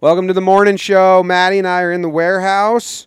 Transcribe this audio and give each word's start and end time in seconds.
Welcome 0.00 0.26
to 0.26 0.32
the 0.32 0.40
morning 0.40 0.76
show. 0.76 1.22
Maddie 1.22 1.58
and 1.58 1.68
I 1.68 1.82
are 1.82 1.92
in 1.92 2.02
the 2.02 2.08
warehouse. 2.08 3.06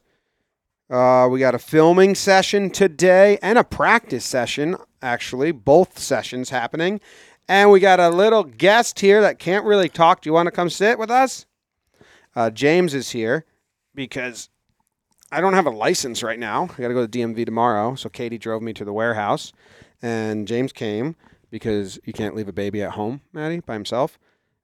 Uh, 0.90 1.28
we 1.30 1.38
got 1.38 1.54
a 1.54 1.60
filming 1.60 2.16
session 2.16 2.70
today 2.70 3.38
and 3.42 3.58
a 3.58 3.64
practice 3.64 4.24
session, 4.24 4.78
actually, 5.02 5.52
both 5.52 6.00
sessions 6.00 6.50
happening. 6.50 7.02
And 7.50 7.72
we 7.72 7.82
got 7.82 8.00
a 8.00 8.10
little 8.10 8.46
guest 8.46 9.02
here 9.02 9.20
that 9.20 9.38
can't 9.38 9.66
really 9.66 9.90
talk. 9.90 10.22
Do 10.22 10.30
you 10.30 10.34
want 10.34 10.48
to 10.48 10.52
come 10.52 10.70
sit 10.70 10.98
with 10.98 11.12
us? 11.12 11.46
Uh, 12.36 12.50
James 12.52 12.94
is 12.94 13.10
here 13.10 13.46
because 13.94 14.50
I 15.30 15.42
don't 15.42 15.54
have 15.56 15.66
a 15.66 15.72
license 15.72 16.24
right 16.24 16.40
now. 16.40 16.64
I 16.64 16.82
got 16.82 16.88
to 16.88 16.94
go 16.94 17.06
to 17.06 17.20
DMV 17.20 17.46
tomorrow. 17.46 17.96
So 17.96 18.08
Kaity 18.08 18.40
drove 18.40 18.62
me 18.62 18.72
to 18.74 18.86
the 18.86 18.94
warehouse, 18.94 19.52
and 20.02 20.48
James 20.48 20.72
came 20.72 21.18
because 21.52 22.00
you 22.06 22.14
can't 22.14 22.34
leave 22.34 22.48
a 22.48 22.54
baby 22.54 22.82
at 22.82 22.92
home, 22.92 23.22
Maddie, 23.34 23.60
by 23.60 23.74
himself. 23.74 24.18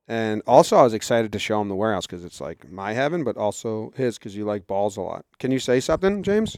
And 0.07 0.41
also, 0.45 0.75
I 0.75 0.83
was 0.83 0.93
excited 0.93 1.31
to 1.31 1.39
show 1.39 1.61
him 1.61 1.69
the 1.69 1.75
warehouse 1.75 2.05
because 2.05 2.25
it's 2.25 2.41
like 2.41 2.69
my 2.69 2.91
heaven, 2.93 3.23
but 3.23 3.37
also 3.37 3.93
his 3.95 4.17
because 4.17 4.35
you 4.35 4.43
like 4.43 4.67
balls 4.67 4.97
a 4.97 5.01
lot. 5.01 5.25
Can 5.39 5.49
you 5.51 5.59
say 5.59 5.79
something, 5.79 6.23
James? 6.23 6.57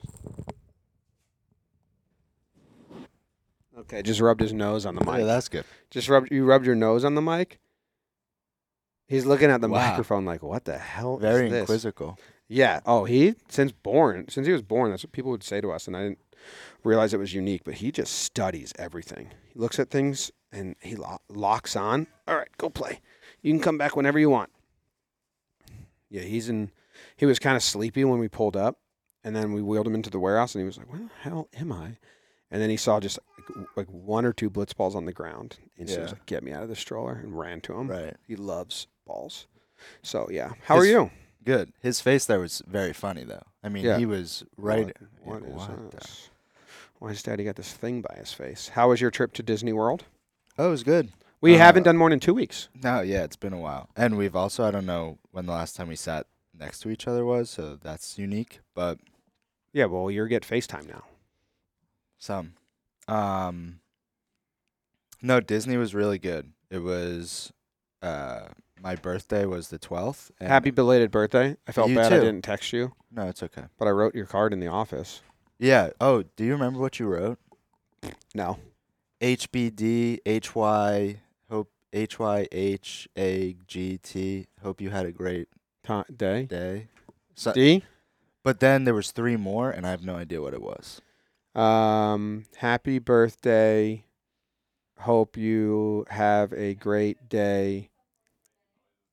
Okay, 3.77 4.01
just 4.01 4.19
rubbed 4.21 4.41
his 4.41 4.53
nose 4.53 4.85
on 4.85 4.95
the 4.95 5.03
mic. 5.05 5.19
Yeah, 5.19 5.25
that's 5.25 5.49
good. 5.49 5.65
just 5.91 6.09
rubbed 6.09 6.31
you 6.31 6.45
rubbed 6.45 6.65
your 6.65 6.75
nose 6.75 7.03
on 7.05 7.15
the 7.15 7.21
mic. 7.21 7.59
He's 9.07 9.25
looking 9.25 9.51
at 9.51 9.61
the 9.61 9.67
Wow. 9.69 9.89
microphone 9.89 10.25
like, 10.25 10.41
"What 10.41 10.65
the 10.65 10.77
hell 10.79 11.17
Very 11.17 11.45
is 11.47 11.51
this?" 11.51 11.59
inquisical. 11.61 12.17
Yeah. 12.47 12.79
Oh, 12.85 13.03
he 13.05 13.35
since 13.49 13.71
born, 13.71 14.27
since 14.29 14.47
he 14.47 14.53
was 14.53 14.61
born, 14.63 14.89
that's 14.89 15.03
what 15.03 15.11
people 15.11 15.29
would 15.31 15.43
say 15.43 15.61
to 15.61 15.71
us, 15.71 15.85
and 15.87 15.95
I 15.95 16.03
didn't 16.03 16.19
realize 16.83 17.13
it 17.13 17.17
was 17.19 17.33
unique. 17.33 17.63
But 17.63 17.75
he 17.75 17.91
just 17.91 18.13
studies 18.13 18.73
everything. 18.79 19.29
He 19.53 19.59
looks 19.59 19.77
at 19.77 19.89
things 19.91 20.31
and 20.51 20.75
he 20.81 20.95
lo- 20.95 21.19
locks 21.29 21.75
on. 21.75 22.07
All 22.27 22.35
right, 22.37 22.49
go 22.57 22.69
play. 22.69 23.01
You 23.45 23.51
can 23.53 23.59
come 23.61 23.77
back 23.77 23.95
whenever 23.95 24.17
you 24.17 24.31
want. 24.31 24.49
Yeah, 26.09 26.23
he's 26.23 26.49
in. 26.49 26.71
He 27.15 27.27
was 27.27 27.37
kind 27.37 27.55
of 27.55 27.61
sleepy 27.61 28.03
when 28.03 28.19
we 28.19 28.27
pulled 28.27 28.57
up, 28.57 28.79
and 29.23 29.35
then 29.35 29.53
we 29.53 29.61
wheeled 29.61 29.85
him 29.85 29.93
into 29.93 30.09
the 30.09 30.19
warehouse, 30.19 30.55
and 30.55 30.63
he 30.63 30.65
was 30.65 30.79
like, 30.79 30.91
"Where 30.91 30.99
the 31.01 31.09
hell 31.21 31.47
am 31.55 31.71
I?" 31.71 31.97
And 32.49 32.59
then 32.59 32.71
he 32.71 32.77
saw 32.77 32.99
just 32.99 33.19
like, 33.55 33.67
like 33.75 33.87
one 33.89 34.25
or 34.25 34.33
two 34.33 34.49
blitz 34.49 34.73
balls 34.73 34.95
on 34.95 35.05
the 35.05 35.11
ground, 35.13 35.57
and 35.77 35.87
so 35.87 35.95
he 35.97 36.01
was 36.01 36.09
Yeah. 36.11 36.15
like, 36.15 36.25
"Get 36.25 36.43
me 36.43 36.53
out 36.53 36.63
of 36.63 36.69
the 36.69 36.75
stroller!" 36.75 37.13
and 37.13 37.37
ran 37.37 37.61
to 37.61 37.73
him. 37.79 37.87
Right. 37.87 38.15
He 38.27 38.35
loves 38.35 38.87
balls. 39.05 39.45
So 40.01 40.27
yeah, 40.31 40.53
how 40.63 40.77
are 40.77 40.83
His- 40.83 40.91
you? 40.91 41.11
Good. 41.43 41.71
His 41.81 42.01
face 42.01 42.25
there 42.25 42.39
was 42.39 42.63
very 42.65 42.93
funny 42.93 43.23
though. 43.23 43.43
I 43.63 43.69
mean, 43.69 43.85
Yeah. 43.85 43.99
he 43.99 44.07
was 44.07 44.43
right. 44.57 44.85
What, 45.23 45.41
what 45.41 45.41
yeah, 45.43 45.47
is 45.49 45.69
what 45.69 45.91
the- 45.91 45.97
this? 45.97 46.29
Why 46.97 47.09
has 47.09 47.21
Daddy 47.21 47.43
got 47.43 47.57
this 47.57 47.73
thing 47.73 48.01
by 48.01 48.15
his 48.17 48.33
face? 48.33 48.69
How 48.69 48.89
was 48.89 49.01
your 49.01 49.11
trip 49.11 49.33
to 49.33 49.43
Disney 49.43 49.73
World? 49.73 50.05
Oh, 50.57 50.67
it 50.67 50.71
was 50.71 50.81
good. 50.83 51.11
We 51.41 51.55
Uh, 51.55 51.57
haven't 51.59 51.83
done 51.83 51.97
more 51.97 52.09
than 52.09 52.19
two 52.19 52.33
weeks. 52.33 52.69
No, 52.81 53.01
yeah, 53.01 53.23
it's 53.23 53.35
been 53.35 53.53
a 53.53 53.59
while, 53.59 53.89
and 53.95 54.17
we've 54.17 54.35
also 54.35 54.63
I 54.63 54.71
don't 54.71 54.85
know 54.85 55.19
when 55.31 55.45
the 55.45 55.51
last 55.51 55.75
time 55.75 55.87
we 55.87 55.95
sat 55.95 56.27
next 56.57 56.79
to 56.81 56.89
each 56.89 57.07
other 57.07 57.25
was, 57.25 57.49
so 57.49 57.75
that's 57.75 58.17
unique. 58.17 58.59
But 58.73 58.99
Yeah, 59.73 59.85
well, 59.85 60.09
you're 60.09 60.27
get 60.27 60.43
FaceTime 60.43 60.87
now. 60.87 61.03
some, 62.17 62.53
um, 63.07 63.79
no, 65.21 65.39
Disney 65.39 65.77
was 65.77 65.93
really 65.93 66.17
good. 66.17 66.53
It 66.71 66.79
was, 66.79 67.51
uh, 68.01 68.47
my 68.81 68.95
birthday 68.95 69.45
was 69.45 69.67
the 69.69 69.77
twelfth. 69.77 70.31
Happy 70.39 70.71
belated 70.71 71.11
birthday. 71.11 71.57
I 71.67 71.71
felt 71.71 71.93
bad 71.93 72.11
I 72.13 72.19
didn't 72.19 72.41
text 72.43 72.73
you, 72.73 72.93
No, 73.11 73.27
it's 73.27 73.43
okay. 73.43 73.65
but 73.77 73.87
I 73.87 73.91
wrote 73.91 74.15
your 74.15 74.25
card 74.25 74.53
in 74.53 74.59
the 74.59 74.67
office. 74.67 75.21
Yeah. 75.59 75.91
Oh, 76.01 76.23
do 76.35 76.43
you 76.43 76.51
remember 76.53 76.79
what 76.79 76.99
you 76.99 77.07
wrote? 77.07 77.37
No. 78.33 78.59
HBD 79.21 80.19
HY 80.25 81.21
H 81.95 82.19
Y 82.19 82.47
H 82.51 83.07
A 83.17 83.55
G 83.67 83.97
T. 83.97 84.45
Hope 84.61 84.81
you 84.81 84.89
had 84.91 85.05
a 85.05 85.11
great 85.11 85.47
Ti 85.87 86.01
day. 86.15 86.43
day. 86.43 86.87
So, 87.35 87.53
D. 87.53 87.83
but 88.43 88.59
then 88.59 88.83
there 88.83 88.93
was 88.93 89.11
three 89.11 89.37
more, 89.37 89.71
and 89.71 89.87
I 89.87 89.91
have 89.91 90.03
no 90.03 90.15
idea 90.15 90.41
what 90.41 90.53
it 90.53 90.61
was. 90.61 91.01
Um, 91.55 92.45
happy 92.57 92.99
birthday. 92.99 94.05
Hope 94.99 95.37
you 95.37 96.05
have 96.09 96.53
a 96.53 96.73
great 96.75 97.29
day. 97.29 97.89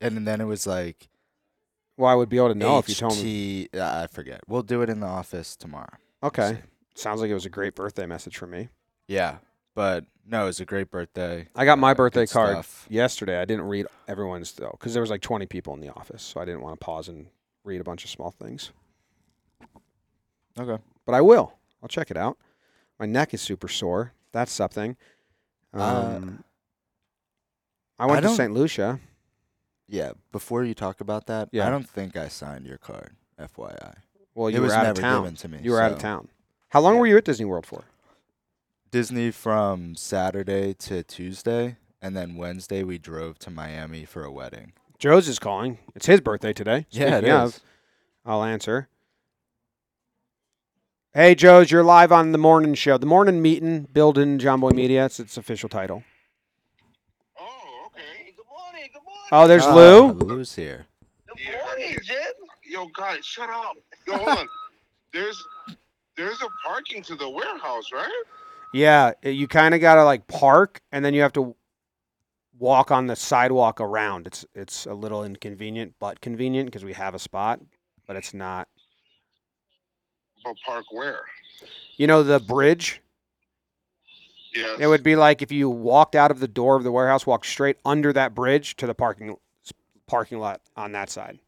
And 0.00 0.26
then 0.26 0.40
it 0.40 0.46
was 0.46 0.66
like 0.66 1.08
Well, 1.96 2.10
I 2.10 2.14
would 2.14 2.28
be 2.28 2.36
able 2.36 2.48
to 2.48 2.54
know 2.56 2.78
if 2.78 2.88
you 2.88 2.94
told 2.96 3.16
me. 3.22 3.68
HT 3.72 3.80
I 3.80 4.06
forget. 4.08 4.40
We'll 4.48 4.62
do 4.62 4.82
it 4.82 4.90
in 4.90 5.00
the 5.00 5.06
office 5.06 5.54
tomorrow. 5.56 5.94
Okay. 6.22 6.58
Sounds 6.94 7.20
like 7.20 7.30
it 7.30 7.34
was 7.34 7.46
a 7.46 7.50
great 7.50 7.74
birthday 7.74 8.06
message 8.06 8.36
for 8.36 8.46
me. 8.46 8.68
Yeah, 9.08 9.38
but 9.74 10.04
no, 10.26 10.44
it 10.44 10.46
was 10.46 10.60
a 10.60 10.64
great 10.64 10.90
birthday. 10.90 11.48
I 11.54 11.64
got 11.64 11.78
my 11.78 11.92
Uh, 11.92 11.94
birthday 11.94 12.26
card 12.26 12.52
stuff. 12.52 12.86
yesterday. 12.88 13.40
I 13.40 13.44
didn't 13.44 13.66
read 13.66 13.86
everyone's 14.08 14.52
though, 14.52 14.70
because 14.72 14.92
there 14.94 15.00
was 15.02 15.10
like 15.10 15.20
20 15.22 15.46
people 15.46 15.74
in 15.74 15.80
the 15.80 15.88
office, 15.90 16.22
so 16.22 16.40
I 16.40 16.44
didn't 16.44 16.60
want 16.62 16.78
to 16.78 16.84
pause 16.84 17.08
and 17.08 17.26
read 17.64 17.80
a 17.80 17.84
bunch 17.84 18.04
of 18.04 18.10
small 18.10 18.30
things. 18.30 18.72
Okay. 20.58 20.82
But 21.06 21.14
I 21.14 21.20
will. 21.20 21.54
I'll 21.82 21.88
check 21.88 22.10
it 22.10 22.16
out. 22.16 22.36
My 22.98 23.06
neck 23.06 23.32
is 23.34 23.40
super 23.40 23.68
sore. 23.68 24.12
That's 24.32 24.52
something. 24.52 24.96
Um, 25.72 26.44
Uh, 27.98 28.02
I 28.04 28.06
went 28.06 28.24
I 28.24 28.28
to 28.28 28.34
St. 28.34 28.52
Lucia. 28.52 29.00
Yeah. 29.88 30.12
Before 30.30 30.64
you 30.64 30.74
talk 30.74 31.00
about 31.00 31.26
that, 31.26 31.48
Yeah. 31.52 31.66
I 31.66 31.70
don't 31.70 31.88
think 31.88 32.16
I 32.16 32.28
signed 32.28 32.66
your 32.66 32.78
card. 32.78 33.16
FYI, 33.38 33.94
Well, 34.34 34.48
it 34.48 34.54
you 34.54 34.60
was 34.62 34.70
were 34.72 34.76
out 34.78 34.86
of 34.86 34.96
town. 34.98 35.22
given 35.22 35.36
to 35.36 35.48
me. 35.48 35.58
You 35.62 35.72
were 35.72 35.80
out 35.80 35.92
of 35.92 35.98
town. 35.98 36.28
How 36.68 36.80
long 36.80 36.94
Yeah. 36.94 37.00
were 37.00 37.06
you 37.06 37.16
at 37.16 37.24
Disney 37.24 37.44
World 37.46 37.66
for? 37.66 37.84
Disney 38.92 39.30
from 39.30 39.94
Saturday 39.94 40.74
to 40.74 41.02
Tuesday, 41.02 41.76
and 42.02 42.14
then 42.14 42.36
Wednesday 42.36 42.82
we 42.82 42.98
drove 42.98 43.38
to 43.38 43.50
Miami 43.50 44.04
for 44.04 44.22
a 44.22 44.30
wedding. 44.30 44.74
Joez 44.98 45.28
is 45.28 45.38
calling. 45.38 45.78
It's 45.94 46.04
his 46.04 46.20
birthday 46.20 46.52
today. 46.52 46.84
yeah, 46.90 47.16
it 47.16 47.24
of, 47.30 47.48
is. 47.54 47.60
I'll 48.26 48.44
answer. 48.44 48.88
Hey, 51.14 51.34
Joez, 51.34 51.70
you're 51.70 51.82
live 51.82 52.12
on 52.12 52.32
the 52.32 52.38
morning 52.38 52.74
show. 52.74 52.98
The 52.98 53.06
morning 53.06 53.40
meeting, 53.40 53.88
building 53.90 54.38
Jomboy 54.38 54.74
Media. 54.74 55.06
It's 55.06 55.18
its 55.18 55.38
official 55.38 55.70
title. 55.70 56.04
Oh, 57.40 57.86
okay. 57.86 58.34
Good 58.36 58.44
morning. 58.46 58.90
Good 58.92 59.02
morning. 59.02 59.28
Oh, 59.32 59.48
there's 59.48 59.64
Ah, 59.64 59.74
Lou. 59.74 60.12
Lou's 60.12 60.54
here. 60.54 60.84
Good 61.26 61.38
morning, 61.64 61.96
Jim. 62.02 62.18
Yo, 62.64 62.88
guys, 62.94 63.24
shut 63.24 63.48
up. 63.48 63.72
Yo, 64.06 64.18
hold 64.18 64.38
on. 64.38 64.48
There's 65.14 65.42
there's 66.16 66.40
a 66.40 66.48
parking 66.66 67.02
to 67.02 67.14
the 67.14 67.28
warehouse, 67.28 67.90
right? 67.92 68.22
Yeah, 68.72 69.12
you 69.22 69.48
kind 69.48 69.74
of 69.74 69.80
gotta 69.80 70.04
like 70.04 70.26
park, 70.26 70.80
and 70.92 71.04
then 71.04 71.14
you 71.14 71.22
have 71.22 71.32
to 71.34 71.54
walk 72.58 72.90
on 72.90 73.06
the 73.06 73.16
sidewalk 73.16 73.80
around. 73.80 74.26
It's 74.26 74.46
it's 74.54 74.86
a 74.86 74.94
little 74.94 75.24
inconvenient, 75.24 75.94
but 75.98 76.20
convenient 76.20 76.66
because 76.66 76.84
we 76.84 76.92
have 76.94 77.14
a 77.14 77.18
spot, 77.18 77.60
but 78.06 78.16
it's 78.16 78.32
not. 78.32 78.68
But 80.44 80.54
park 80.64 80.86
where? 80.90 81.24
You 81.96 82.06
know 82.06 82.22
the 82.22 82.40
bridge. 82.40 83.00
Yes. 84.54 84.78
It 84.80 84.86
would 84.86 85.02
be 85.02 85.16
like 85.16 85.40
if 85.40 85.50
you 85.50 85.70
walked 85.70 86.14
out 86.14 86.30
of 86.30 86.40
the 86.40 86.48
door 86.48 86.76
of 86.76 86.84
the 86.84 86.92
warehouse, 86.92 87.26
walked 87.26 87.46
straight 87.46 87.78
under 87.84 88.12
that 88.12 88.34
bridge 88.34 88.76
to 88.76 88.86
the 88.86 88.94
parking 88.94 89.36
parking 90.06 90.38
lot 90.38 90.60
on 90.76 90.92
that 90.92 91.10
side. 91.10 91.38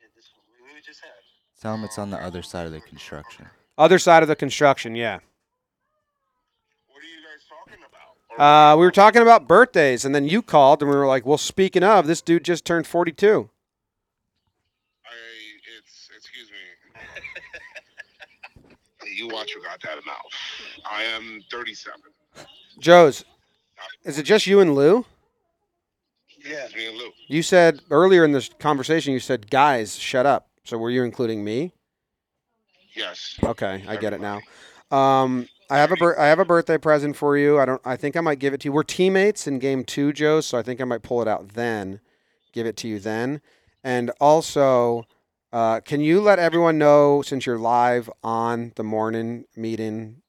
We. 0.00 0.80
Tell 1.60 1.74
him 1.74 1.84
it's 1.84 1.98
on 1.98 2.10
the 2.10 2.16
other 2.16 2.42
side 2.42 2.66
of 2.66 2.72
the 2.72 2.80
construction. 2.80 3.46
Other 3.76 3.98
side 3.98 4.22
of 4.22 4.28
the 4.28 4.36
construction, 4.36 4.94
yeah. 4.94 5.18
What 6.88 7.02
are 7.02 7.06
you 7.06 7.20
guys 7.22 7.44
talking 7.48 7.82
about? 7.86 8.16
Uh, 8.38 8.76
we 8.78 8.84
were 8.84 8.90
talking 8.90 9.22
about 9.22 9.48
birthdays, 9.48 10.04
and 10.04 10.14
then 10.14 10.26
you 10.26 10.42
called, 10.42 10.82
and 10.82 10.90
we 10.90 10.96
were 10.96 11.06
like, 11.06 11.26
"Well, 11.26 11.38
speaking 11.38 11.82
of, 11.82 12.06
this 12.06 12.22
dude 12.22 12.44
just 12.44 12.64
turned 12.64 12.86
42." 12.86 13.50
I 15.04 15.08
it's 15.78 16.08
excuse 16.16 16.48
me. 16.50 16.56
you 19.16 19.28
watch 19.28 19.52
your 19.54 19.64
goddamn 19.64 20.04
mouth. 20.06 20.32
I 20.90 21.02
am 21.02 21.42
37. 21.50 22.00
Joez, 22.80 23.24
is 24.04 24.18
it 24.18 24.22
just 24.22 24.46
you 24.46 24.60
and 24.60 24.74
Lou? 24.74 25.04
Yeah. 26.44 26.68
Me 26.74 26.86
and 26.86 26.96
Lou. 26.96 27.10
You 27.26 27.42
said 27.42 27.80
earlier 27.90 28.24
in 28.24 28.32
this 28.32 28.48
conversation, 28.58 29.12
you 29.12 29.20
said, 29.20 29.50
"Guys, 29.50 29.96
shut 29.96 30.24
up." 30.24 30.48
So 30.64 30.78
were 30.78 30.90
you 30.90 31.02
including 31.02 31.44
me? 31.44 31.74
Yes. 32.94 33.38
Okay, 33.42 33.84
I 33.86 33.96
get 33.96 34.12
it 34.12 34.20
now. 34.20 34.40
Um, 34.90 35.48
I 35.70 35.78
have 35.78 35.92
a 35.92 36.14
I 36.18 36.26
have 36.26 36.40
a 36.40 36.44
birthday 36.44 36.78
present 36.78 37.16
for 37.16 37.36
you. 37.36 37.58
I 37.60 37.64
don't. 37.64 37.80
I 37.84 37.96
think 37.96 38.16
I 38.16 38.20
might 38.20 38.40
give 38.40 38.52
it 38.52 38.60
to 38.62 38.68
you. 38.68 38.72
We're 38.72 38.82
teammates 38.82 39.46
in 39.46 39.60
game 39.60 39.84
two, 39.84 40.12
Joe. 40.12 40.40
So 40.40 40.58
I 40.58 40.62
think 40.62 40.80
I 40.80 40.84
might 40.84 41.02
pull 41.02 41.22
it 41.22 41.28
out 41.28 41.50
then, 41.50 42.00
give 42.52 42.66
it 42.66 42.76
to 42.78 42.88
you 42.88 42.98
then. 42.98 43.40
And 43.84 44.10
also, 44.20 45.06
uh, 45.52 45.80
can 45.80 46.00
you 46.00 46.20
let 46.20 46.38
everyone 46.38 46.76
know 46.76 47.22
since 47.22 47.46
you're 47.46 47.58
live 47.58 48.10
on 48.22 48.72
the 48.74 48.82
morning 48.82 49.44
meeting, 49.56 50.22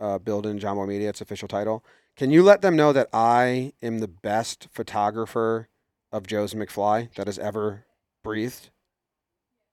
uh, 0.00 0.18
building 0.18 0.58
Jomboy 0.58 0.88
Media, 0.88 1.08
its 1.08 1.20
official 1.20 1.48
title? 1.48 1.84
Can 2.16 2.30
you 2.30 2.42
let 2.42 2.60
them 2.60 2.76
know 2.76 2.92
that 2.92 3.08
I 3.12 3.72
am 3.80 4.00
the 4.00 4.08
best 4.08 4.68
photographer 4.72 5.68
of 6.12 6.24
Joez 6.24 6.54
McFly 6.54 7.14
that 7.14 7.28
has 7.28 7.38
ever 7.38 7.86
breathed? 8.24 8.70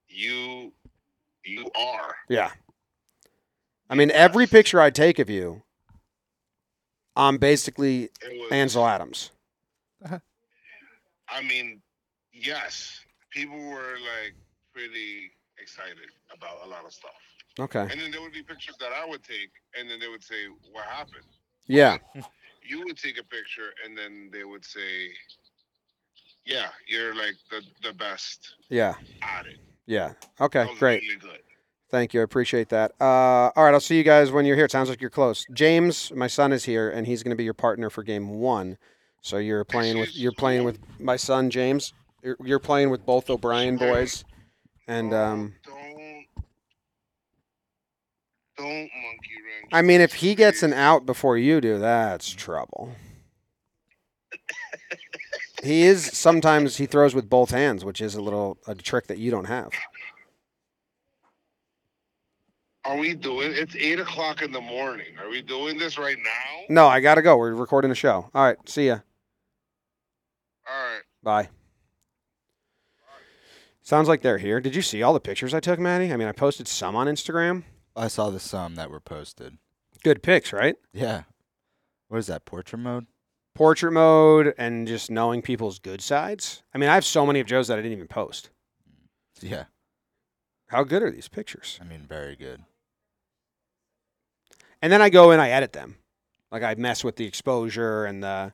You 0.07 0.71
you 1.43 1.69
are. 1.75 2.15
Yeah. 2.29 2.51
I 3.89 3.95
mean, 3.95 4.11
every 4.11 4.47
picture 4.47 4.81
I 4.81 4.89
take 4.89 5.19
of 5.19 5.29
you, 5.29 5.63
I'm 7.15 7.37
basically 7.37 8.09
It 8.21 8.39
was, 8.41 8.51
Ansel 8.51 8.85
Adams. 8.85 9.31
Uh-huh. 10.03 10.19
I 11.29 11.41
mean, 11.41 11.81
yes. 12.33 12.99
people 13.31 13.57
were 13.57 13.97
like 14.01 14.35
pretty 14.73 15.31
excited 15.59 15.97
about 16.35 16.65
a 16.65 16.67
lot 16.67 16.85
of 16.85 16.93
stuff. 16.93 17.11
Okay. 17.59 17.81
And 17.81 17.99
then 17.99 18.11
there 18.11 18.21
would 18.21 18.33
be 18.33 18.43
pictures 18.43 18.75
that 18.79 18.91
I 18.93 19.05
would 19.05 19.23
take, 19.23 19.49
and 19.77 19.89
then 19.89 19.99
they 19.99 20.07
would 20.07 20.23
say, 20.23 20.45
"What 20.71 20.85
happened?" 20.85 21.25
Yeah. 21.67 21.97
You 22.69 22.83
would 22.83 22.97
take 22.97 23.17
a 23.17 23.23
picture, 23.23 23.69
and 23.85 23.97
then 23.97 24.29
they 24.29 24.43
would 24.43 24.65
say, 24.65 25.07
"Yeah, 26.45 26.67
you're 26.85 27.15
like 27.15 27.35
the 27.49 27.61
the 27.81 27.93
best 27.93 28.55
Yeah. 28.67 28.95
at 29.21 29.45
it." 29.45 29.57
Yeah. 29.85 30.13
Okay. 30.41 30.67
Great. 30.77 31.01
Really 31.03 31.15
good. 31.15 31.39
Thank 31.89 32.13
you. 32.13 32.19
I 32.19 32.23
appreciate 32.23 32.69
that. 32.69 32.91
Uh, 32.99 33.51
all 33.55 33.63
right. 33.63 33.73
I'll 33.73 33.79
see 33.79 33.97
you 33.97 34.03
guys 34.03 34.31
when 34.31 34.45
you're 34.45 34.57
here. 34.57 34.65
It 34.65 34.71
sounds 34.71 34.89
like 34.89 34.99
you're 34.99 35.09
close. 35.09 35.45
James, 35.53 36.11
my 36.13 36.27
son, 36.27 36.51
is 36.51 36.65
here, 36.65 36.89
and 36.89 37.07
he's 37.07 37.23
going 37.23 37.31
to 37.31 37.37
be 37.37 37.45
your 37.45 37.53
partner 37.53 37.89
for 37.89 38.03
game 38.03 38.29
one. 38.29 38.77
So 39.21 39.37
you're 39.37 39.63
playing 39.63 39.97
with 39.97 40.15
you're 40.15 40.33
playing 40.33 40.63
with 40.63 40.79
my 40.99 41.15
son 41.15 41.49
James. 41.49 41.93
You're, 42.23 42.37
you're 42.43 42.59
playing 42.59 42.89
with 42.89 43.05
both 43.05 43.29
O'Brien 43.29 43.77
boys, 43.77 44.25
and 44.87 45.13
Oh, 45.13 45.17
um, 45.17 45.53
don't 45.65 46.25
don't 48.57 48.67
monkey 48.67 48.89
wrench. 49.45 49.71
I 49.71 49.81
mean, 49.81 50.01
if 50.01 50.15
he 50.15 50.35
gets 50.35 50.63
an 50.63 50.73
out 50.73 51.05
before 51.05 51.37
you 51.37 51.61
do, 51.61 51.77
that's 51.77 52.29
trouble. 52.29 52.91
he 55.63 55.83
is 55.83 56.05
sometimes 56.05 56.77
he 56.77 56.85
throws 56.85 57.15
with 57.15 57.29
both 57.29 57.51
hands, 57.51 57.83
which 57.85 58.01
is 58.01 58.15
a 58.15 58.21
little 58.21 58.57
a 58.67 58.75
trick 58.75 59.07
that 59.07 59.17
you 59.17 59.31
don't 59.31 59.45
have. 59.45 59.71
Are 62.87 62.95
we 62.95 63.13
doing? 63.15 63.51
It's 63.53 63.75
eight 63.75 63.99
o'clock 63.99 64.41
in 64.41 64.53
the 64.53 64.61
morning. 64.61 65.17
Are 65.21 65.29
we 65.29 65.41
doing 65.41 65.77
this 65.77 65.97
right 65.97 66.17
now? 66.17 66.63
No, 66.69 66.87
I 66.87 67.01
gotta 67.01 67.21
go. 67.21 67.35
We're 67.35 67.53
recording 67.53 67.91
a 67.91 67.95
show. 67.95 68.29
All 68.33 68.45
right. 68.45 68.57
See 68.65 68.87
ya. 68.87 68.99
All 70.65 70.93
right. 70.93 71.01
Bye. 71.21 71.49
Sounds 73.81 74.07
like 74.07 74.21
they're 74.21 74.37
here. 74.37 74.61
Did 74.61 74.73
you 74.73 74.81
see 74.81 75.03
all 75.03 75.13
the 75.13 75.19
pictures 75.19 75.53
I 75.53 75.59
took, 75.59 75.79
Maddie? 75.79 76.13
I 76.13 76.17
mean, 76.17 76.29
I 76.29 76.31
posted 76.31 76.65
some 76.67 76.95
on 76.95 77.07
Instagram. 77.07 77.63
I 77.93 78.07
saw 78.07 78.29
the 78.29 78.39
some 78.39 78.75
that 78.75 78.89
were 78.89 79.01
posted. 79.01 79.57
Good 80.01 80.23
pics, 80.23 80.53
right? 80.53 80.75
Yeah. 80.93 81.23
What 82.07 82.19
is 82.19 82.27
that? 82.27 82.45
Portrait 82.45 82.79
mode? 82.79 83.07
Portrait 83.53 83.91
mode 83.91 84.53
and 84.57 84.87
just 84.87 85.11
knowing 85.11 85.41
people's 85.41 85.79
good 85.79 86.01
sides. 86.01 86.63
I 86.73 86.77
mean, 86.77 86.89
I 86.89 86.93
have 86.93 87.03
so 87.03 87.25
many 87.25 87.41
of 87.41 87.47
Joez 87.47 87.67
that 87.67 87.79
I 87.79 87.81
didn't 87.81 87.97
even 87.97 88.07
post. 88.07 88.49
Yeah. 89.41 89.65
How 90.67 90.83
good 90.83 91.03
are 91.03 91.11
these 91.11 91.27
pictures? 91.27 91.79
I 91.81 91.85
mean, 91.85 92.05
very 92.07 92.35
good. 92.37 92.63
And 94.87 94.91
then 94.93 95.01
I 95.01 95.09
go 95.09 95.31
and 95.31 95.41
I 95.41 95.49
edit 95.49 95.73
them. 95.73 95.97
Like 96.49 96.63
I 96.63 96.73
mess 96.75 97.03
with 97.03 97.17
the 97.17 97.25
exposure 97.25 98.05
and 98.05 98.23
the 98.23 98.53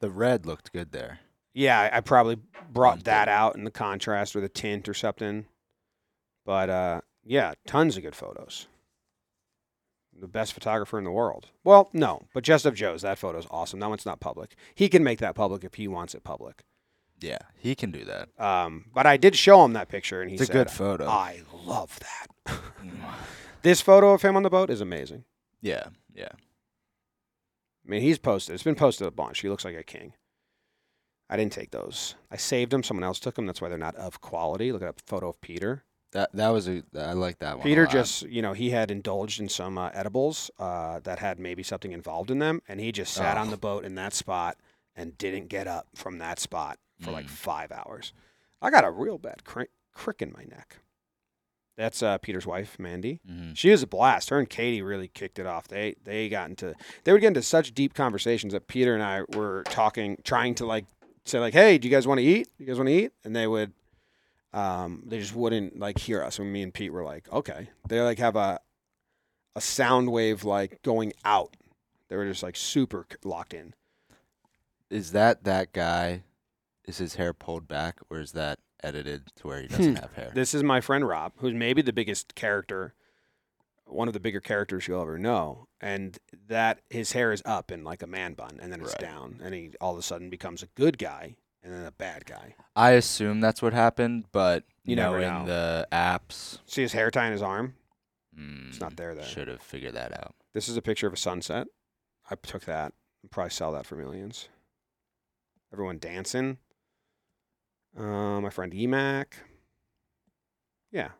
The 0.00 0.10
red 0.10 0.44
looked 0.44 0.72
good 0.72 0.90
there. 0.90 1.20
yeah, 1.54 1.88
I- 1.92 2.00
probably 2.00 2.38
brought 2.72 3.04
that 3.04 3.28
out 3.28 3.54
in 3.54 3.62
the 3.62 3.70
contrast 3.70 4.34
or 4.34 4.40
the 4.40 4.48
tint 4.48 4.88
or 4.88 4.94
something. 4.94 5.46
But 6.44 6.70
uh 6.70 7.00
yeah, 7.24 7.54
tons 7.68 7.96
of 7.96 8.02
good 8.02 8.16
photos. 8.16 8.66
The 10.12 10.26
best 10.26 10.54
photographer 10.54 10.98
in 10.98 11.04
the 11.04 11.12
world. 11.12 11.50
Well, 11.62 11.88
no, 11.92 12.22
but 12.34 12.42
just 12.42 12.66
of 12.66 12.74
Joez. 12.74 13.02
That 13.02 13.16
photo's 13.20 13.46
awesome. 13.48 13.78
That 13.78 13.90
one's 13.90 14.04
not 14.04 14.18
public. 14.18 14.56
He 14.74 14.88
can 14.88 15.04
make 15.04 15.20
that 15.20 15.36
public 15.36 15.62
if 15.62 15.74
he 15.74 15.86
wants 15.86 16.16
it 16.16 16.24
public. 16.24 16.64
Yeah, 17.20 17.38
he 17.56 17.76
can 17.76 17.92
do 17.92 18.04
that. 18.06 18.28
Um, 18.44 18.86
but 18.92 19.06
I 19.06 19.16
did 19.16 19.36
show 19.36 19.64
him 19.64 19.74
that 19.74 19.88
picture, 19.88 20.20
and 20.20 20.30
he 20.32 20.36
It's 20.36 20.50
a 20.50 20.52
good 20.52 20.68
photo. 20.68 21.06
"I 21.06 21.42
love 21.64 22.00
that." 22.00 22.26
Mm. 22.82 22.90
this 23.62 23.80
photo 23.80 24.10
of 24.14 24.22
him 24.22 24.34
on 24.36 24.42
the 24.42 24.50
boat 24.50 24.68
is 24.68 24.80
amazing. 24.80 25.22
Yeah, 25.62 25.88
yeah. 26.14 26.28
I 27.86 27.90
mean, 27.90 28.02
he's 28.02 28.18
posted. 28.18 28.54
It's 28.54 28.62
been 28.62 28.74
posted 28.74 29.06
a 29.06 29.10
bunch. 29.10 29.40
He 29.40 29.48
looks 29.48 29.64
like 29.64 29.76
a 29.76 29.82
king. 29.82 30.12
I 31.28 31.36
didn't 31.36 31.52
take 31.52 31.70
those. 31.70 32.14
I 32.30 32.36
saved 32.36 32.72
them. 32.72 32.82
Someone 32.82 33.04
else 33.04 33.20
took 33.20 33.36
them. 33.36 33.46
That's 33.46 33.60
why 33.60 33.68
they're 33.68 33.78
not 33.78 33.96
of 33.96 34.20
quality. 34.20 34.72
Look 34.72 34.82
at 34.82 34.96
that 34.96 35.02
photo 35.06 35.28
of 35.30 35.40
Peter. 35.40 35.84
That 36.12 36.30
that 36.34 36.48
was 36.48 36.68
a 36.68 36.82
I 36.98 37.12
like 37.12 37.38
that 37.38 37.58
one. 37.58 37.60
a 37.60 37.68
Peter 37.68 37.86
just, 37.86 38.22
you 38.24 38.42
know, 38.42 38.52
he 38.52 38.70
had 38.70 38.90
indulged 38.90 39.40
in 39.40 39.48
some 39.48 39.78
uh, 39.78 39.90
edibles 39.94 40.50
uh, 40.58 40.98
that 41.00 41.20
had 41.20 41.38
maybe 41.38 41.62
something 41.62 41.92
involved 41.92 42.32
in 42.32 42.40
them, 42.40 42.62
and 42.68 42.80
he 42.80 42.90
just 42.90 43.14
sat 43.14 43.36
on 43.38 43.46
Oh. 43.46 43.50
the 43.52 43.56
boat 43.56 43.84
in 43.84 43.94
that 43.94 44.12
spot 44.12 44.56
and 44.96 45.16
didn't 45.18 45.46
get 45.48 45.68
up 45.68 45.86
from 45.94 46.18
that 46.18 46.40
spot 46.40 46.78
for 47.00 47.12
like 47.12 47.26
Mm. 47.26 47.30
five 47.30 47.70
hours. 47.70 48.12
I 48.60 48.70
got 48.70 48.84
a 48.84 48.90
real 48.90 49.18
bad 49.18 49.44
cr- 49.44 49.62
crick 49.94 50.20
in 50.20 50.32
my 50.32 50.42
neck. 50.44 50.78
That's 51.80 52.02
uh, 52.02 52.18
Peter's 52.18 52.46
wife, 52.46 52.78
Mandy. 52.78 53.20
Mhm. 53.26 53.56
She 53.56 53.70
was 53.70 53.82
a 53.82 53.86
blast. 53.86 54.28
Her 54.28 54.38
and 54.38 54.50
Kaity 54.50 54.84
really 54.84 55.08
kicked 55.08 55.38
it 55.38 55.46
off. 55.46 55.66
They 55.66 55.94
they 56.04 56.28
got 56.28 56.50
into 56.50 56.74
they 57.04 57.12
would 57.12 57.22
get 57.22 57.28
into 57.28 57.40
such 57.40 57.72
deep 57.72 57.94
conversations 57.94 58.52
that 58.52 58.68
Peter 58.68 58.92
and 58.92 59.02
I 59.02 59.22
were 59.34 59.62
talking, 59.64 60.18
trying 60.22 60.54
to 60.56 60.66
like 60.66 60.84
say 61.24 61.38
like, 61.38 61.54
"Hey, 61.54 61.78
do 61.78 61.88
you 61.88 61.94
guys 61.94 62.06
want 62.06 62.18
to 62.18 62.24
eat? 62.24 62.48
You 62.58 62.66
guys 62.66 62.76
want 62.76 62.88
to 62.88 62.92
eat?" 62.94 63.12
And 63.24 63.34
they 63.34 63.46
would, 63.46 63.72
um, 64.52 65.04
they 65.06 65.18
just 65.20 65.34
wouldn't 65.34 65.78
like 65.78 65.98
hear 65.98 66.22
us. 66.22 66.38
And 66.38 66.52
me 66.52 66.62
and 66.62 66.74
Pete 66.74 66.92
were 66.92 67.02
like, 67.02 67.32
"Okay." 67.32 67.70
They 67.88 68.02
like 68.02 68.18
have 68.18 68.36
a 68.36 68.60
a 69.56 69.62
sound 69.62 70.12
wave 70.12 70.44
like 70.44 70.82
going 70.82 71.14
out. 71.24 71.56
They 72.10 72.16
were 72.16 72.26
just 72.26 72.42
like 72.42 72.56
super 72.56 73.06
locked 73.24 73.54
in. 73.54 73.72
Is 74.90 75.12
that 75.12 75.44
that 75.44 75.72
guy? 75.72 76.24
Is 76.84 76.98
his 76.98 77.14
hair 77.14 77.32
pulled 77.32 77.66
back, 77.68 78.00
or 78.10 78.20
is 78.20 78.32
that 78.32 78.58
edited 78.82 79.22
to 79.36 79.46
where 79.46 79.62
he 79.62 79.68
doesn't 79.68 79.96
have 79.96 80.12
hair? 80.14 80.30
This 80.34 80.54
is 80.54 80.62
my 80.62 80.80
friend 80.80 81.06
Rob, 81.06 81.32
who's 81.36 81.54
maybe 81.54 81.82
the 81.82 81.92
biggest 81.92 82.34
character, 82.34 82.94
one 83.86 84.08
of 84.08 84.14
the 84.14 84.20
bigger 84.20 84.40
characters 84.40 84.86
you'll 84.88 85.02
ever 85.02 85.18
know. 85.18 85.66
And 85.80 86.18
that 86.48 86.80
his 86.90 87.12
hair 87.12 87.32
is 87.32 87.42
up 87.44 87.70
in 87.72 87.84
like 87.84 88.02
a 88.02 88.06
man 88.06 88.34
bun, 88.34 88.58
and 88.60 88.70
then 88.72 88.80
it's 88.80 88.92
Right. 88.92 89.00
down, 89.00 89.40
and 89.42 89.54
he 89.54 89.72
all 89.80 89.92
of 89.92 89.98
a 89.98 90.02
sudden 90.02 90.30
becomes 90.30 90.62
a 90.62 90.66
good 90.68 90.98
guy 90.98 91.36
and 91.62 91.72
then 91.72 91.84
a 91.84 91.92
bad 91.92 92.24
guy. 92.26 92.54
I 92.76 92.92
assume 92.92 93.40
that's 93.40 93.60
what 93.62 93.72
happened, 93.72 94.26
but 94.32 94.64
You 94.84 94.96
never 94.96 95.20
knowing 95.20 95.44
know. 95.44 95.46
the 95.46 95.88
apps, 95.92 96.58
See 96.66 96.82
his 96.82 96.92
hair 96.92 97.10
tie 97.10 97.26
in 97.26 97.32
his 97.32 97.42
arm? 97.42 97.74
mm, 98.38 98.68
It's 98.68 98.80
not 98.80 98.96
there. 98.96 99.14
There. 99.14 99.24
Should 99.24 99.48
have 99.48 99.60
figured 99.62 99.94
that 99.94 100.12
out. 100.18 100.34
This 100.52 100.68
is 100.68 100.76
a 100.76 100.82
picture 100.82 101.06
of 101.06 101.12
a 101.12 101.16
sunset. 101.18 101.66
I 102.30 102.34
took 102.36 102.64
that. 102.64 102.92
I'll 103.24 103.28
probably 103.30 103.50
sell 103.50 103.72
that 103.72 103.84
for 103.86 103.96
millions. 103.96 104.48
Everyone 105.72 105.98
dancing. 105.98 106.58
Uh, 107.98 108.40
my 108.40 108.50
friend 108.50 108.72
Emac. 108.72 109.26
Yeah. 110.92 111.10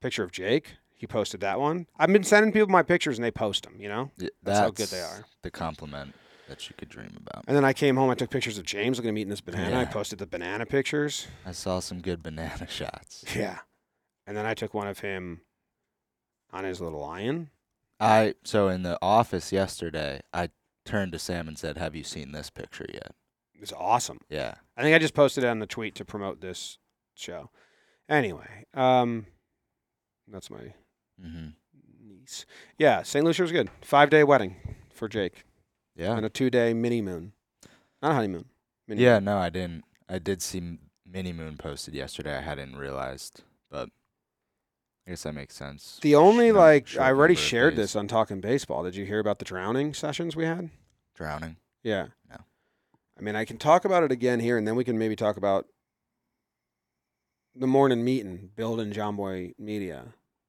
Picture 0.00 0.22
of 0.22 0.32
Jake. 0.32 0.76
He 0.94 1.06
posted 1.06 1.40
that 1.40 1.58
one. 1.58 1.86
I've 1.98 2.12
been 2.12 2.24
sending 2.24 2.52
people 2.52 2.68
my 2.68 2.82
pictures 2.82 3.16
and 3.16 3.24
they 3.24 3.30
post 3.30 3.64
them, 3.64 3.76
you 3.80 3.88
know? 3.88 4.10
Y- 4.20 4.28
That's 4.42 4.58
how 4.58 4.70
good 4.70 4.88
they 4.88 5.00
are. 5.00 5.24
The 5.42 5.50
compliment 5.50 6.14
that 6.48 6.68
you 6.68 6.74
could 6.76 6.88
dream 6.90 7.16
about. 7.16 7.44
And 7.48 7.56
then 7.56 7.64
I 7.64 7.72
came 7.72 7.96
home. 7.96 8.10
I 8.10 8.14
took 8.14 8.28
pictures 8.30 8.58
of 8.58 8.64
James 8.66 8.98
looking 8.98 9.08
at 9.08 9.14
me 9.14 9.22
eating 9.22 9.30
this 9.30 9.40
banana. 9.40 9.78
I 9.80 9.84
posted 9.86 10.18
the 10.18 10.26
banana 10.26 10.66
pictures. 10.66 11.26
I 11.46 11.52
saw 11.52 11.80
some 11.80 12.00
good 12.00 12.22
banana 12.22 12.66
shots. 12.68 13.24
Yeah. 13.34 13.58
And 14.26 14.36
then 14.36 14.44
I 14.46 14.52
took 14.54 14.74
one 14.74 14.88
of 14.88 14.98
him 14.98 15.40
on 16.52 16.64
his 16.64 16.80
little 16.80 17.00
lion. 17.00 17.50
I 17.98 18.34
so 18.44 18.68
in 18.68 18.82
the 18.82 18.98
office 19.02 19.52
yesterday, 19.52 20.20
I 20.32 20.50
turned 20.86 21.12
to 21.12 21.18
Sam 21.18 21.48
and 21.48 21.58
said, 21.58 21.76
"Have 21.76 21.94
you 21.94 22.02
seen 22.02 22.32
this 22.32 22.48
picture 22.48 22.86
yet?" 22.92 23.12
It 23.60 23.64
was 23.64 23.72
awesome. 23.74 24.20
Yeah. 24.30 24.54
I 24.74 24.82
think 24.82 24.94
I 24.94 24.98
just 24.98 25.12
posted 25.12 25.44
it 25.44 25.48
on 25.48 25.58
the 25.58 25.66
tweet 25.66 25.94
to 25.96 26.04
promote 26.04 26.40
this 26.40 26.78
show. 27.14 27.50
Anyway, 28.08 28.64
um, 28.72 29.26
that's 30.26 30.50
my 30.50 30.72
hmm 31.20 31.48
niece. 32.02 32.46
Yeah, 32.78 33.02
St. 33.02 33.22
Lucia 33.22 33.42
was 33.42 33.52
good. 33.52 33.68
Five 33.82 34.08
day 34.08 34.24
wedding 34.24 34.56
for 34.94 35.08
Jake 35.08 35.44
Yeah. 35.94 36.16
and 36.16 36.24
a 36.24 36.30
two 36.30 36.48
day 36.48 36.72
mini 36.72 37.02
moon. 37.02 37.32
Not 38.00 38.12
a 38.12 38.14
honeymoon. 38.14 38.46
Mini 38.88 39.02
Yeah. 39.02 39.16
moon. 39.16 39.24
No, 39.26 39.36
I 39.38 39.50
didn't. 39.50 39.84
I 40.08 40.18
did 40.18 40.40
see 40.40 40.78
Mini 41.06 41.32
Moon 41.34 41.56
posted 41.58 41.92
yesterday. 41.94 42.34
I 42.36 42.40
hadn't 42.40 42.76
realized, 42.76 43.42
but 43.70 43.90
I 45.06 45.10
guess 45.10 45.24
that 45.24 45.34
makes 45.34 45.54
sense. 45.54 45.98
The 46.00 46.14
only 46.14 46.50
like 46.50 46.86
short 46.88 47.04
I 47.04 47.08
already 47.10 47.34
shared 47.34 47.74
days. 47.74 47.84
this 47.92 47.96
on 47.96 48.08
Talking 48.08 48.40
Baseball. 48.40 48.82
Did 48.84 48.96
you 48.96 49.04
hear 49.04 49.18
about 49.20 49.38
the 49.38 49.44
drowning 49.44 49.92
sessions 49.92 50.34
we 50.34 50.46
had? 50.46 50.70
drowning. 51.14 51.56
Yeah. 51.82 52.06
No. 52.30 52.38
I 53.20 53.22
mean, 53.22 53.36
I 53.36 53.44
can 53.44 53.58
talk 53.58 53.84
about 53.84 54.02
it 54.02 54.10
again 54.10 54.40
here, 54.40 54.56
and 54.56 54.66
then 54.66 54.76
we 54.76 54.84
can 54.84 54.98
maybe 54.98 55.14
talk 55.14 55.36
about 55.36 55.66
the 57.54 57.66
morning 57.66 58.02
meeting, 58.02 58.50
building 58.56 58.92
Jomboy 58.92 59.52
Media, 59.58 60.06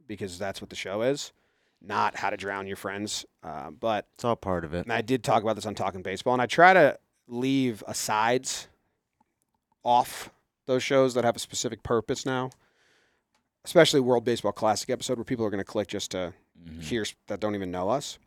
because 0.08 0.40
that's 0.40 0.62
what 0.62 0.70
the 0.70 0.76
show 0.76 1.02
is, 1.02 1.34
not 1.82 2.16
how 2.16 2.30
to 2.30 2.38
drown 2.38 2.68
your 2.68 2.78
friends. 2.78 3.26
Uh, 3.44 3.72
but 3.72 4.08
It's 4.14 4.24
all 4.24 4.38
part 4.38 4.64
of 4.64 4.74
it. 4.74 4.86
and 4.86 4.94
I 4.94 5.02
did 5.02 5.22
talk 5.24 5.44
about 5.44 5.56
this 5.56 5.66
on 5.66 5.76
Talking 5.76 6.02
Baseball, 6.02 6.32
and 6.34 6.42
I 6.42 6.46
try 6.46 6.74
to 6.74 6.98
leave 7.28 7.84
asides 7.88 8.68
off 9.84 10.30
those 10.66 10.84
shows 10.84 11.14
that 11.16 11.26
have 11.26 11.36
a 11.36 11.40
specific 11.40 11.84
purpose 11.84 12.26
now, 12.26 12.52
especially 13.66 14.00
World 14.00 14.24
Baseball 14.24 14.54
Classic 14.54 14.90
episode 14.90 15.18
where 15.18 15.26
people 15.26 15.46
are 15.46 15.50
going 15.50 15.58
to 15.58 15.66
click 15.66 15.88
just 15.90 16.12
to 16.12 16.34
Mhm. 16.64 16.82
hear 16.84 17.06
that 17.28 17.40
don't 17.42 17.56
even 17.56 17.72
know 17.72 17.90
us. 17.90 18.18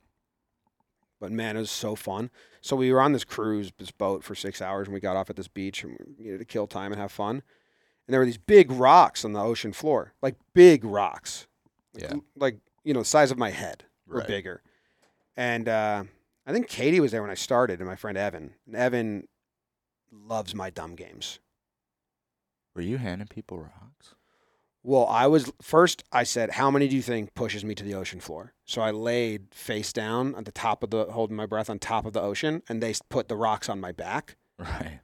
But 1.24 1.32
man, 1.32 1.56
it 1.56 1.60
was 1.60 1.70
so 1.70 1.94
fun. 1.94 2.28
So 2.60 2.76
we 2.76 2.92
were 2.92 3.00
on 3.00 3.12
this 3.14 3.24
cruise, 3.24 3.72
this 3.78 3.90
boat 3.90 4.22
for 4.22 4.34
six 4.34 4.60
hours, 4.60 4.88
and 4.88 4.92
we 4.94 5.00
got 5.00 5.16
off 5.16 5.30
at 5.30 5.36
this 5.36 5.48
beach 5.48 5.82
and 5.82 5.96
we 6.18 6.22
needed 6.26 6.38
to 6.38 6.44
kill 6.44 6.66
time 6.66 6.92
and 6.92 7.00
have 7.00 7.10
fun. 7.10 7.36
And 7.36 8.12
there 8.12 8.20
were 8.20 8.26
these 8.26 8.36
big 8.36 8.70
rocks 8.70 9.24
on 9.24 9.32
the 9.32 9.40
ocean 9.40 9.72
floor, 9.72 10.12
like 10.20 10.34
big 10.52 10.84
rocks, 10.84 11.46
Yeah. 11.94 12.16
like 12.36 12.58
you 12.84 12.92
know, 12.92 13.00
the 13.00 13.06
size 13.06 13.30
of 13.30 13.38
my 13.38 13.48
head 13.48 13.84
or 14.06 14.18
Right. 14.18 14.26
bigger. 14.28 14.60
And 15.34 15.66
uh, 15.66 16.04
I 16.46 16.52
think 16.52 16.68
Kaity 16.68 17.00
was 17.00 17.10
there 17.10 17.22
when 17.22 17.30
I 17.30 17.34
started, 17.36 17.80
and 17.80 17.88
my 17.88 17.96
friend 17.96 18.18
Evan. 18.18 18.52
And 18.66 18.76
Evan 18.76 19.26
loves 20.12 20.54
my 20.54 20.68
dumb 20.68 20.94
games. 20.94 21.38
Were 22.76 22.82
you 22.82 22.98
handing 22.98 23.28
people 23.28 23.58
rocks? 23.60 24.14
Well, 24.86 25.06
I 25.06 25.26
was 25.26 25.50
first. 25.62 26.04
I 26.12 26.24
said, 26.24 26.50
"How 26.52 26.70
many 26.70 26.86
do 26.88 26.94
you 26.94 27.00
think 27.02 27.34
pushes 27.34 27.64
me 27.64 27.74
to 27.74 27.82
the 27.82 27.94
ocean 27.94 28.20
floor?" 28.20 28.52
So 28.66 28.82
I 28.82 28.90
laid 28.90 29.54
face 29.54 29.92
down 29.94 30.34
at 30.36 30.44
the 30.44 30.52
top 30.52 30.82
of 30.82 30.90
the, 30.90 31.06
holding 31.06 31.36
my 31.36 31.46
breath 31.46 31.70
on 31.70 31.78
top 31.78 32.04
of 32.04 32.12
the 32.12 32.20
ocean, 32.20 32.62
and 32.68 32.82
they 32.82 32.94
put 33.08 33.28
the 33.28 33.36
rocks 33.36 33.68
on 33.70 33.80
my 33.80 33.92
back, 33.92 34.36
Right. 34.58 35.00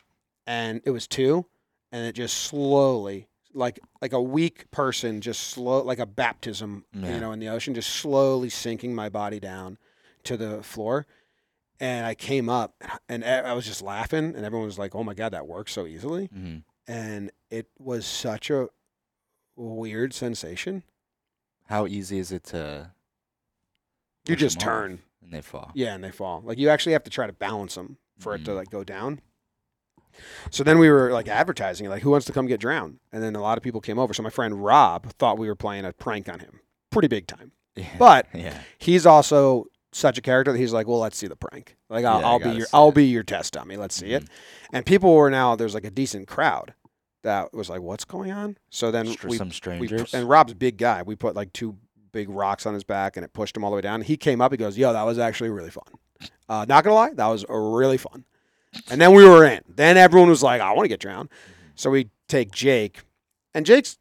and 0.47 0.83
it 0.85 0.91
was 0.91 1.07
two, 1.09 1.47
and 1.91 2.05
it 2.07 2.13
just 2.13 2.37
slowly, 2.37 3.29
like 3.55 3.81
like 4.03 4.13
a 4.13 4.21
weak 4.21 4.71
person, 4.71 5.23
just 5.23 5.41
slow, 5.49 5.83
like 5.83 5.99
a 5.99 6.07
baptism, 6.07 6.85
Yeah. 6.93 7.15
you 7.15 7.21
know, 7.21 7.33
in 7.33 7.39
the 7.41 7.49
ocean, 7.49 7.73
just 7.75 7.89
slowly 7.91 8.51
sinking 8.51 8.95
my 8.95 9.09
body 9.09 9.41
down 9.41 9.79
to 10.25 10.37
the 10.37 10.63
floor. 10.63 11.07
And 11.83 12.05
I 12.05 12.15
came 12.15 12.51
up, 12.51 12.75
and 13.09 13.25
I 13.25 13.55
was 13.55 13.65
just 13.65 13.81
laughing, 13.81 14.35
and 14.37 14.45
everyone 14.45 14.67
was 14.67 14.79
like, 14.79 14.95
"Oh 14.95 15.03
my 15.05 15.15
god, 15.15 15.33
that 15.33 15.47
works 15.49 15.73
so 15.73 15.87
easily!" 15.87 16.27
hmm 16.27 16.59
And 16.87 17.31
it 17.49 17.69
was 17.79 18.05
such 18.05 18.51
a 18.51 18.69
weird 19.61 20.13
sensation. 20.15 20.83
How 21.67 21.87
easy 21.87 22.19
is 22.19 22.33
it 22.33 22.45
to? 22.45 22.91
You 24.27 24.35
push 24.35 24.41
just 24.41 24.57
off 24.59 24.63
turn. 24.65 24.99
and 25.23 25.33
they 25.33 25.41
fall. 25.41 25.71
Yeah, 25.75 25.95
and 25.95 26.03
they 26.03 26.11
fall. 26.11 26.43
Like 26.45 26.59
you 26.59 26.69
actually 26.69 26.93
have 26.93 27.05
to 27.05 27.11
try 27.11 27.27
to 27.27 27.33
balance 27.33 27.75
them 27.75 27.99
for 28.19 28.35
it 28.35 28.45
to 28.45 28.51
Mhm. 28.53 28.57
like 28.57 28.71
go 28.71 28.85
down. 28.85 29.21
So 30.51 30.65
then 30.65 30.79
we 30.79 30.91
were 30.91 31.13
like 31.13 31.29
advertising, 31.29 31.89
like 31.89 32.03
who 32.03 32.11
wants 32.11 32.27
to 32.27 32.33
come 32.33 32.47
get 32.47 32.61
drowned? 32.61 32.99
And 33.13 33.23
then 33.23 33.37
a 33.37 33.41
lot 33.41 33.57
of 33.57 33.63
people 33.65 33.81
came 33.81 33.99
over. 33.99 34.13
So 34.13 34.23
my 34.23 34.31
friend 34.31 34.63
Rob 34.65 35.07
thought 35.15 35.39
we 35.39 35.47
were 35.49 35.55
playing 35.55 35.85
a 35.85 35.93
prank 35.93 36.29
on 36.29 36.41
him, 36.41 36.61
pretty 36.91 37.09
big 37.09 37.27
time. 37.27 37.53
Yeah. 37.77 37.87
But 37.99 38.27
yeah. 38.35 38.59
he's 38.79 39.07
also 39.07 39.67
such 39.93 40.19
a 40.19 40.21
character 40.21 40.51
that 40.53 40.59
he's 40.59 40.73
like, 40.73 40.89
well, 40.89 40.99
let's 40.99 41.17
see 41.17 41.29
the 41.29 41.37
prank. 41.37 41.77
Like 41.89 42.05
I'll, 42.05 42.21
Yeah, 42.21 42.27
I 42.27 42.31
I'll 42.31 42.39
be 42.39 42.45
gotta 42.45 42.57
your, 42.59 42.67
see 42.67 42.71
I'll 42.75 42.89
it. 42.89 42.95
be 42.97 43.05
your 43.07 43.23
test 43.23 43.53
dummy. 43.55 43.77
Let's 43.77 43.95
see 43.95 44.13
it. 44.13 44.25
Mhm. 44.25 44.29
And 44.73 44.87
people 44.87 45.15
were 45.15 45.31
now 45.31 45.55
there's 45.55 45.73
like 45.75 45.85
a 45.85 45.91
decent 45.91 46.27
crowd 46.27 46.75
that 47.23 47.53
was 47.53 47.69
like, 47.69 47.81
what's 47.81 48.05
going 48.05 48.31
on? 48.31 48.57
So 48.71 48.91
then 48.91 49.07
Str- 49.07 49.29
we 49.29 49.37
some 49.37 49.49
we 49.49 49.55
strangers. 49.55 50.11
pu- 50.11 50.17
and 50.17 50.29
Rob's 50.29 50.55
big 50.55 50.77
guy. 50.79 51.03
We 51.03 51.17
put 51.17 51.35
like 51.35 51.53
two 51.53 51.77
big 52.13 52.29
rocks 52.29 52.67
on 52.67 52.75
his 52.75 52.85
back, 52.85 53.17
and 53.17 53.25
it 53.25 53.33
pushed 53.33 53.57
him 53.57 53.65
all 53.65 53.71
the 53.71 53.77
way 53.77 53.83
down. 53.83 54.03
He 54.03 54.17
came 54.17 54.41
up. 54.41 54.53
He 54.53 54.57
goes, 54.59 54.77
"Yo, 54.77 54.93
that 54.93 55.03
was 55.03 55.19
actually 55.19 55.51
really 55.51 55.71
fun. 55.71 55.85
Uh, 56.49 56.67
not 56.69 56.85
gonna 56.85 56.95
lie, 56.97 57.13
that 57.15 57.27
was 57.27 57.45
really 57.49 57.97
fun." 57.99 58.25
And 58.91 59.01
then 59.01 59.15
we 59.15 59.25
were 59.25 59.45
in. 59.45 59.61
Then 59.69 59.97
everyone 59.97 60.29
was 60.29 60.43
like, 60.43 60.61
"I 60.61 60.73
want 60.73 60.85
to 60.85 60.89
get 60.89 61.01
drowned." 61.01 61.29
So 61.75 61.91
we 61.91 62.11
take 62.29 62.53
Jake, 62.53 63.01
and 63.55 63.65
Jake's 63.67 63.99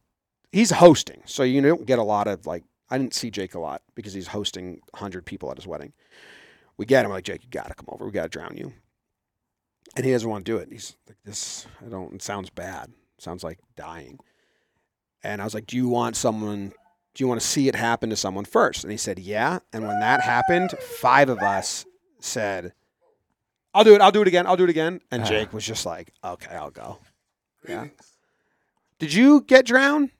he's 0.51 0.71
hosting, 0.71 1.21
so 1.25 1.43
you 1.43 1.61
don't 1.61 1.85
get 1.85 1.99
a 1.99 2.03
lot 2.03 2.27
of 2.27 2.45
like. 2.45 2.63
I 2.91 2.97
didn't 2.97 3.13
see 3.13 3.29
Jake 3.29 3.53
a 3.53 3.59
lot 3.59 3.83
because 3.93 4.13
he's 4.13 4.27
hosting 4.27 4.81
hundred 4.95 5.25
people 5.25 5.51
at 5.51 5.57
his 5.57 5.67
wedding. 5.67 5.93
We 6.77 6.85
get 6.85 7.05
him 7.05 7.11
like 7.11 7.23
Jake, 7.23 7.43
you 7.43 7.49
gotta 7.51 7.75
come 7.75 7.85
over. 7.89 8.05
We 8.05 8.11
gotta 8.11 8.29
drown 8.29 8.55
you. 8.57 8.73
And 9.95 10.05
he 10.05 10.11
doesn't 10.11 10.29
want 10.29 10.45
to 10.45 10.51
do 10.51 10.57
it. 10.57 10.69
He's 10.71 10.95
like, 11.07 11.17
"This, 11.25 11.67
I 11.85 11.89
don't. 11.89 12.13
It 12.15 12.21
sounds 12.21 12.49
bad. 12.49 12.91
It 13.19 13.23
sounds 13.23 13.43
like 13.43 13.59
dying." 13.75 14.17
And 15.23 15.41
I 15.41 15.43
was 15.43 15.53
like, 15.53 15.67
"Do 15.67 15.75
you 15.75 15.89
want 15.89 16.15
someone? 16.15 16.69
Do 17.13 17.23
you 17.23 17.27
want 17.27 17.41
to 17.41 17.45
see 17.45 17.67
it 17.67 17.75
happen 17.75 18.09
to 18.11 18.15
someone 18.15 18.45
first? 18.45 18.83
And 18.85 18.91
he 18.91 18.97
said, 18.97 19.19
"Yeah." 19.19 19.59
And 19.73 19.85
when 19.85 19.99
that 19.99 20.21
happened, 20.21 20.71
five 20.79 21.27
of 21.27 21.39
us 21.39 21.85
said, 22.21 22.71
"I'll 23.73 23.83
do 23.83 23.93
it. 23.93 23.99
I'll 24.01 24.11
do 24.13 24.21
it 24.21 24.27
again. 24.29 24.47
I'll 24.47 24.55
do 24.55 24.63
it 24.63 24.69
again." 24.69 25.01
And 25.11 25.23
Ah. 25.23 25.25
Jake 25.25 25.51
was 25.51 25.65
just 25.65 25.85
like, 25.85 26.13
"Okay, 26.23 26.55
I'll 26.55 26.71
go." 26.71 26.99
Yeah. 27.67 27.87
Did 28.99 29.13
you 29.13 29.41
get 29.41 29.65
drowned 29.65 30.11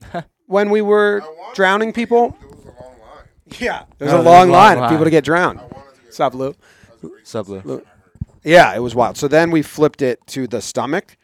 when 0.46 0.70
we 0.70 0.80
were 0.80 1.22
drowning 1.54 1.92
people? 1.92 2.36
There 2.40 2.48
was 2.48 2.64
a 2.64 2.68
long 2.68 2.98
line. 2.98 3.26
Yeah, 3.58 3.84
there's 3.98 4.12
No, 4.12 4.20
a 4.20 4.22
there's 4.22 4.24
long 4.24 4.48
long 4.48 4.50
line 4.50 4.78
of 4.78 4.90
people 4.90 5.04
to 5.04 5.10
get 5.10 5.24
drowned. 5.24 5.58
I 5.58 5.62
wanted 5.62 5.74
to 5.74 5.92
get. 5.96 6.04
What's 6.06 6.20
up, 6.20 6.34
Lou? 6.34 6.54
Sublu. 7.24 7.84
Yeah, 8.42 8.74
it 8.74 8.78
was 8.80 8.94
wild. 8.94 9.16
So 9.18 9.28
then 9.28 9.50
we 9.50 9.60
flipped 9.62 10.00
it 10.02 10.24
to 10.28 10.46
the 10.46 10.62
stomach. 10.62 11.16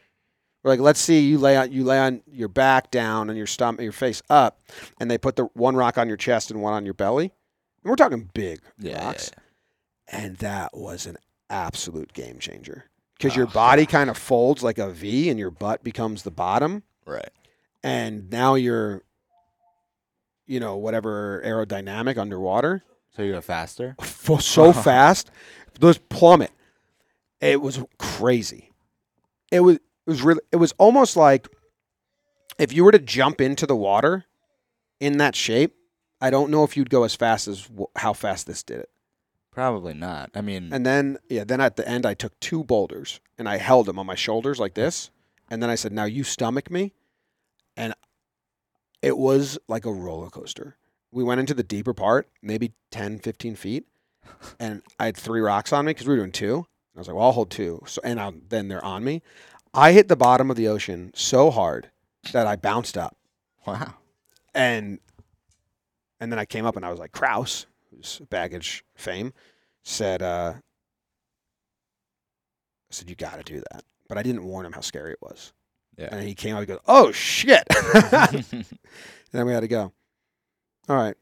We're 0.63 0.71
like, 0.71 0.81
let's 0.81 1.01
see 1.01 1.21
you 1.21 1.39
lay 1.39 1.57
on 1.57 1.73
you 1.73 1.83
lay 1.85 1.99
on 1.99 2.23
your 2.31 2.49
back 2.49 2.91
down 2.91 3.29
and 3.29 3.37
your 3.37 3.47
stomach, 3.49 3.81
your 3.81 3.93
face 3.93 4.23
up, 4.31 4.61
and 5.01 5.11
they 5.11 5.19
put 5.19 5.37
the 5.37 5.45
one 5.55 5.75
rock 5.77 5.99
on 5.99 6.07
your 6.09 6.17
chest 6.17 6.51
and 6.51 6.63
one 6.63 6.73
on 6.73 6.85
your 6.85 6.95
belly. 6.95 7.33
And 7.83 7.91
we're 7.91 7.97
talking 7.97 8.31
big 8.33 8.61
Yeah, 8.79 8.93
yeah, 8.93 9.07
rocks, 9.07 9.31
and 10.09 10.37
that 10.37 10.77
was 10.77 11.07
an 11.07 11.17
absolute 11.51 12.13
game 12.13 12.39
changer 12.39 12.85
because 13.19 13.35
your 13.35 13.47
Oh, 13.49 13.51
body 13.53 13.87
kind 13.87 14.09
of 14.09 14.17
folds 14.17 14.63
like 14.63 14.79
a 14.79 14.91
V, 14.91 15.29
and 15.31 15.39
your 15.39 15.51
butt 15.51 15.83
becomes 15.83 16.23
the 16.23 16.31
bottom. 16.31 16.85
Right. 17.05 17.31
and 17.83 18.31
now 18.31 18.55
you're, 18.55 19.03
you 20.47 20.61
know, 20.61 20.77
whatever 20.77 21.43
aerodynamic 21.45 22.17
underwater 22.19 22.85
So 23.17 23.23
you 23.23 23.33
go 23.33 23.41
faster. 23.41 23.97
so 24.41 24.73
fast. 24.73 25.31
Those 25.81 25.99
plummet. 25.99 26.53
It 27.41 27.61
was 27.61 27.81
crazy. 27.99 28.71
It 29.51 29.61
was 29.61 29.79
it 30.07 30.11
was 30.11 30.23
really 30.23 30.41
it 30.51 30.57
was 30.57 30.73
almost 30.79 31.17
like 31.17 31.49
if 32.59 32.73
you 32.73 32.85
were 32.85 32.93
to 32.93 32.99
jump 32.99 33.41
into 33.41 33.67
the 33.67 33.77
water 33.77 34.25
in 35.01 35.19
that 35.19 35.35
shape, 35.35 35.75
I 36.21 36.31
don't 36.31 36.51
know 36.51 36.65
if 36.65 36.77
you'd 36.77 36.91
go 36.91 37.05
as 37.05 37.15
fast 37.15 37.49
as 37.49 37.67
w- 37.67 37.87
how 37.97 38.13
fast 38.13 38.47
this 38.47 38.63
did 38.63 38.81
it. 38.81 38.91
Probably 39.51 39.95
not. 39.95 40.31
I 40.35 40.41
mean, 40.41 40.73
And 40.73 40.87
then 40.87 41.19
yeah, 41.29 41.45
then 41.45 41.61
at 41.61 41.77
the 41.77 41.87
end 41.89 42.07
I 42.07 42.15
took 42.15 42.39
two 42.41 42.65
boulders 42.65 43.21
and 43.39 43.49
I 43.49 43.59
held 43.59 43.87
them 43.87 43.99
on 43.99 44.07
my 44.07 44.15
shoulders 44.15 44.59
like 44.59 44.75
this, 44.75 45.11
and 45.51 45.63
then 45.63 45.71
I 45.71 45.75
said, 45.75 45.93
"Now 45.93 46.05
you 46.05 46.25
stomach 46.25 46.71
me." 46.71 46.93
And 47.77 47.95
it 49.03 49.19
was 49.19 49.59
like 49.69 49.85
a 49.85 49.93
roller 49.93 50.31
coaster. 50.31 50.77
We 51.11 51.25
went 51.25 51.41
into 51.41 51.55
the 51.55 51.63
deeper 51.63 51.93
part, 51.93 52.29
maybe 52.41 52.73
10, 52.91 53.19
15 53.19 53.57
feet, 53.57 53.85
and 54.59 54.83
I 54.99 55.07
had 55.07 55.17
three 55.17 55.41
rocks 55.41 55.73
on 55.73 55.85
me 55.85 55.91
because 55.91 56.07
we 56.07 56.15
were 56.15 56.21
doing 56.21 56.33
two. 56.33 56.67
I 56.95 56.99
was 56.99 57.09
like, 57.09 57.17
"Well, 57.17 57.27
I'll 57.27 57.33
hold 57.33 57.51
two. 57.51 57.83
So 57.87 58.01
and 58.05 58.21
I'll, 58.21 58.35
then 58.49 58.69
they're 58.69 58.85
on 58.85 59.03
me. 59.05 59.23
I 59.75 59.93
hit 59.93 60.09
the 60.09 60.17
bottom 60.17 60.51
of 60.51 60.57
the 60.57 60.69
ocean 60.69 61.13
so 61.15 61.51
hard 61.51 61.91
that 62.33 62.47
I 62.47 62.57
bounced 62.57 62.99
up, 62.99 63.17
wow. 63.67 63.95
and 64.55 64.99
and 66.23 66.31
then 66.31 66.39
I 66.39 66.45
came 66.45 66.65
up 66.65 66.77
and 66.77 66.87
I 66.87 66.91
was 66.91 67.01
like, 67.01 67.11
Kraus, 67.11 67.67
who's 67.91 68.21
baggage 68.31 68.85
fame, 68.95 69.33
said, 69.83 70.23
uh, 70.23 70.55
I 70.57 70.61
said, 72.91 73.11
you 73.11 73.17
got 73.17 73.39
to 73.39 73.43
do 73.43 73.63
that. 73.73 73.83
But 74.09 74.19
I 74.19 74.23
didn't 74.23 74.45
warn 74.45 74.65
him 74.65 74.73
how 74.73 74.83
scary 74.83 75.13
it 75.13 75.19
was. 75.21 75.53
Yeah. 75.97 76.11
And 76.13 76.23
he 76.23 76.35
came 76.37 76.55
up 76.55 76.61
and 76.61 76.69
goes, 76.69 76.79
oh, 76.87 77.11
shit. 77.11 77.65
and 77.95 78.65
then 79.33 79.47
we 79.47 79.53
had 79.53 79.61
to 79.61 79.69
go. 79.69 79.93
All 80.89 80.97
right. 80.97 81.17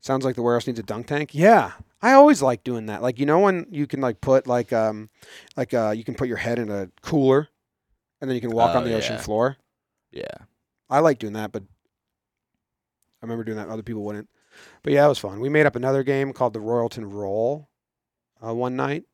Sounds 0.00 0.26
like 0.26 0.34
the 0.34 0.42
warehouse 0.42 0.66
needs 0.66 0.78
a 0.78 0.82
dunk 0.82 1.06
tank. 1.06 1.34
Yeah. 1.34 1.72
I 2.02 2.12
always 2.14 2.42
like 2.42 2.64
doing 2.64 2.86
that. 2.86 3.00
Like, 3.00 3.18
you 3.20 3.26
know, 3.26 3.38
when 3.38 3.66
you 3.70 3.86
can 3.86 4.00
like 4.00 4.20
put 4.20 4.46
like, 4.48 4.72
um, 4.72 5.08
like, 5.56 5.72
uh, 5.72 5.92
you 5.96 6.02
can 6.02 6.14
put 6.14 6.26
your 6.28 6.36
head 6.36 6.58
in 6.58 6.68
a 6.70 6.88
cooler 7.00 7.48
and 8.20 8.28
then 8.28 8.34
you 8.34 8.40
can 8.40 8.50
walk 8.50 8.74
on 8.74 8.82
Oh, 8.82 8.86
the 8.88 8.94
ocean 8.94 9.18
floor. 9.18 9.56
yeah. 10.10 10.26
I 10.90 10.98
like 10.98 11.18
doing 11.18 11.32
that, 11.34 11.52
but 11.52 11.62
I 11.62 13.24
remember 13.24 13.44
doing 13.44 13.56
that. 13.56 13.68
Other 13.68 13.82
people 13.84 14.02
wouldn't. 14.02 14.28
But 14.82 14.92
yeah, 14.92 15.06
it 15.06 15.08
was 15.08 15.18
fun. 15.18 15.40
We 15.40 15.48
made 15.48 15.64
up 15.64 15.76
another 15.76 16.02
game 16.02 16.32
called 16.34 16.52
the 16.52 16.58
Royalton 16.60 17.10
Roll 17.10 17.68
uh, 18.46 18.52
one 18.54 18.76
night. 18.76 19.04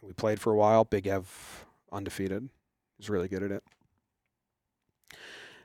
We 0.00 0.12
played 0.12 0.38
for 0.40 0.52
a 0.52 0.56
while. 0.56 0.84
Big 0.84 1.06
Ev 1.08 1.64
undefeated. 1.90 2.48
He's 2.98 3.10
really 3.10 3.26
good 3.26 3.42
at 3.42 3.50
it. 3.50 3.64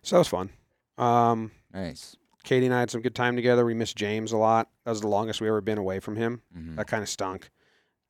So 0.01 0.15
that 0.15 0.19
was 0.21 0.27
fun. 0.27 0.49
Um, 0.97 1.51
Nice. 1.73 2.15
Kaity 2.43 2.65
and 2.65 2.73
I 2.73 2.79
had 2.81 2.91
some 2.91 3.01
good 3.01 3.15
time 3.15 3.35
together. 3.35 3.65
We 3.65 3.73
missed 3.73 3.95
James 3.95 4.31
a 4.31 4.37
lot. 4.37 4.69
That 4.85 4.91
was 4.91 5.01
the 5.01 5.07
longest 5.07 5.39
we 5.41 5.47
ever 5.47 5.61
been 5.61 5.77
away 5.77 5.99
from 5.99 6.15
him. 6.15 6.41
hmm 6.53 6.75
That 6.75 6.87
kind 6.87 7.01
of 7.03 7.09
stunk. 7.09 7.49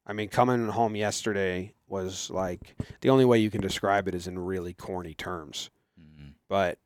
I 0.06 0.14
mean, 0.14 0.28
coming 0.30 0.68
home 0.70 0.96
yesterday 0.96 1.74
was 1.88 2.30
like 2.30 2.76
the 3.02 3.10
only 3.10 3.26
way 3.26 3.40
you 3.40 3.50
can 3.52 3.62
describe 3.62 4.08
it 4.08 4.16
is 4.16 4.28
in 4.28 4.38
really 4.40 4.74
corny 4.74 5.14
terms. 5.14 5.70
hmm 5.98 6.30
But 6.50 6.80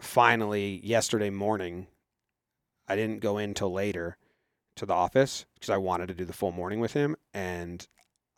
finally, 0.00 0.80
yesterday 0.84 1.30
morning, 1.30 1.86
I 2.86 2.96
didn't 2.96 3.20
go 3.20 3.38
in 3.38 3.54
till 3.54 3.72
later 3.72 4.16
to 4.76 4.86
the 4.86 4.94
office 4.94 5.46
because 5.54 5.70
I 5.70 5.76
wanted 5.78 6.08
to 6.08 6.14
do 6.14 6.24
the 6.24 6.32
full 6.32 6.52
morning 6.52 6.80
with 6.80 6.92
him. 6.92 7.16
And 7.34 7.86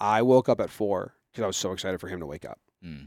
I 0.00 0.22
woke 0.22 0.48
up 0.48 0.60
at 0.60 0.70
four 0.70 1.14
because 1.30 1.44
I 1.44 1.46
was 1.46 1.56
so 1.56 1.72
excited 1.72 2.00
for 2.00 2.08
him 2.08 2.20
to 2.20 2.26
wake 2.26 2.44
up. 2.44 2.58
hmm 2.82 3.04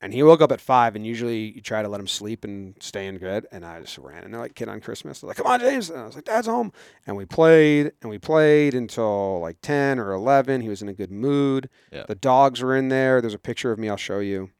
And 0.00 0.12
he 0.14 0.22
woke 0.22 0.40
up 0.40 0.52
at 0.52 0.60
five, 0.60 0.94
and 0.94 1.04
usually 1.04 1.50
you 1.56 1.60
try 1.60 1.82
to 1.82 1.88
let 1.88 1.98
him 2.00 2.06
sleep 2.06 2.44
and 2.44 2.76
stay 2.78 3.08
in 3.08 3.18
bed. 3.18 3.46
And 3.50 3.66
I 3.66 3.80
just 3.80 3.98
ran, 3.98 4.22
and 4.22 4.32
they're 4.32 4.40
like, 4.40 4.54
"Kid 4.54 4.68
on 4.68 4.80
Christmas." 4.80 5.20
They're 5.20 5.28
like, 5.28 5.36
"Come 5.36 5.48
on, 5.48 5.58
James!" 5.58 5.90
And 5.90 5.98
I 5.98 6.06
was 6.06 6.14
like, 6.14 6.24
"Dad's 6.24 6.46
home." 6.46 6.72
And 7.04 7.16
we 7.16 7.24
played, 7.24 7.90
and 8.00 8.08
we 8.08 8.18
played 8.18 8.74
until 8.74 9.40
like 9.40 9.56
ten 9.60 9.98
or 9.98 10.12
eleven. 10.12 10.60
He 10.60 10.68
was 10.68 10.82
in 10.82 10.88
a 10.88 10.94
good 10.94 11.10
mood. 11.10 11.68
Yeah. 11.90 12.04
The 12.06 12.14
dogs 12.14 12.62
were 12.62 12.76
in 12.76 12.90
there. 12.90 13.20
There's 13.20 13.34
a 13.34 13.40
picture 13.40 13.72
of 13.72 13.78
me. 13.80 13.88
I'll 13.88 13.96
show 13.96 14.20
you. 14.20 14.50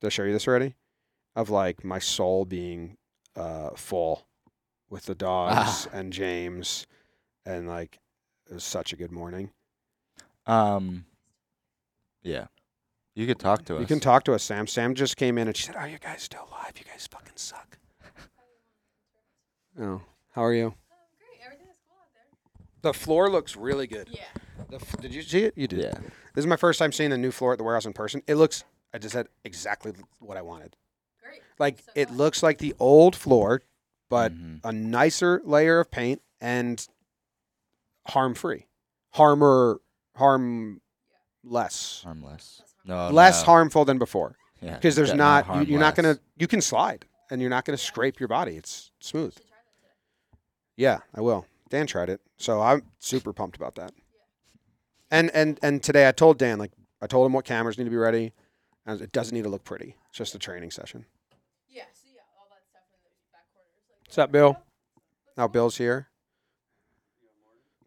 Did 0.00 0.08
I 0.08 0.10
show 0.10 0.24
you 0.24 0.32
this 0.32 0.48
already? 0.48 0.74
Of 1.36 1.50
like 1.50 1.84
my 1.84 2.00
soul 2.00 2.44
being 2.44 2.96
uh, 3.36 3.70
full 3.76 4.26
with 4.88 5.06
the 5.06 5.14
dogs 5.14 5.86
and 5.92 6.12
James, 6.12 6.88
and 7.46 7.68
like 7.68 8.00
it 8.50 8.54
was 8.54 8.64
such 8.64 8.92
a 8.92 8.96
good 8.96 9.12
morning. 9.12 9.50
Um. 10.46 11.04
Yeah. 12.24 12.46
You 13.14 13.26
can 13.26 13.36
talk 13.36 13.64
to 13.66 13.76
us. 13.76 13.80
You 13.80 13.86
can 13.86 14.00
talk 14.00 14.24
to 14.24 14.34
us, 14.34 14.42
Sam. 14.42 14.66
Sam 14.66 14.94
just 14.94 15.16
came 15.16 15.36
in 15.38 15.48
and 15.48 15.56
she 15.56 15.64
said, 15.64 15.76
"Are 15.76 15.88
you 15.88 15.98
guys 15.98 16.22
still 16.22 16.46
alive? 16.48 16.72
You 16.78 16.84
guys 16.84 17.08
fucking 17.10 17.32
suck." 17.36 17.78
oh, 19.80 20.00
how 20.32 20.44
are 20.44 20.52
you? 20.54 20.74
Great, 21.18 21.40
everything 21.44 21.66
is 21.68 21.76
cool 21.88 21.96
out 22.00 22.08
there. 22.14 22.66
The 22.82 22.94
floor 22.94 23.30
looks 23.30 23.56
really 23.56 23.86
good. 23.86 24.08
Yeah. 24.10 24.24
The 24.68 24.76
f- 24.76 25.00
did 25.00 25.14
you 25.14 25.22
see 25.22 25.40
it? 25.44 25.54
You 25.56 25.66
did. 25.66 25.80
Yeah. 25.80 25.94
This 26.34 26.42
is 26.42 26.46
my 26.46 26.56
first 26.56 26.78
time 26.78 26.92
seeing 26.92 27.10
the 27.10 27.18
new 27.18 27.30
floor 27.32 27.52
at 27.52 27.58
the 27.58 27.64
warehouse 27.64 27.86
in 27.86 27.92
person. 27.92 28.22
It 28.26 28.36
looks 28.36 28.64
I 28.94 28.98
just 28.98 29.14
had 29.14 29.28
exactly 29.44 29.92
what 30.20 30.36
I 30.36 30.42
wanted. 30.42 30.76
Great. 31.22 31.40
Like 31.58 31.78
So 31.78 31.90
it 31.94 32.06
glad. 32.08 32.16
looks 32.16 32.42
like 32.42 32.58
the 32.58 32.74
old 32.78 33.14
floor, 33.16 33.62
but 34.08 34.32
Mhm. 34.32 34.60
a 34.64 34.72
nicer 34.72 35.40
layer 35.44 35.80
of 35.80 35.90
paint 35.90 36.22
and 36.40 36.86
harm 38.08 38.34
free, 38.34 38.66
harmer 39.14 39.80
harm 40.16 40.80
less, 41.42 42.02
harmless. 42.04 42.62
No, 42.84 43.10
less 43.10 43.42
no. 43.42 43.46
harmful 43.46 43.84
than 43.84 43.98
before. 43.98 44.36
Yeah, 44.62 44.74
Because 44.74 44.94
there's 44.96 45.10
de- 45.10 45.16
not, 45.16 45.46
you, 45.56 45.62
you're 45.72 45.80
not 45.80 45.94
gonna 45.94 46.18
you 46.36 46.46
can 46.46 46.60
slide 46.60 47.06
and 47.30 47.40
you're 47.40 47.50
not 47.50 47.64
gonna 47.64 47.78
scrape 47.78 48.20
your 48.20 48.28
body. 48.28 48.56
It's 48.56 48.90
smooth. 49.00 49.32
Should 49.34 49.46
try 49.46 49.56
that 49.56 49.76
today. 49.76 50.38
Yeah, 50.76 50.98
I 51.14 51.20
will. 51.20 51.46
Dan 51.70 51.86
tried 51.86 52.08
it, 52.10 52.20
so 52.36 52.60
I'm 52.60 52.82
super 52.98 53.32
pumped 53.32 53.56
about 53.56 53.76
that. 53.76 53.92
And 55.10 55.30
and 55.30 55.58
and 55.62 55.82
today 55.82 56.08
I 56.08 56.12
told 56.12 56.38
Dan 56.38 56.58
like 56.58 56.72
I 57.00 57.06
told 57.06 57.26
him 57.26 57.32
what 57.32 57.44
cameras 57.44 57.78
need 57.78 57.84
to 57.84 57.90
be 57.90 57.96
ready, 57.96 58.32
and 58.86 59.00
it 59.00 59.12
doesn't 59.12 59.34
need 59.34 59.44
to 59.44 59.48
look 59.50 59.64
pretty. 59.64 59.96
It's 60.08 60.18
just 60.18 60.34
a 60.34 60.38
training 60.38 60.70
session. 60.70 61.06
Yeah. 61.68 61.84
So 61.92 62.08
yeah, 62.12 62.20
all 62.38 62.46
that 62.50 62.62
stuff 62.68 62.82
in 62.92 62.98
the 63.02 63.08
back 63.32 63.44
corners. 63.54 64.06
What's 64.06 64.18
up, 64.18 64.32
Bill? 64.32 64.58
Now 65.36 65.48
Bill's 65.48 65.76
here. 65.78 66.08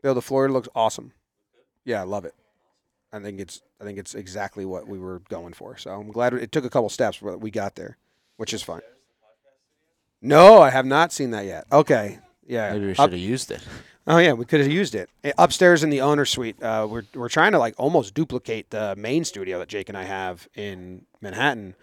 Bill, 0.01 0.13
the 0.15 0.21
floor 0.21 0.49
looks 0.49 0.69
awesome. 0.75 1.13
Yeah, 1.85 2.01
I 2.01 2.03
love 2.03 2.25
it. 2.25 2.33
I 3.13 3.19
think 3.19 3.39
it's 3.39 3.61
I 3.79 3.83
think 3.85 3.97
it's 3.99 4.15
exactly 4.15 4.65
what 4.65 4.87
we 4.87 4.97
were 4.97 5.19
going 5.29 5.53
for. 5.53 5.77
So 5.77 5.91
I'm 5.91 6.11
glad 6.11 6.33
it 6.33 6.51
took 6.51 6.65
a 6.65 6.69
couple 6.69 6.89
steps, 6.89 7.19
but 7.21 7.39
we 7.39 7.51
got 7.51 7.75
there, 7.75 7.97
which 8.37 8.53
is 8.53 8.63
fine. 8.63 8.81
No, 10.21 10.61
I 10.61 10.69
have 10.69 10.85
not 10.85 11.11
seen 11.11 11.31
that 11.31 11.45
yet. 11.45 11.65
Okay, 11.71 12.19
yeah. 12.47 12.71
Maybe 12.73 12.87
we 12.87 12.93
should 12.93 13.11
have 13.11 13.19
used 13.19 13.51
it. 13.51 13.61
Oh 14.05 14.17
yeah, 14.17 14.33
we 14.33 14.43
could 14.43 14.59
have 14.59 14.69
used 14.69 14.95
it 14.95 15.09
Eh, 15.23 15.31
upstairs 15.37 15.81
in 15.81 15.89
the 15.89 16.01
owner 16.01 16.25
suite. 16.25 16.61
Uh, 16.61 16.85
we're 16.89 17.03
we're 17.15 17.29
trying 17.29 17.53
to 17.53 17.57
like 17.57 17.73
almost 17.77 18.13
duplicate 18.13 18.69
the 18.69 18.93
main 18.97 19.23
studio 19.23 19.59
that 19.59 19.69
Jake 19.69 19.87
and 19.87 19.97
I 19.97 20.03
have 20.03 20.45
in 20.55 21.05
Manhattan 21.21 21.73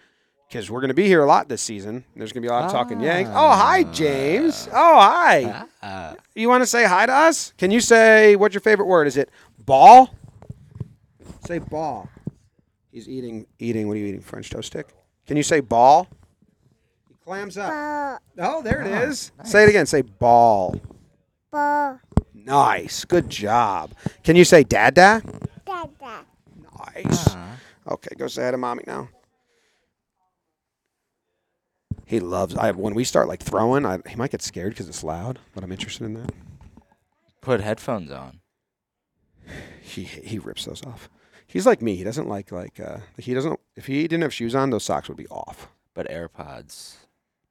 because 0.47 0.69
we're 0.69 0.81
going 0.81 0.89
to 0.89 0.93
be 0.93 1.07
here 1.07 1.23
a 1.23 1.25
lot 1.25 1.49
this 1.49 1.63
season. 1.63 2.03
There's 2.15 2.31
going 2.31 2.43
to 2.43 2.47
be 2.47 2.51
a 2.51 2.53
lot 2.55 2.65
of 2.65 2.71
talking 2.71 2.99
Yanks. 3.01 3.31
Oh 3.33 3.49
hi 3.49 3.85
James. 3.85 4.67
Oh 4.71 4.99
hi. 4.99 5.65
Ah, 5.81 6.13
You 6.35 6.47
want 6.47 6.61
to 6.61 6.67
say 6.67 6.85
hi 6.85 7.07
to 7.07 7.11
us? 7.11 7.53
Can 7.57 7.71
you 7.71 7.79
say 7.79 8.35
what's 8.35 8.53
your 8.53 8.61
favorite 8.61 8.85
word? 8.85 9.07
Is 9.07 9.17
it 9.17 9.31
ball? 9.57 10.13
Say 11.45 11.59
ball. 11.59 12.09
He's 12.91 13.07
eating 13.09 13.45
eating. 13.59 13.87
What 13.87 13.95
are 13.95 13.99
you 13.99 14.07
eating? 14.07 14.21
French 14.21 14.49
toast 14.49 14.67
stick. 14.67 14.87
Can 15.25 15.37
you 15.37 15.43
say 15.43 15.59
ball? 15.59 16.07
He 17.07 17.15
clams 17.23 17.57
up. 17.57 18.21
Oh, 18.37 18.61
there 18.61 18.81
it 18.81 18.87
is. 18.87 19.31
Say 19.43 19.63
it 19.63 19.69
again. 19.69 19.85
Say 19.85 20.01
ball. 20.01 20.75
Ball. 21.51 21.99
Nice. 22.33 23.05
Good 23.05 23.29
job. 23.29 23.93
Can 24.23 24.35
you 24.35 24.43
say 24.45 24.63
dada? 24.63 25.21
Dada. 25.65 26.25
Nice. 26.95 27.27
ah. 27.29 27.57
Okay, 27.87 28.15
go 28.17 28.27
say 28.27 28.43
hi 28.43 28.51
to 28.51 28.57
mommy 28.57 28.83
now. 28.85 29.09
He 32.05 32.19
loves. 32.19 32.55
I 32.55 32.71
when 32.71 32.93
we 32.93 33.03
start 33.03 33.27
like 33.27 33.41
throwing, 33.41 33.85
I, 33.85 33.99
he 34.07 34.15
might 34.15 34.31
get 34.31 34.41
scared 34.41 34.73
because 34.73 34.89
it's 34.89 35.03
loud, 35.03 35.39
but 35.55 35.63
I'm 35.63 35.71
interested 35.71 36.03
in 36.05 36.13
that. 36.15 36.31
Put 37.41 37.61
headphones 37.61 38.11
on. 38.11 38.41
He 39.81 40.03
he 40.03 40.37
rips 40.37 40.65
those 40.65 40.83
off. 40.85 41.09
He's 41.51 41.65
like 41.65 41.81
me. 41.81 41.95
He 41.95 42.03
doesn't 42.03 42.27
like 42.27 42.51
like 42.51 42.79
uh 42.79 42.97
he 43.17 43.33
doesn't. 43.33 43.59
If 43.75 43.87
he 43.87 44.03
didn't 44.03 44.21
have 44.23 44.33
shoes 44.33 44.55
on, 44.55 44.69
those 44.69 44.83
socks 44.83 45.07
would 45.07 45.17
be 45.17 45.27
off. 45.27 45.67
But 45.93 46.09
AirPods 46.09 46.95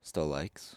still 0.02 0.26
likes? 0.26 0.76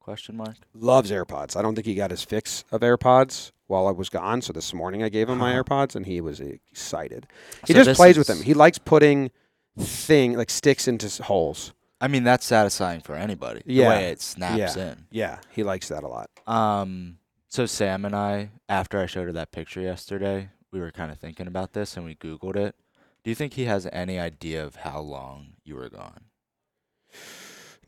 Question 0.00 0.36
mark. 0.36 0.56
Loves 0.74 1.10
AirPods. 1.10 1.56
I 1.56 1.62
don't 1.62 1.74
think 1.74 1.86
he 1.86 1.94
got 1.94 2.10
his 2.10 2.22
fix 2.24 2.64
of 2.70 2.80
AirPods 2.82 3.52
while 3.66 3.86
I 3.86 3.90
was 3.90 4.08
gone. 4.08 4.42
So 4.42 4.52
this 4.52 4.72
morning 4.74 5.02
I 5.02 5.08
gave 5.08 5.28
him 5.28 5.38
my. 5.38 5.52
AirPods 5.54 5.94
and 5.96 6.04
he 6.06 6.20
was 6.20 6.40
excited. 6.40 7.26
He 7.66 7.72
So 7.72 7.78
just 7.78 7.86
this 7.86 7.96
plays 7.96 8.18
with 8.18 8.28
is- 8.28 8.36
them. 8.38 8.44
He 8.44 8.54
likes 8.54 8.78
putting 8.78 9.30
thing 9.78 10.36
like 10.36 10.50
sticks 10.50 10.86
into 10.88 11.06
s- 11.06 11.18
holes. 11.18 11.72
I 12.00 12.08
mean, 12.08 12.24
that's 12.24 12.44
satisfying 12.44 13.00
for 13.00 13.14
anybody. 13.14 13.62
Yeah. 13.64 13.84
The 13.84 13.88
way 13.90 14.04
it 14.10 14.20
snaps 14.20 14.76
in. 14.76 15.06
Yeah, 15.10 15.38
he 15.50 15.62
likes 15.62 15.88
that 15.88 16.02
a 16.04 16.08
lot. 16.08 16.28
Um. 16.46 17.18
So 17.48 17.66
Sam 17.66 18.04
and 18.04 18.16
I, 18.16 18.50
after 18.68 18.98
I 19.00 19.06
showed 19.06 19.26
her 19.26 19.32
that 19.32 19.52
picture 19.52 19.80
yesterday, 19.80 20.50
we 20.74 20.80
were 20.80 20.90
kind 20.90 21.12
of 21.12 21.18
thinking 21.18 21.46
about 21.46 21.72
this 21.72 21.96
and 21.96 22.04
we 22.04 22.16
Googled 22.16 22.56
it. 22.56 22.74
Do 23.22 23.30
you 23.30 23.34
think 23.34 23.54
he 23.54 23.64
has 23.64 23.88
any 23.92 24.18
idea 24.18 24.62
of 24.62 24.76
how 24.76 25.00
long 25.00 25.54
you 25.64 25.76
were 25.76 25.88
gone? 25.88 26.24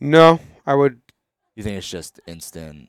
No, 0.01 0.41
I 0.65 0.75
would. 0.75 1.01
You 1.57 1.63
think 1.63 1.77
it's 1.77 1.91
just 1.91 2.21
instant? 2.27 2.89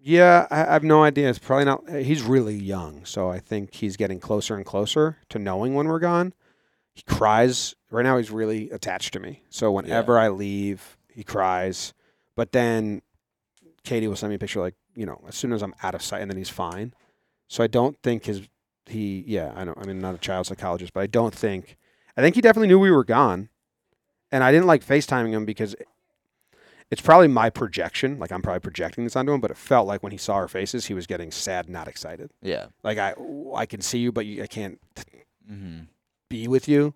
Yeah, 0.00 0.46
I, 0.50 0.62
I 0.62 0.72
have 0.72 0.82
no 0.82 1.04
idea. 1.04 1.28
It's 1.28 1.38
probably 1.38 1.66
not. 1.66 1.84
Eh, 1.88 2.00
he's 2.00 2.22
really 2.22 2.56
young, 2.56 3.04
so 3.04 3.28
I 3.28 3.38
think 3.38 3.74
he's 3.74 3.96
getting 3.96 4.18
closer 4.18 4.56
and 4.56 4.64
closer 4.64 5.18
to 5.28 5.38
knowing 5.38 5.74
when 5.74 5.86
we're 5.88 5.98
gone. 5.98 6.32
He 6.94 7.02
cries 7.02 7.74
right 7.90 8.02
now. 8.02 8.16
He's 8.16 8.30
really 8.30 8.70
attached 8.70 9.12
to 9.12 9.20
me. 9.20 9.42
So 9.50 9.70
whenever 9.70 10.18
I 10.18 10.28
leave, 10.28 10.96
he 11.12 11.22
cries. 11.22 11.92
But 12.34 12.52
then 12.52 13.02
Kaity 13.84 14.08
will 14.08 14.16
send 14.16 14.30
me 14.30 14.36
a 14.36 14.38
picture 14.38 14.60
like 14.60 14.74
you 14.96 15.06
know 15.06 15.20
as 15.28 15.36
soon 15.36 15.52
as 15.52 15.62
I'm 15.62 15.74
out 15.82 15.94
of 15.94 16.02
sight, 16.02 16.22
and 16.22 16.30
then 16.30 16.38
he's 16.38 16.48
fine. 16.48 16.94
So 17.48 17.62
I 17.62 17.66
don't 17.66 17.96
think 18.02 18.24
his 18.24 18.48
he. 18.90 19.24
Yeah, 19.26 19.52
I 19.54 19.64
know. 19.64 19.74
I 19.76 19.80
mean, 19.80 19.96
I'm 19.96 20.00
not 20.02 20.14
a 20.14 20.18
child 20.18 20.46
psychologist, 20.46 20.92
but 20.92 21.00
I 21.00 21.06
don't 21.06 21.34
think. 21.34 21.76
I 22.16 22.20
think 22.20 22.34
he 22.34 22.40
definitely 22.40 22.68
knew 22.68 22.78
we 22.78 22.90
were 22.90 23.04
gone, 23.04 23.48
and 24.32 24.42
I 24.42 24.50
didn't 24.52 24.66
like 24.66 24.84
FaceTiming 24.84 25.30
him 25.30 25.44
because 25.44 25.76
it's 26.90 27.00
probably 27.02 27.28
my 27.28 27.50
projection. 27.50 28.18
Like 28.18 28.32
I'm 28.32 28.42
probably 28.42 28.60
projecting 28.60 29.04
this 29.04 29.14
onto 29.14 29.32
him, 29.32 29.40
but 29.40 29.50
it 29.50 29.56
felt 29.56 29.86
like 29.86 30.02
when 30.02 30.12
he 30.12 30.18
saw 30.18 30.34
our 30.34 30.48
faces, 30.48 30.86
he 30.86 30.94
was 30.94 31.06
getting 31.06 31.30
sad, 31.30 31.68
not 31.68 31.86
excited. 31.86 32.30
Yeah. 32.42 32.66
Like 32.82 32.98
I, 32.98 33.14
I 33.54 33.66
can 33.66 33.80
see 33.82 33.98
you, 33.98 34.10
but 34.12 34.26
you, 34.26 34.42
I 34.42 34.46
can't 34.46 34.80
Mm-hmm. 35.50 35.84
be 36.28 36.46
with 36.48 36.68
you. 36.68 36.92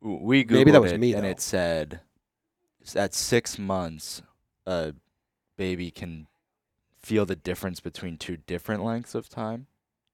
We 0.00 0.44
Googled 0.44 0.50
Maybe 0.50 0.70
that 0.70 0.80
was 0.82 0.92
it, 0.92 1.00
me, 1.00 1.12
and 1.14 1.26
it 1.26 1.40
said 1.40 2.00
s- 2.84 2.94
at 2.94 3.14
six 3.14 3.58
months, 3.58 4.22
a 4.64 4.94
baby 5.56 5.90
can 5.90 6.28
feel 7.02 7.26
the 7.26 7.34
difference 7.34 7.80
between 7.80 8.16
two 8.16 8.36
different 8.36 8.84
lengths 8.84 9.16
of 9.16 9.28
time. 9.28 9.66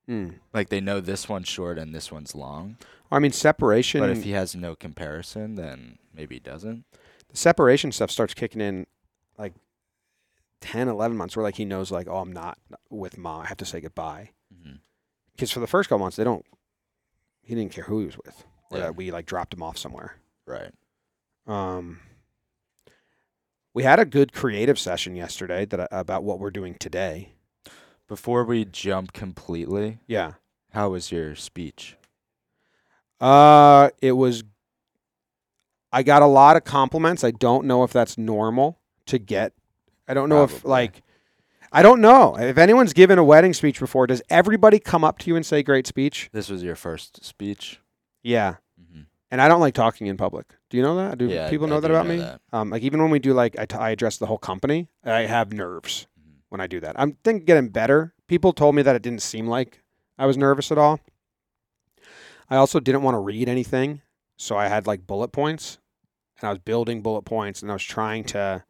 Hmm. 0.07 0.31
Like 0.53 0.69
they 0.69 0.81
know 0.81 1.01
this 1.01 1.29
one's 1.29 1.49
short 1.49 1.79
and 1.79 1.95
this 1.95 2.13
one's 2.13 2.35
long. 2.35 2.77
I 3.11 3.19
mean, 3.21 3.33
separation. 3.33 4.01
But 4.01 4.11
if 4.11 4.25
he 4.25 4.33
has 4.33 4.55
no 4.55 4.75
comparison, 4.75 5.55
then 5.55 5.99
maybe 6.15 6.37
he 6.37 6.41
doesn't. 6.41 6.85
the 7.31 7.37
separation 7.37 7.93
stuff 7.93 8.11
starts 8.11 8.35
kicking 8.35 8.61
in, 8.61 8.87
like 9.39 9.55
10, 10.61 10.89
11 10.89 11.17
months, 11.17 11.37
where 11.37 11.43
like 11.45 11.57
he 11.57 11.65
knows, 11.65 11.91
like, 11.91 12.09
oh, 12.09 12.19
I'm 12.19 12.33
not 12.33 12.59
with 12.91 13.17
mom. 13.19 13.43
I 13.43 13.47
have 13.47 13.57
to 13.59 13.65
say 13.65 13.81
goodbye. 13.81 14.31
Because 15.33 15.51
for 15.51 15.61
the 15.61 15.67
first 15.67 15.89
couple 15.89 16.05
months, 16.05 16.17
they 16.17 16.25
don't. 16.25 16.45
He 17.43 17.55
didn't 17.55 17.73
care 17.73 17.85
who 17.85 18.01
he 18.01 18.07
was 18.07 18.17
with, 18.25 18.45
or 18.71 18.79
Yeah. 18.79 18.85
that 18.85 18.97
we 18.97 19.11
like 19.11 19.27
dropped 19.27 19.53
him 19.55 19.63
off 19.63 19.77
somewhere. 19.79 20.17
Right. 20.47 20.71
Um, 21.47 22.01
we 23.75 23.83
had 23.83 23.99
a 23.99 24.05
good 24.05 24.33
creative 24.33 24.79
session 24.79 25.17
yesterday 25.17 25.65
that 25.67 25.89
about 25.91 26.23
what 26.25 26.39
we're 26.39 26.51
doing 26.51 26.75
today. 26.79 27.34
Before 28.09 28.45
we 28.45 28.65
jump 28.65 29.13
completely, 29.13 29.99
Yeah. 30.07 30.33
how 30.73 30.91
was 30.91 31.11
your 31.11 31.35
speech? 31.35 31.97
Uh, 33.21 33.91
it 34.03 34.13
was. 34.13 34.45
I 35.93 36.03
got 36.03 36.23
a 36.23 36.27
lot 36.27 36.57
of 36.57 36.65
compliments. 36.65 37.23
I 37.25 37.31
don't 37.31 37.67
know 37.67 37.83
if 37.85 37.93
that's 37.93 38.19
normal 38.19 38.79
to 39.07 39.19
get. 39.19 39.53
I 40.09 40.15
don't 40.15 40.29
know 40.29 40.43
if 40.45 40.51
Probably. 40.51 40.71
like. 40.71 41.03
I 41.73 41.83
don't 41.83 42.01
know 42.01 42.39
if 42.39 42.57
anyone's 42.59 42.93
given 42.93 43.19
a 43.19 43.25
wedding 43.25 43.53
speech 43.53 43.81
before. 43.81 44.07
Does 44.07 44.23
everybody 44.29 44.79
come 44.79 45.03
up 45.03 45.19
to 45.21 45.29
you 45.31 45.37
and 45.37 45.45
say 45.47 45.63
"great 45.63 45.87
speech"? 45.87 46.29
This 46.33 46.49
was 46.49 46.63
your 46.63 46.77
first 46.77 47.25
speech. 47.25 47.81
Yeah, 48.23 48.57
hmm 48.93 49.03
and 49.31 49.41
I 49.41 49.49
don't 49.49 49.61
like 49.61 49.75
talking 49.75 50.07
in 50.07 50.17
public. 50.17 50.47
Do 50.71 50.77
you 50.77 50.83
know 50.83 50.97
that? 50.97 51.19
Do 51.19 51.27
Yeah, 51.27 51.47
I- 51.47 51.51
people 51.51 51.67
I 51.67 51.71
know 51.71 51.81
that 51.81 51.89
do 51.89 51.95
about 51.95 52.07
know 52.07 52.13
me? 52.15 52.19
that. 52.21 52.41
Um, 52.53 52.71
like 52.71 52.83
even 52.83 53.01
when 53.03 53.11
we 53.11 53.19
do 53.19 53.33
like 53.33 53.59
I, 53.59 53.65
t- 53.67 53.77
I 53.77 53.91
address 53.91 54.19
the 54.19 54.27
whole 54.27 54.39
company, 54.39 54.89
I 55.05 55.21
have 55.23 55.53
nerves. 55.53 56.07
When 56.55 56.61
I 56.61 56.69
do 56.69 56.79
that. 56.79 56.95
I'm 56.97 57.15
think 57.25 57.47
getting 57.47 57.69
better. 57.69 58.15
People 58.29 58.53
told 58.53 58.77
me 58.77 58.83
that 58.83 58.95
it 58.95 59.03
didn't 59.03 59.23
seem 59.23 59.49
like 59.49 59.83
I 60.17 60.25
was 60.25 60.39
nervous 60.39 60.71
at 60.71 60.79
all. 60.79 61.01
I 62.49 62.55
also 62.55 62.79
didn't 62.79 63.03
want 63.03 63.17
to 63.17 63.19
read 63.19 63.49
anything, 63.49 64.03
so 64.37 64.57
I 64.57 64.69
had 64.69 64.87
like 64.87 65.05
bullet 65.05 65.33
points, 65.33 65.79
and 66.39 66.47
I 66.47 66.53
was 66.53 66.61
building 66.61 67.03
bullet 67.03 67.23
points, 67.23 67.61
and 67.61 67.73
I 67.73 67.75
was 67.75 67.83
trying 67.83 68.23
to 68.27 68.63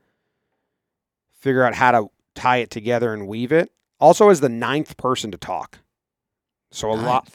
figure 1.38 1.62
out 1.62 1.74
how 1.74 1.90
to 1.90 2.08
tie 2.34 2.56
it 2.56 2.70
together 2.70 3.12
and 3.12 3.28
weave 3.28 3.52
it. 3.52 3.70
Also, 4.00 4.30
as 4.30 4.40
the 4.40 4.48
ninth 4.48 4.96
person 4.96 5.30
to 5.30 5.36
talk, 5.36 5.80
so 6.70 6.90
a 6.90 6.94
lot. 6.94 7.28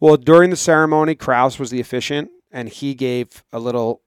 Well, 0.00 0.16
during 0.16 0.48
the 0.48 0.56
ceremony, 0.56 1.14
Kraus 1.14 1.58
was 1.58 1.70
the 1.70 1.80
officiant, 1.80 2.30
and 2.50 2.70
he 2.70 2.94
gave 2.94 3.44
a 3.52 3.58
little 3.58 4.00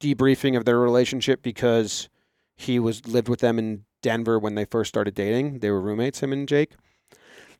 debriefing 0.00 0.56
of 0.56 0.64
their 0.64 0.80
relationship 0.80 1.44
because 1.44 2.08
he 2.56 2.80
was 2.80 3.06
lived 3.06 3.28
with 3.28 3.38
them 3.38 3.56
in 3.60 3.84
Denver 4.04 4.38
when 4.38 4.54
they 4.54 4.64
first 4.66 4.90
started 4.90 5.14
dating. 5.16 5.58
They 5.60 5.70
were 5.70 5.80
roommates, 5.80 6.20
him 6.20 6.32
and 6.32 6.46
Jake. 6.46 6.72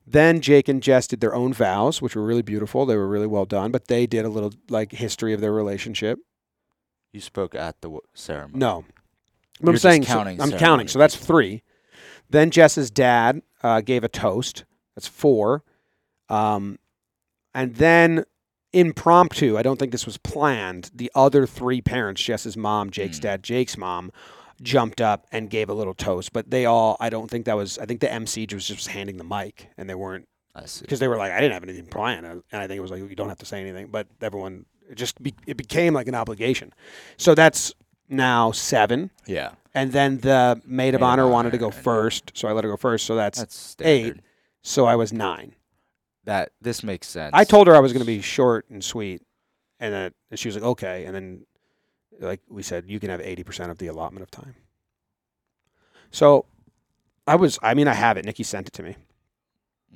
Then 0.07 0.41
Jake 0.43 0.69
and 0.69 0.83
Jess 0.83 1.07
did 1.07 1.21
their 1.21 1.35
own 1.35 1.53
vows, 1.55 2.03
which 2.03 2.15
were 2.15 2.23
really 2.23 2.43
beautiful. 2.43 2.85
They 2.85 2.97
were 2.97 3.09
really 3.09 3.27
well 3.27 3.47
done, 3.47 3.73
but 3.73 3.89
they 3.89 4.07
did 4.07 4.25
a 4.27 4.29
little 4.29 4.53
like 4.69 4.93
history 4.93 5.33
of 5.33 5.41
their 5.41 5.53
relationship. 5.53 6.19
You 7.13 7.21
spoke 7.21 7.55
at 7.55 7.81
the 7.81 7.89
w- 7.89 8.01
ceremony. 8.13 8.59
No, 8.59 8.85
but 9.63 9.71
I'm 9.71 9.77
saying 9.79 10.03
so- 10.03 10.13
counting 10.15 10.41
I'm 10.43 10.51
counting, 10.53 10.89
so 10.89 10.99
that's 10.99 11.17
three. 11.17 11.63
Then 12.29 12.51
Jess's 12.51 12.91
dad 12.91 13.41
uh, 13.63 13.81
gave 13.81 14.05
a 14.05 14.09
toast. 14.09 14.65
That's 14.95 15.09
four. 15.09 15.65
Um, 16.29 16.79
and 17.55 17.77
then 17.77 18.25
impromptu. 18.75 19.57
I 19.57 19.63
don't 19.63 19.79
think 19.79 19.93
this 19.93 20.05
was 20.07 20.19
planned. 20.19 20.91
The 20.95 21.11
other 21.15 21.47
three 21.47 21.81
parents, 21.81 22.21
Jess's 22.23 22.57
mom, 22.57 22.91
Jake's 22.91 23.19
Mm. 23.19 23.23
dad, 23.23 23.43
Jake's 23.43 23.79
mom, 23.79 24.11
jumped 24.63 25.01
up 25.01 25.27
and 25.33 25.51
gave 25.51 25.69
a 25.69 25.75
little 25.75 25.95
toast. 25.95 26.33
But 26.33 26.51
they 26.51 26.67
all, 26.67 26.97
I 27.01 27.11
don't 27.11 27.31
think 27.31 27.47
that 27.47 27.57
was. 27.57 27.79
I 27.79 27.87
think 27.87 28.01
the 28.01 28.13
MC 28.13 28.47
was 28.53 28.67
just 28.67 28.89
handing 28.89 29.17
the 29.17 29.25
mic, 29.25 29.69
and 29.77 29.89
they 29.89 29.95
weren't 29.95 30.29
because 30.81 31.01
they 31.01 31.09
were 31.09 31.17
like, 31.17 31.33
I 31.33 31.41
didn't 31.41 31.55
have 31.55 31.65
anything 31.65 31.87
planned, 31.87 32.27
and 32.27 32.43
I 32.53 32.67
think 32.67 32.79
it 32.79 32.81
was 32.81 32.91
like 32.91 33.01
you 33.01 33.17
don't 33.17 33.29
have 33.29 33.39
to 33.39 33.47
say 33.47 33.61
anything. 33.61 33.89
But 33.89 34.07
everyone, 34.21 34.67
it 34.89 34.95
just 34.97 35.23
be, 35.23 35.35
it 35.47 35.57
became 35.57 35.95
like 35.95 36.07
an 36.09 36.15
obligation. 36.15 36.73
So 37.17 37.35
that's 37.35 37.73
now 38.09 38.53
seven. 38.53 39.11
Yeah, 39.27 39.53
And 39.75 39.93
then 39.93 40.19
the 40.19 40.61
maid 40.65 40.65
of 40.65 40.69
Maid 40.71 40.95
of 40.95 41.03
honor 41.03 41.29
wanted 41.29 41.53
to 41.53 41.59
go 41.59 41.71
first, 41.71 42.33
so 42.35 42.47
I 42.49 42.53
let 42.53 42.65
her 42.65 42.71
go 42.71 42.77
first. 42.77 43.07
So 43.07 43.17
that's, 43.17 43.39
that's 43.39 43.77
eight. 43.81 44.17
so 44.63 44.85
I 44.87 44.95
was 44.95 45.13
nine. 45.13 45.55
That 46.25 46.53
this 46.61 46.83
makes 46.83 47.09
sense. 47.09 47.33
I 47.35 47.45
told 47.45 47.67
her 47.67 47.75
I 47.75 47.81
was 47.81 47.93
going 47.93 48.01
to 48.01 48.07
be 48.07 48.23
short 48.23 48.71
and 48.71 48.83
sweet, 48.83 49.23
and 49.81 49.93
then 49.93 50.13
and 50.31 50.39
she 50.39 50.49
was 50.49 50.55
like, 50.55 50.65
okay. 50.65 51.05
And 51.05 51.15
then, 51.15 51.47
like 52.21 52.41
we 52.49 52.63
said, 52.63 52.85
you 52.87 53.01
can 53.01 53.11
have 53.11 53.21
eighty 53.21 53.45
percent 53.45 53.71
of 53.71 53.79
the 53.79 53.87
allotment 53.87 54.23
of 54.23 54.31
time. 54.31 54.55
So, 56.11 56.47
I 57.27 57.37
was. 57.37 57.59
I 57.63 57.75
mean, 57.75 57.89
I 57.89 57.95
have 57.95 58.17
it. 58.17 58.25
Nikki 58.25 58.43
sent 58.43 58.69
it 58.69 58.73
to 58.75 58.83
me. 58.83 58.97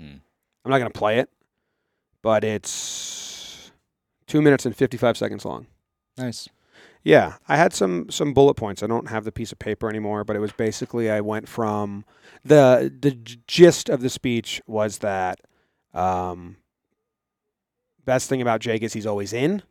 Mm. 0.00 0.20
I'm 0.64 0.70
not 0.70 0.78
going 0.78 0.90
to 0.90 0.98
play 0.98 1.18
it, 1.18 1.30
but 2.22 2.44
it's 2.44 3.70
two 4.26 4.42
minutes 4.42 4.66
and 4.66 4.76
fifty 4.76 4.96
five 4.96 5.16
seconds 5.16 5.44
long. 5.44 5.66
Nice. 6.16 6.48
Yeah, 7.04 7.36
I 7.48 7.56
had 7.56 7.72
some 7.72 8.10
some 8.10 8.34
bullet 8.34 8.54
points. 8.54 8.82
I 8.82 8.86
don't 8.86 9.08
have 9.08 9.24
the 9.24 9.32
piece 9.32 9.52
of 9.52 9.58
paper 9.58 9.88
anymore, 9.88 10.24
but 10.24 10.36
it 10.36 10.40
was 10.40 10.52
basically 10.52 11.10
I 11.10 11.20
went 11.20 11.48
from 11.48 12.04
the 12.44 12.92
the 13.00 13.12
gist 13.46 13.88
of 13.88 14.00
the 14.00 14.10
speech 14.10 14.60
was 14.66 14.98
that 14.98 15.40
um, 15.94 16.56
best 18.04 18.28
thing 18.28 18.42
about 18.42 18.60
Jake 18.60 18.82
is 18.82 18.92
he's 18.92 19.06
always 19.06 19.32
in. 19.32 19.62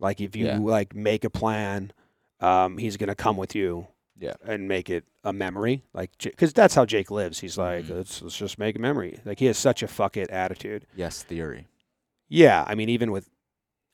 Like 0.00 0.20
if 0.20 0.34
you 0.34 0.46
Yeah. 0.46 0.58
like 0.58 0.94
make 0.94 1.24
a 1.24 1.30
plan, 1.30 1.92
um, 2.40 2.78
he's 2.78 2.96
gonna 2.96 3.14
come 3.14 3.36
with 3.36 3.54
you. 3.54 3.86
Yeah. 4.18 4.34
and 4.44 4.68
make 4.68 4.90
it 4.90 5.04
a 5.24 5.32
memory. 5.32 5.82
Like 5.94 6.10
because 6.22 6.52
that's 6.52 6.74
how 6.74 6.84
Jake 6.84 7.10
lives. 7.10 7.38
He's 7.40 7.56
like 7.56 7.86
Mhm. 7.86 7.96
let's 7.96 8.20
let's 8.20 8.36
just 8.36 8.58
make 8.58 8.76
a 8.76 8.78
memory. 8.78 9.18
Like 9.24 9.38
he 9.38 9.46
has 9.46 9.56
such 9.56 9.82
a 9.82 9.88
fuck 9.88 10.14
it 10.18 10.28
attitude. 10.28 10.86
Yes, 10.94 11.22
theory. 11.22 11.68
Yeah, 12.28 12.64
I 12.68 12.74
mean, 12.74 12.90
even 12.90 13.12
with 13.12 13.30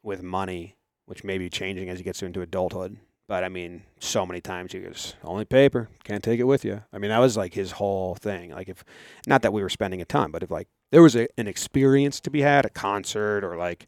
with 0.03 0.23
money, 0.25 0.75
which 1.07 1.23
may 1.23 1.38
be 1.38 1.49
changing 1.49 1.88
as 1.88 1.99
he 1.99 2.05
gets 2.05 2.25
into 2.25 2.40
adulthood. 2.42 2.97
But 3.29 3.45
I 3.45 3.49
mean, 3.49 3.83
so 4.01 4.27
many 4.27 4.40
times 4.40 4.73
he 4.73 4.81
goes, 4.81 5.14
only 5.23 5.45
paper, 5.45 5.88
can't 6.05 6.23
take 6.25 6.38
it 6.40 6.45
with 6.45 6.64
you. 6.64 6.83
I 6.92 6.99
mean, 6.99 7.11
that 7.11 7.19
was 7.21 7.37
like 7.37 7.55
his 7.55 7.73
whole 7.73 8.14
thing. 8.16 8.51
Like, 8.51 8.69
if 8.69 8.85
not 9.29 9.42
that 9.42 9.53
we 9.53 9.62
were 9.62 9.69
spending 9.69 10.01
a 10.01 10.05
ton, 10.05 10.31
but 10.33 10.42
if 10.42 10.51
like 10.51 10.66
there 10.90 11.03
was 11.03 11.14
a, 11.16 11.29
an 11.38 11.47
experience 11.49 12.19
to 12.21 12.31
be 12.31 12.40
had, 12.42 12.64
a 12.64 12.69
concert 12.71 13.45
or 13.45 13.57
like 13.57 13.87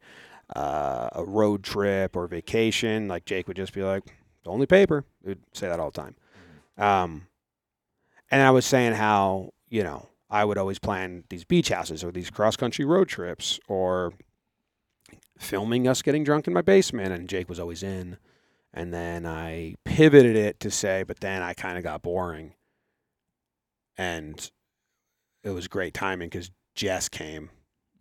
uh, 0.54 1.08
a 1.12 1.24
road 1.24 1.62
trip 1.62 2.16
or 2.16 2.26
vacation, 2.26 3.08
like 3.08 3.24
Jake 3.24 3.48
would 3.48 3.56
just 3.56 3.72
be 3.72 3.82
like, 3.82 4.02
only 4.46 4.66
paper. 4.66 5.04
He 5.22 5.28
would 5.30 5.42
say 5.52 5.68
that 5.68 5.78
all 5.78 5.90
the 5.90 6.00
time. 6.00 6.16
Um, 6.78 7.26
and 8.30 8.40
I 8.42 8.50
was 8.50 8.64
saying 8.64 8.94
how, 8.94 9.52
you 9.68 9.82
know, 9.82 10.08
I 10.30 10.44
would 10.44 10.58
always 10.58 10.78
plan 10.78 11.24
these 11.28 11.44
beach 11.44 11.68
houses 11.68 12.02
or 12.02 12.12
these 12.12 12.30
cross 12.30 12.56
country 12.56 12.84
road 12.84 13.08
trips 13.08 13.60
or 13.68 14.12
filming 15.38 15.86
us 15.86 16.02
getting 16.02 16.24
drunk 16.24 16.46
in 16.46 16.54
my 16.54 16.62
basement. 16.62 17.12
And 17.12 17.28
Jake 17.28 17.48
was 17.48 17.60
always 17.60 17.82
in. 17.82 18.16
And 18.72 18.92
then 18.92 19.26
I 19.26 19.74
pivoted 19.84 20.36
it 20.36 20.60
to 20.60 20.70
say, 20.70 21.02
but 21.02 21.20
then 21.20 21.42
I 21.42 21.52
kind 21.52 21.76
of 21.76 21.84
got 21.84 22.02
boring. 22.02 22.54
And 23.96 24.50
it 25.42 25.50
was 25.50 25.68
great 25.68 25.94
timing 25.94 26.28
because 26.28 26.50
Jess 26.74 27.08
came 27.08 27.50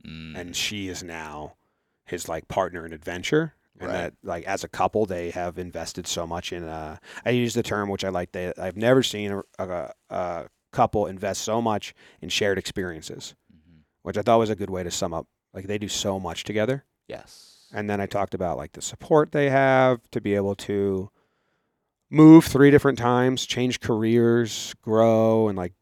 Mm. 0.05 0.37
and 0.37 0.55
she 0.55 0.87
is 0.87 1.03
now 1.03 1.55
his 2.07 2.27
like 2.27 2.47
partner 2.47 2.85
in 2.85 2.93
adventure 2.93 3.53
and 3.79 3.89
Right. 3.89 3.93
that 3.93 4.13
like 4.23 4.43
as 4.45 4.63
a 4.63 4.67
couple 4.67 5.05
they 5.05 5.29
have 5.29 5.59
invested 5.59 6.07
so 6.07 6.25
much 6.25 6.51
in 6.51 6.63
uh 6.63 6.97
i 7.25 7.29
use 7.29 7.53
the 7.53 7.61
term 7.61 7.89
which 7.89 8.03
i 8.03 8.09
like 8.09 8.31
they 8.31 8.51
i've 8.57 8.75
never 8.77 9.03
seen 9.03 9.31
a, 9.31 9.43
a, 9.63 9.93
a 10.09 10.49
couple 10.71 11.05
invest 11.05 11.41
so 11.43 11.61
much 11.61 11.93
in 12.21 12.29
shared 12.29 12.57
experiences 12.57 13.35
Mhm. 13.53 13.81
which 14.01 14.17
i 14.17 14.21
thought 14.23 14.39
was 14.39 14.49
a 14.49 14.55
good 14.55 14.69
way 14.71 14.81
to 14.83 14.89
sum 14.89 15.13
up 15.13 15.27
like 15.53 15.67
they 15.67 15.77
do 15.77 15.87
so 15.87 16.19
much 16.19 16.43
together 16.43 16.85
Yes. 17.07 17.67
and 17.71 17.87
then 17.89 18.01
i 18.01 18.07
talked 18.07 18.33
about 18.33 18.57
like 18.57 18.71
the 18.71 18.81
support 18.81 19.31
they 19.31 19.49
have 19.51 19.99
to 20.11 20.19
be 20.21 20.33
able 20.33 20.55
to 20.55 21.11
move 22.09 22.45
three 22.45 22.71
different 22.71 22.97
times 22.97 23.45
change 23.45 23.79
careers 23.79 24.73
grow 24.81 25.49
and 25.49 25.57
like 25.57 25.73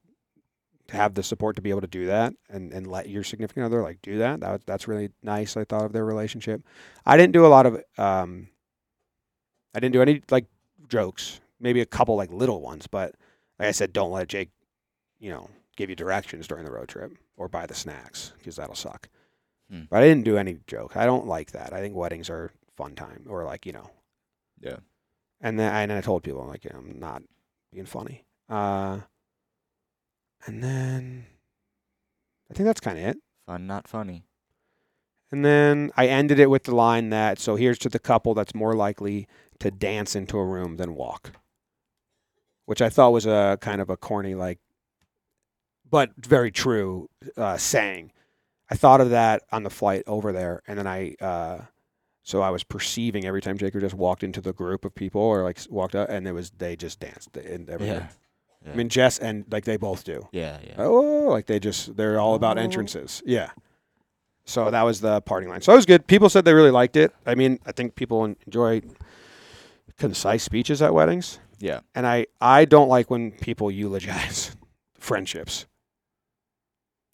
have 0.91 1.13
the 1.15 1.23
support 1.23 1.55
to 1.55 1.61
be 1.61 1.69
able 1.71 1.81
to 1.81 1.87
do 1.87 2.05
that 2.05 2.33
and, 2.49 2.71
and 2.71 2.85
let 2.87 3.09
your 3.09 3.23
significant 3.23 3.65
other 3.65 3.81
like 3.81 3.99
do 4.01 4.17
that. 4.19 4.39
that 4.39 4.65
that's 4.65 4.87
really 4.87 5.09
nice 5.23 5.57
i 5.57 5.63
thought 5.63 5.83
of 5.85 5.93
their 5.93 6.05
relationship 6.05 6.61
i 7.05 7.17
didn't 7.17 7.33
do 7.33 7.45
a 7.45 7.47
lot 7.47 7.65
of 7.65 7.81
um 7.97 8.47
i 9.73 9.79
didn't 9.79 9.93
do 9.93 10.01
any 10.01 10.21
like 10.29 10.45
jokes 10.87 11.39
maybe 11.59 11.81
a 11.81 11.85
couple 11.85 12.15
like 12.15 12.31
little 12.31 12.61
ones 12.61 12.85
but 12.87 13.15
like 13.59 13.67
i 13.67 13.71
said 13.71 13.91
don't 13.93 14.11
let 14.11 14.27
jake 14.27 14.49
you 15.19 15.29
know 15.31 15.49
give 15.75 15.89
you 15.89 15.95
directions 15.95 16.47
during 16.47 16.63
the 16.65 16.71
road 16.71 16.87
trip 16.87 17.11
or 17.37 17.47
buy 17.49 17.65
the 17.65 17.73
snacks 17.75 18.33
because 18.37 18.55
that'll 18.55 18.75
suck 18.75 19.09
Hmm. 19.71 19.81
but 19.89 20.03
i 20.03 20.07
didn't 20.07 20.25
do 20.25 20.37
any 20.37 20.59
joke 20.67 20.95
i 20.95 21.07
don't 21.07 21.25
like 21.25 21.53
that 21.53 21.73
i 21.73 21.79
think 21.81 21.95
weddings 21.95 22.29
are 22.29 22.51
fun 22.77 22.93
time 22.93 23.25
or 23.27 23.43
like 23.45 23.65
you 23.65 23.71
know 23.71 23.89
Yeah. 24.61 24.77
and 25.41 25.57
then 25.59 25.73
and 25.73 25.91
I 25.91 26.01
told 26.01 26.21
people 26.21 26.41
I'm 26.41 26.47
like 26.49 26.65
yeah, 26.65 26.73
I'm 26.77 26.99
not 26.99 27.23
being 27.73 27.87
funny. 27.87 28.23
Uh, 28.47 28.99
and 30.45 30.63
then 30.63 31.25
I 32.49 32.53
think 32.53 32.65
that's 32.65 32.79
kind 32.79 32.97
of 32.97 33.05
it. 33.05 33.17
Fun, 33.45 33.67
not 33.67 33.87
funny. 33.87 34.25
And 35.31 35.43
then 35.43 35.91
I 35.97 36.07
ended 36.07 36.39
it 36.39 36.49
with 36.49 36.63
the 36.63 36.75
line 36.75 37.09
that 37.09 37.39
so 37.39 37.55
here's 37.55 37.79
to 37.79 37.89
the 37.89 37.99
couple 37.99 38.33
that's 38.33 38.55
more 38.55 38.75
likely 38.75 39.27
to 39.59 39.71
dance 39.71 40.15
into 40.15 40.37
a 40.37 40.45
room 40.45 40.77
than 40.77 40.95
walk, 40.95 41.31
which 42.65 42.81
I 42.81 42.89
thought 42.89 43.11
was 43.11 43.25
a 43.25 43.57
kind 43.61 43.81
of 43.81 43.89
a 43.89 43.97
corny 43.97 44.35
like, 44.35 44.59
but 45.89 46.11
very 46.17 46.51
true 46.51 47.09
uh, 47.37 47.57
saying. 47.57 48.11
I 48.69 48.75
thought 48.75 49.01
of 49.01 49.11
that 49.11 49.43
on 49.51 49.63
the 49.63 49.69
flight 49.69 50.03
over 50.07 50.31
there, 50.31 50.61
and 50.67 50.77
then 50.79 50.87
I. 50.87 51.15
Uh, 51.21 51.61
so 52.23 52.41
I 52.41 52.49
was 52.49 52.63
perceiving 52.63 53.25
every 53.25 53.39
time 53.39 53.55
Jaker 53.55 53.79
just 53.79 53.93
walked 53.93 54.23
into 54.23 54.41
the 54.41 54.51
group 54.51 54.83
of 54.83 54.95
people 54.95 55.21
or 55.21 55.43
like 55.43 55.59
walked 55.69 55.93
up, 55.93 56.09
and 56.09 56.27
it 56.27 56.31
was 56.31 56.49
they 56.49 56.75
just 56.75 56.99
danced 56.99 57.37
and 57.37 57.69
everything. 57.69 57.97
Yeah. 57.97 58.07
Yeah. 58.65 58.71
I 58.73 58.75
mean, 58.75 58.89
Jess 58.89 59.19
and 59.19 59.45
like 59.51 59.63
they 59.65 59.77
both 59.77 60.03
do. 60.03 60.27
yeah, 60.31 60.57
yeah. 60.65 60.73
Oh, 60.79 61.27
like 61.29 61.45
they 61.45 61.59
just 61.59 61.95
they're 61.95 62.19
all 62.19 62.35
about 62.35 62.57
Oh. 62.57 62.61
entrances. 62.61 63.21
Yeah. 63.25 63.51
So 64.45 64.69
that 64.71 64.83
was 64.83 65.01
the 65.01 65.21
parting 65.21 65.49
line. 65.49 65.61
So 65.61 65.73
it 65.73 65.75
was 65.75 65.85
good. 65.85 66.05
People 66.07 66.29
said 66.29 66.45
they 66.45 66.53
really 66.53 66.71
liked 66.71 66.95
it. 66.95 67.13
I 67.25 67.35
mean, 67.35 67.59
I 67.65 67.71
think 67.71 67.95
people 67.95 68.25
enjoy 68.25 68.81
concise 69.97 70.43
speeches 70.43 70.81
at 70.81 70.93
weddings, 70.93 71.39
yeah. 71.59 71.79
and 71.95 72.05
I 72.05 72.27
I 72.41 72.65
don't 72.65 72.89
like 72.89 73.09
when 73.09 73.31
people 73.31 73.71
eulogize 73.71 74.55
friendships. 74.99 75.65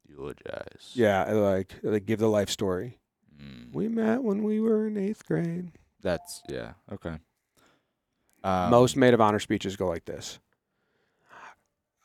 Eulogize. 0.07 0.91
Yeah, 0.93 1.23
I 1.23 1.31
like 1.33 1.75
they 1.83 1.99
give 1.99 2.19
the 2.19 2.27
life 2.29 2.49
story. 2.49 2.97
Mm. 3.41 3.73
We 3.73 3.87
met 3.87 4.23
when 4.23 4.43
we 4.43 4.59
were 4.59 4.87
in 4.87 4.97
eighth 4.97 5.25
grade. 5.25 5.71
That's 6.01 6.43
yeah. 6.49 6.73
Okay. 6.91 7.15
Um, 8.43 8.71
Most 8.71 8.95
maid 8.97 9.13
of 9.13 9.21
honor 9.21 9.39
speeches 9.39 9.75
go 9.75 9.87
like 9.87 10.05
this. 10.05 10.39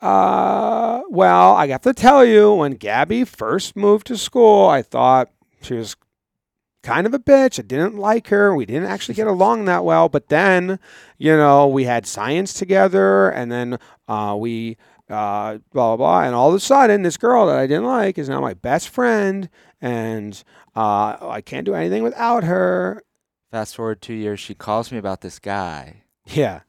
Uh, 0.07 1.03
well, 1.11 1.57
I 1.57 1.67
have 1.67 1.83
to 1.83 1.93
tell 1.93 2.25
you, 2.25 2.55
when 2.55 2.75
Gabby 2.75 3.25
first 3.25 3.75
moved 3.75 4.07
to 4.07 4.17
school, 4.17 4.69
I 4.69 4.81
thought 4.81 5.33
she 5.61 5.75
was 5.75 5.97
kind 6.85 7.09
of 7.09 7.13
a 7.15 7.19
bitch. 7.19 7.59
I 7.59 7.63
didn't 7.63 7.97
like 7.97 8.29
her. 8.29 8.55
We 8.55 8.67
didn't 8.67 8.89
actually 8.89 9.17
get 9.17 9.27
along 9.27 9.65
that 9.65 9.85
well. 9.85 10.09
But 10.09 10.29
then, 10.29 10.79
you 11.19 11.37
know, 11.37 11.67
we 11.67 11.85
had 11.85 12.07
science 12.07 12.53
together, 12.53 13.31
and 13.31 13.51
then 13.51 13.81
uh, 14.07 14.37
we 14.39 14.77
uh, 15.11 15.59
blah 15.73 15.97
blah 15.97 15.97
blah, 15.97 16.21
and 16.23 16.37
all 16.37 16.51
of 16.51 16.55
a 16.55 16.61
sudden, 16.61 17.03
this 17.03 17.17
girl 17.17 17.49
that 17.49 17.57
I 17.57 17.67
didn't 17.67 17.87
like 17.87 18.17
is 18.17 18.29
now 18.29 18.41
my 18.41 18.55
best 18.55 18.89
friend, 18.89 19.51
and 19.81 20.41
uh, 20.77 21.17
I 21.21 21.41
can't 21.45 21.67
do 21.67 21.75
anything 21.75 22.05
without 22.05 22.45
her. 22.45 23.03
Fast 23.51 23.75
forward 23.75 24.01
two 24.01 24.15
years, 24.15 24.39
she 24.39 24.55
calls 24.55 24.93
me 24.93 24.99
about 24.99 25.23
this 25.23 25.41
guy. 25.41 26.05
Yeah. 26.27 26.61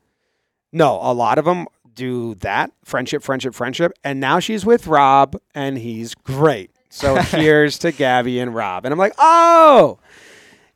No, 0.74 1.00
a 1.02 1.14
lot 1.14 1.38
of 1.38 1.46
them 1.46 1.68
do 1.98 2.36
that 2.36 2.72
friendship, 2.86 3.24
friendship, 3.24 3.54
friendship. 3.54 3.92
And 4.04 4.22
now 4.22 4.40
she's 4.40 4.66
with 4.66 4.88
Rob 4.88 5.36
and 5.54 5.78
he's 5.78 6.16
great. 6.16 6.72
So 6.90 7.16
here's 7.22 7.78
to 7.80 7.92
Gabby 7.92 8.40
and 8.40 8.56
Rob. 8.56 8.86
And 8.86 8.94
I'm 8.94 9.00
like, 9.00 9.16
oh, 9.18 10.00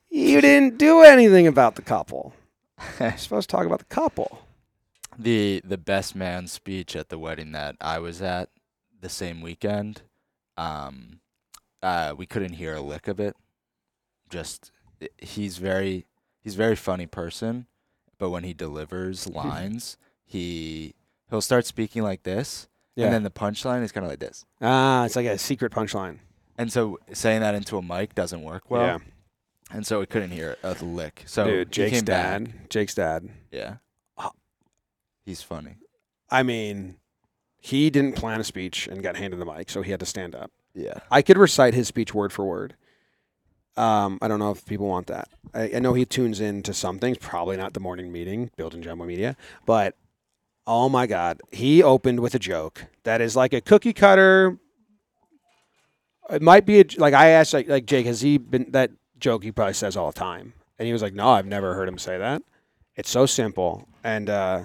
you 0.10 0.42
didn't 0.42 0.78
do 0.78 1.04
anything 1.04 1.48
about 1.48 1.76
the 1.76 1.82
couple. 1.82 2.34
You're 3.00 3.12
supposed 3.18 3.50
to 3.50 3.56
talk 3.56 3.66
about 3.66 3.80
the 3.80 3.86
couple. 3.86 4.40
the 5.18 5.62
the 5.64 5.78
best 5.78 6.16
man 6.16 6.48
speech 6.48 6.96
at 6.96 7.10
the 7.10 7.18
wedding 7.20 7.52
that 7.54 7.76
I 7.80 8.00
was 8.00 8.22
at 8.22 8.50
the 9.00 9.10
same 9.10 9.42
weekend. 9.42 10.02
Um, 10.58 11.20
uh, 11.84 12.14
we 12.18 12.26
couldn't 12.26 12.54
hear 12.54 12.76
a 12.76 12.82
lick 12.82 13.08
of 13.08 13.20
it. 13.20 13.36
Just 14.30 14.72
he's 15.18 15.58
very 15.58 16.06
he's 16.42 16.56
a 16.56 16.58
very 16.58 16.76
funny 16.76 17.06
person, 17.08 17.68
but 18.18 18.32
when 18.32 18.44
he 18.44 18.54
delivers 18.54 19.28
lines, 19.42 19.98
he 20.26 20.94
he'll 21.32 21.42
start 21.42 21.66
speaking 21.66 22.04
like 22.04 22.22
this, 22.24 22.68
Yeah. 22.96 23.06
and 23.06 23.14
then 23.16 23.24
the 23.24 23.32
punchline 23.32 23.82
is 23.82 23.92
kind 23.92 24.06
of 24.06 24.12
like 24.12 24.20
this. 24.20 24.46
ah, 24.62 25.06
it's 25.06 25.16
like 25.16 25.26
a 25.26 25.38
secret 25.40 25.72
punchline. 25.72 26.20
And 26.58 26.72
so 26.72 27.00
saying 27.14 27.42
that 27.42 27.56
into 27.56 27.78
a 27.78 27.82
mic 27.82 28.14
doesn't 28.14 28.44
work 28.44 28.70
well. 28.70 28.84
yeah. 28.86 28.98
and 29.72 29.88
so 29.88 30.00
we 30.02 30.06
couldn't 30.06 30.30
hear 30.32 30.58
a 30.64 30.74
lick. 30.84 31.24
So 31.26 31.46
Dude, 31.46 31.72
Jake's 31.72 31.92
came 31.98 32.06
back. 32.06 32.44
dad. 32.44 32.70
Jake's 32.70 32.94
dad. 32.94 33.30
Yeah, 33.52 33.76
Ah. 34.18 34.32
he's 35.26 35.42
funny. 35.42 35.78
I 36.30 36.44
mean, 36.44 36.98
he 37.58 37.90
didn't 37.90 38.16
plan 38.16 38.40
a 38.40 38.44
speech 38.44 38.88
and 38.88 39.02
got 39.02 39.16
handed 39.16 39.40
the 39.40 39.46
mic, 39.46 39.70
so 39.70 39.82
he 39.82 39.92
had 39.92 40.00
to 40.02 40.06
stand 40.06 40.36
up. 40.36 40.52
Yeah, 40.76 41.00
I 41.10 41.22
could 41.22 41.38
recite 41.38 41.74
his 41.74 41.88
speech 41.88 42.14
word 42.14 42.32
for 42.32 42.46
word. 42.46 42.76
Um, 43.78 44.20
I 44.22 44.28
don't 44.28 44.40
know 44.40 44.52
if 44.52 44.66
people 44.66 44.88
want 44.88 45.08
that. 45.08 45.30
I, 45.54 45.72
I 45.76 45.80
know 45.80 45.94
he 45.94 46.06
tunes 46.06 46.40
in 46.42 46.62
to 46.64 46.74
some 46.74 47.00
things, 47.00 47.18
probably 47.18 47.56
not 47.58 47.74
the 47.74 47.80
morning 47.80 48.12
meeting, 48.12 48.52
built 48.58 48.74
in 48.74 48.82
Jomboy 48.84 49.08
Media, 49.08 49.36
but 49.66 49.96
oh 50.68 50.90
my 50.90 51.08
God, 51.08 51.42
he 51.52 51.82
opened 51.84 52.20
with 52.20 52.36
a 52.36 52.40
joke 52.40 52.86
that 53.04 53.22
is 53.22 53.36
like 53.36 53.54
a 53.54 53.62
cookie 53.62 53.94
cutter. 53.94 54.58
It 56.30 56.42
might 56.42 56.66
be 56.66 56.82
a, 56.82 56.86
like 56.98 57.14
I 57.14 57.30
asked, 57.30 57.54
like, 57.54 57.68
like 57.68 57.86
Jake, 57.86 58.06
has 58.06 58.22
he 58.22 58.38
been 58.38 58.68
that 58.72 58.92
joke 59.20 59.44
he 59.44 59.52
probably 59.52 59.74
says 59.74 59.98
all 59.98 60.12
the 60.12 60.20
time? 60.20 60.54
And 60.80 60.86
he 60.88 60.94
was 60.94 61.02
like, 61.02 61.14
no, 61.14 61.30
I've 61.30 61.46
never 61.46 61.74
heard 61.76 61.88
him 61.88 61.98
say 61.98 62.18
that. 62.18 62.42
It's 62.96 63.10
so 63.10 63.26
simple, 63.26 63.88
and 64.04 64.30
uh, 64.30 64.64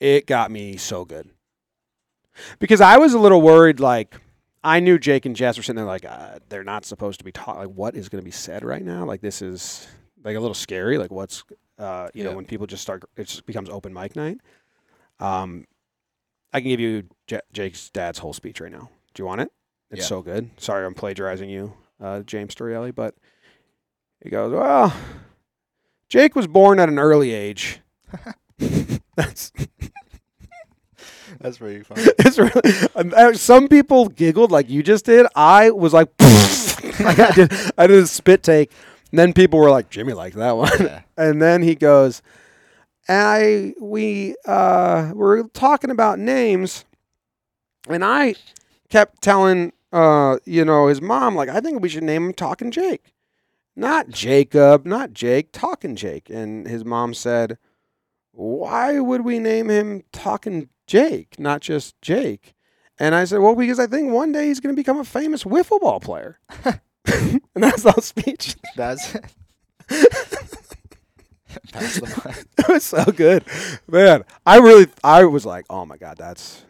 it 0.00 0.26
got 0.26 0.50
me 0.50 0.76
so 0.76 1.04
good 1.04 1.28
because 2.58 2.80
I 2.80 2.98
was 2.98 3.14
a 3.14 3.18
little 3.18 3.42
worried, 3.42 3.80
like. 3.80 4.20
I 4.64 4.80
knew 4.80 4.98
Jake 4.98 5.26
and 5.26 5.36
Jess 5.36 5.56
were 5.56 5.62
sitting 5.62 5.76
there 5.76 5.84
like 5.84 6.04
uh, 6.04 6.40
they're 6.48 6.64
not 6.64 6.84
supposed 6.84 7.20
to 7.20 7.24
be 7.24 7.30
taught. 7.30 7.56
Like, 7.56 7.68
what 7.68 7.94
is 7.94 8.08
going 8.08 8.20
to 8.20 8.24
be 8.24 8.32
said 8.32 8.64
right 8.64 8.84
now? 8.84 9.04
Like, 9.04 9.20
this 9.20 9.40
is 9.40 9.86
like 10.24 10.36
a 10.36 10.40
little 10.40 10.54
scary. 10.54 10.98
Like, 10.98 11.12
what's 11.12 11.44
uh, 11.78 12.08
you 12.14 12.24
know 12.24 12.32
when 12.32 12.44
people 12.44 12.66
just 12.66 12.82
start, 12.82 13.04
it 13.16 13.28
just 13.28 13.46
becomes 13.46 13.68
open 13.68 13.92
mic 13.92 14.16
night. 14.16 14.40
Um, 15.20 15.66
I 16.52 16.60
can 16.60 16.68
give 16.68 16.80
you 16.80 17.04
J- 17.26 17.40
Jake's 17.52 17.90
dad's 17.90 18.18
whole 18.18 18.32
speech 18.32 18.60
right 18.60 18.72
now. 18.72 18.90
Do 19.14 19.22
you 19.22 19.26
want 19.26 19.40
it? 19.42 19.50
It's 19.90 20.00
Yeah. 20.02 20.06
so 20.06 20.22
good. 20.22 20.50
Sorry, 20.58 20.84
I'm 20.86 20.94
plagiarizing 20.94 21.48
you, 21.50 21.74
uh, 22.00 22.20
James 22.20 22.54
Storiale, 22.54 22.94
but 22.94 23.14
he 24.22 24.30
goes, 24.30 24.52
well, 24.52 24.94
Jake 26.08 26.34
was 26.36 26.46
born 26.46 26.78
at 26.78 26.88
an 26.88 26.98
early 26.98 27.32
age. 27.32 27.80
That's 29.16 29.52
that's 31.40 31.58
pretty 31.58 31.82
funny. 31.82 32.02
it's 32.20 32.38
really, 32.38 32.88
um, 32.94 33.12
uh, 33.14 33.32
some 33.34 33.68
people 33.68 34.08
giggled 34.08 34.50
like 34.50 34.70
you 34.70 34.82
just 34.82 35.04
did. 35.04 35.26
I 35.34 35.70
was 35.70 35.92
like, 35.92 36.08
like 37.00 37.18
I 37.18 37.30
did, 37.32 37.52
I 37.76 37.86
did 37.86 38.02
a 38.02 38.06
spit 38.06 38.42
take, 38.42 38.70
and 39.10 39.18
then 39.18 39.32
people 39.32 39.58
were 39.58 39.70
like, 39.70 39.90
Jimmy 39.90 40.12
liked 40.14 40.36
that 40.36 40.52
one, 40.56 40.70
yeah. 40.80 41.02
and 41.16 41.42
then 41.42 41.62
he 41.62 41.74
goes, 41.74 42.22
I 43.08 43.74
we 43.80 44.36
uh 44.46 45.12
were 45.14 45.44
talking 45.54 45.90
about 45.90 46.18
names, 46.18 46.84
and 47.88 48.04
I 48.04 48.34
kept 48.88 49.22
telling 49.22 49.72
uh 49.92 50.38
you 50.44 50.64
know 50.64 50.88
his 50.88 51.00
mom 51.00 51.34
like 51.36 51.48
I 51.48 51.60
think 51.60 51.82
we 51.82 51.88
should 51.88 52.04
name 52.04 52.26
him 52.26 52.32
Talking 52.32 52.70
Jake, 52.70 53.12
not 53.76 54.08
Jacob, 54.08 54.86
not 54.86 55.12
Jake, 55.12 55.50
Talking 55.52 55.96
Jake, 55.96 56.30
and 56.30 56.66
his 56.66 56.84
mom 56.84 57.14
said, 57.14 57.58
why 58.36 59.00
would 59.00 59.22
we 59.22 59.38
name 59.38 59.70
him 59.70 60.02
Talking 60.12 60.68
Jake, 60.86 61.40
not 61.40 61.62
just 61.62 62.00
Jake? 62.02 62.54
And 62.98 63.14
I 63.14 63.24
said, 63.24 63.40
well, 63.40 63.54
because 63.54 63.78
I 63.78 63.86
think 63.86 64.12
one 64.12 64.32
day 64.32 64.46
he's 64.46 64.60
going 64.60 64.74
to 64.74 64.78
become 64.78 64.98
a 64.98 65.04
famous 65.04 65.44
wiffle 65.44 65.80
ball 65.80 66.00
player. 66.00 66.38
and 66.64 67.40
that's 67.54 67.82
the 67.82 67.92
whole 67.92 68.02
speech. 68.02 68.56
That's 68.74 69.14
it. 69.14 69.24
Pass 71.72 72.00
the 72.00 72.22
mic. 72.24 72.46
it 72.58 72.68
was 72.68 72.84
so 72.84 73.04
good, 73.04 73.44
man. 73.88 74.24
I 74.44 74.58
really, 74.58 74.86
I 75.02 75.24
was 75.24 75.46
like, 75.46 75.66
oh 75.70 75.84
my 75.86 75.96
god, 75.96 76.16
that's 76.18 76.64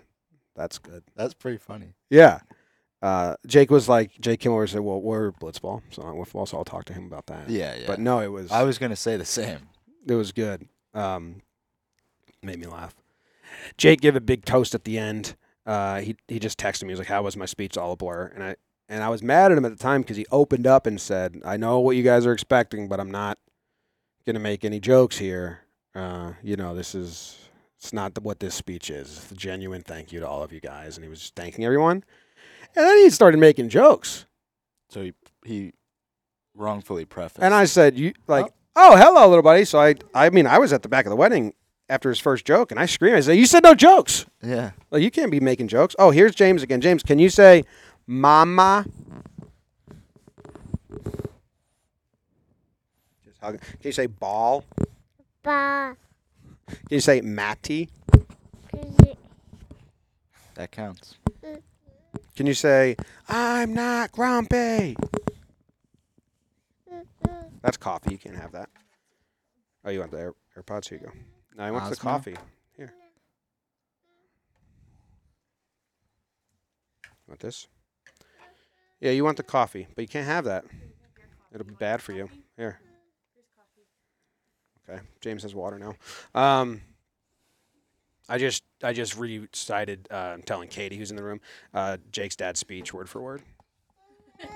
that's 0.55 0.79
good. 0.79 1.03
That's 1.15 1.35
pretty 1.35 1.59
funny. 1.59 1.95
Yeah. 2.11 2.41
Uh, 3.03 3.37
Jake 3.47 3.71
was 3.71 3.89
like, 3.89 4.19
Jake 4.21 4.41
came 4.41 4.53
over 4.53 4.63
and 4.63 4.71
said, 4.71 4.81
well, 4.81 5.01
we're 5.01 5.31
blitzball, 5.31 5.83
so 5.91 6.03
not 6.03 6.15
wiffle, 6.15 6.49
so 6.49 6.57
I'll 6.57 6.65
talk 6.65 6.87
to 6.87 6.95
him 6.95 7.05
about 7.05 7.27
that. 7.27 7.49
Yeah, 7.49 7.75
yeah. 7.77 7.87
But 7.87 8.01
no, 8.01 8.21
it 8.21 8.29
was, 8.29 8.51
I 8.51 8.63
was 8.63 8.79
gonna 8.79 8.97
say 8.97 9.17
the 9.17 9.25
same. 9.25 9.69
it 10.07 10.15
was 10.15 10.33
good. 10.33 10.67
Um, 10.95 11.43
made 12.43 12.59
me 12.59 12.67
laugh. 12.67 12.95
Jake 13.77 14.01
gave 14.01 14.17
a 14.17 14.21
big 14.21 14.45
toast 14.45 14.75
at 14.75 14.85
the 14.85 14.99
end. 14.99 15.37
Uh, 15.67 16.01
he 16.01 16.17
he 16.29 16.39
just 16.39 16.59
texted 16.59 16.85
me. 16.85 16.89
He 16.89 16.93
was 16.93 17.01
like, 17.01 17.09
"How 17.09 17.23
was 17.23 17.37
my 17.37 17.47
speech? 17.47 17.77
All 17.77 17.93
a 17.93 17.97
blur." 17.97 18.31
And 18.35 18.43
I 18.43 18.57
and 18.89 19.03
I 19.03 19.09
was 19.09 19.23
mad 19.23 19.51
at 19.53 19.59
him 19.59 19.65
at 19.65 19.73
the 19.73 19.83
time 19.83 20.03
because 20.03 20.17
he 20.17 20.27
opened 20.31 20.67
up 20.67 20.87
and 20.87 21.01
said, 21.01 21.41
"I 21.45 21.57
know 21.57 21.81
what 21.81 21.97
you 21.97 22.03
guys 22.03 22.25
are 22.27 22.33
expecting, 22.33 22.89
but 22.89 23.01
I'm 23.01 23.11
not 23.11 23.39
gonna 24.27 24.41
make 24.41 24.65
any 24.65 24.81
jokes 24.81 25.17
here. 25.19 25.61
Uh, 25.95 26.33
you 26.43 26.57
know, 26.57 26.75
this 26.75 26.95
is 26.95 27.39
it's 27.79 27.93
not 27.93 28.15
the, 28.15 28.21
what 28.21 28.41
this 28.41 28.55
speech 28.55 28.91
is. 28.91 29.19
It's 29.19 29.33
a 29.33 29.35
genuine 29.35 29.83
thank 29.83 30.13
you 30.13 30.21
to 30.21 30.29
all 30.29 30.43
of 30.43 30.53
you 30.53 30.61
guys." 30.61 30.97
And 30.97 31.05
he 31.05 31.09
was 31.09 31.21
just 31.21 31.35
thanking 31.37 31.65
everyone. 31.65 32.05
And 32.75 32.85
then 32.87 32.99
he 32.99 33.11
started 33.11 33.39
making 33.39 33.69
jokes. 33.69 34.27
So 34.91 35.03
he 35.03 35.13
he 35.45 35.73
wrongfully 36.55 37.05
prefaced. 37.05 37.43
And 37.43 37.55
I 37.55 37.65
said, 37.65 37.97
"You 37.99 38.13
like, 38.27 38.53
oh, 38.75 38.97
hello, 38.97 39.29
little 39.29 39.43
buddy." 39.43 39.65
So 39.65 39.79
I, 39.79 39.95
I 40.15 40.31
mean, 40.31 40.47
I 40.47 40.59
was 40.59 40.73
at 40.73 40.83
the 40.83 40.89
back 40.89 41.07
of 41.07 41.11
the 41.11 41.17
wedding 41.17 41.55
after 41.89 42.09
his 42.09 42.19
first 42.19 42.45
joke, 42.45 42.71
and 42.73 42.81
I 42.81 42.87
screamed. 42.87 43.17
I 43.17 43.21
said, 43.21 43.37
"You 43.37 43.47
said 43.47 43.63
no 43.63 43.75
jokes. 43.75 44.27
yeah. 44.43 44.73
Like, 44.91 45.03
you 45.03 45.11
can't 45.11 45.31
be 45.31 45.41
making 45.41 45.69
jokes." 45.69 45.95
Oh, 45.99 46.11
here's 46.11 46.35
James 46.35 46.63
again. 46.63 46.81
James, 46.81 47.03
can 47.03 47.19
you 47.19 47.31
say, 47.31 47.63
"Mama"? 48.07 48.85
Just 53.53 53.63
Can 53.65 53.81
you 53.83 53.93
say 53.93 54.07
ball? 54.07 54.65
Ball. 55.43 55.97
Can 56.69 56.77
you 56.91 57.01
say 57.01 57.21
Matty? 57.21 57.89
That 60.55 60.71
counts. 60.73 61.17
Can 62.35 62.47
you 62.47 62.55
say, 62.55 62.97
"I'm 63.29 63.75
not 63.75 64.11
grumpy"? 64.13 64.97
That's 67.63 67.77
coffee. 67.77 68.13
You 68.13 68.19
can't 68.19 68.37
have 68.37 68.53
that. 68.53 68.71
Oh, 69.85 69.91
you 69.91 70.01
want 70.01 70.13
the 70.13 70.19
Air- 70.19 70.35
AirPods? 70.57 70.89
Here 70.89 70.99
you 70.99 71.07
go. 71.07 71.13
No, 71.57 71.65
he 71.65 71.71
wants 71.71 71.91
the 71.91 71.97
Osmo? 71.97 72.01
coffee. 72.01 72.37
Here. 72.77 72.93
Want 77.27 77.41
this? 77.41 77.67
Yeah, 79.01 79.11
you 79.11 79.25
want 79.25 79.37
the 79.37 79.43
coffee, 79.43 79.89
but 79.95 80.03
you 80.03 80.09
can't 80.09 80.27
have 80.27 80.45
that. 80.45 80.65
It'll 81.53 81.67
be 81.67 81.75
bad 81.75 82.01
for 82.03 82.13
you. 82.13 82.29
Here. 82.57 82.79
Okay. 84.89 85.01
James 85.21 85.43
has 85.43 85.55
water 85.55 85.79
now. 85.79 85.95
Um, 86.41 86.83
I 88.29 88.39
just 88.39 88.65
I 88.83 88.93
just 88.93 89.17
recited 89.17 90.09
uh, 90.11 90.33
I'm 90.35 90.43
telling 90.43 90.69
Kaity 90.69 90.97
who's 90.97 91.11
in 91.11 91.17
the 91.17 91.23
room 91.23 91.41
uh, 91.75 91.97
Jake's 92.11 92.37
dad's 92.37 92.61
speech 92.61 92.93
word 92.93 93.09
for 93.09 93.21
word. 93.21 93.43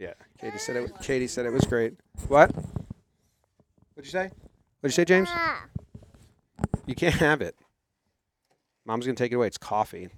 Yeah, 0.00 0.14
Kaity 0.42 0.58
said 0.58 0.76
it. 0.76 0.94
Kaity 0.94 1.28
said 1.28 1.44
it 1.44 1.52
was 1.52 1.66
great. 1.66 1.92
What? 2.28 2.54
What'd 2.54 2.66
you 3.98 4.04
say? 4.04 4.30
What'd 4.80 4.84
you 4.84 4.90
say, 4.90 5.04
James? 5.04 5.28
You 6.86 6.94
can't 6.94 7.16
have 7.16 7.42
it. 7.42 7.54
Mom's 8.86 9.04
gonna 9.04 9.14
take 9.14 9.30
it 9.30 9.34
away. 9.34 9.46
It's 9.46 9.58
coffee. 9.58 10.08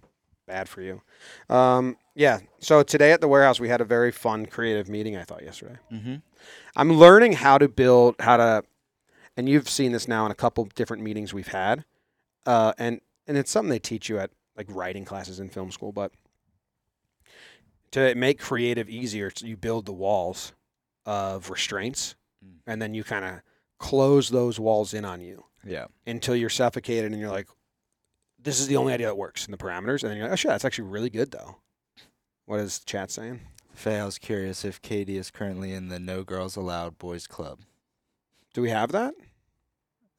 Bad 0.46 0.68
for 0.68 0.82
you. 0.82 1.02
Um, 1.50 1.96
yeah. 2.14 2.38
So 2.60 2.84
today 2.84 3.10
at 3.10 3.20
the 3.20 3.26
warehouse 3.26 3.58
we 3.58 3.68
had 3.68 3.80
a 3.80 3.84
very 3.84 4.12
fun, 4.12 4.46
creative 4.46 4.88
meeting. 4.88 5.16
I 5.16 5.24
thought 5.24 5.42
yesterday. 5.42 5.78
Mm-hmm. 5.92 6.14
I'm 6.76 6.92
learning 6.92 7.32
how 7.32 7.58
to 7.58 7.68
build, 7.68 8.14
how 8.20 8.36
to, 8.36 8.62
and 9.36 9.48
you've 9.48 9.68
seen 9.68 9.92
this 9.92 10.06
now 10.08 10.24
in 10.26 10.32
a 10.32 10.34
couple 10.36 10.64
different 10.74 11.02
meetings 11.02 11.32
we've 11.34 11.48
had, 11.48 11.84
uh, 12.46 12.72
and 12.78 13.00
and 13.26 13.36
it's 13.38 13.50
something 13.50 13.70
they 13.70 13.78
teach 13.78 14.08
you 14.08 14.18
at 14.18 14.30
like 14.56 14.66
writing 14.68 15.04
classes 15.04 15.40
in 15.40 15.48
film 15.48 15.70
school. 15.70 15.92
But 15.92 16.12
to 17.92 18.14
make 18.14 18.38
creative 18.40 18.88
easier, 18.88 19.30
you 19.40 19.56
build 19.56 19.86
the 19.86 19.92
walls 19.92 20.52
of 21.06 21.50
restraints, 21.50 22.14
Mm. 22.44 22.58
and 22.66 22.82
then 22.82 22.92
you 22.94 23.04
kind 23.04 23.24
of 23.24 23.40
close 23.78 24.28
those 24.30 24.58
walls 24.58 24.92
in 24.94 25.04
on 25.04 25.20
you 25.20 25.44
Yeah. 25.64 25.86
until 26.06 26.34
you're 26.34 26.50
suffocated, 26.50 27.12
and 27.12 27.20
you're 27.20 27.30
like, 27.30 27.46
this 28.38 28.58
is 28.58 28.66
the 28.66 28.76
only 28.76 28.92
idea 28.92 29.06
that 29.06 29.16
works 29.16 29.44
in 29.46 29.52
the 29.52 29.56
parameters, 29.58 30.02
and 30.02 30.10
then 30.10 30.16
you're 30.16 30.26
like, 30.26 30.32
oh 30.32 30.36
shit, 30.36 30.48
that's 30.50 30.64
actually 30.64 30.88
really 30.88 31.10
good 31.10 31.30
though. 31.30 31.58
What 32.46 32.58
is 32.58 32.80
the 32.80 32.84
chat 32.86 33.10
saying? 33.12 33.40
Faye, 33.74 34.00
I 34.00 34.04
was 34.04 34.18
curious 34.18 34.64
if 34.64 34.82
Kaity 34.82 35.10
is 35.10 35.30
currently 35.30 35.72
in 35.72 35.88
the 35.88 36.00
No 36.00 36.24
Girls 36.24 36.56
Allowed 36.56 36.98
Boys 36.98 37.26
Club. 37.28 37.60
Do 38.52 38.62
we 38.62 38.70
have 38.70 38.92
that? 38.92 39.14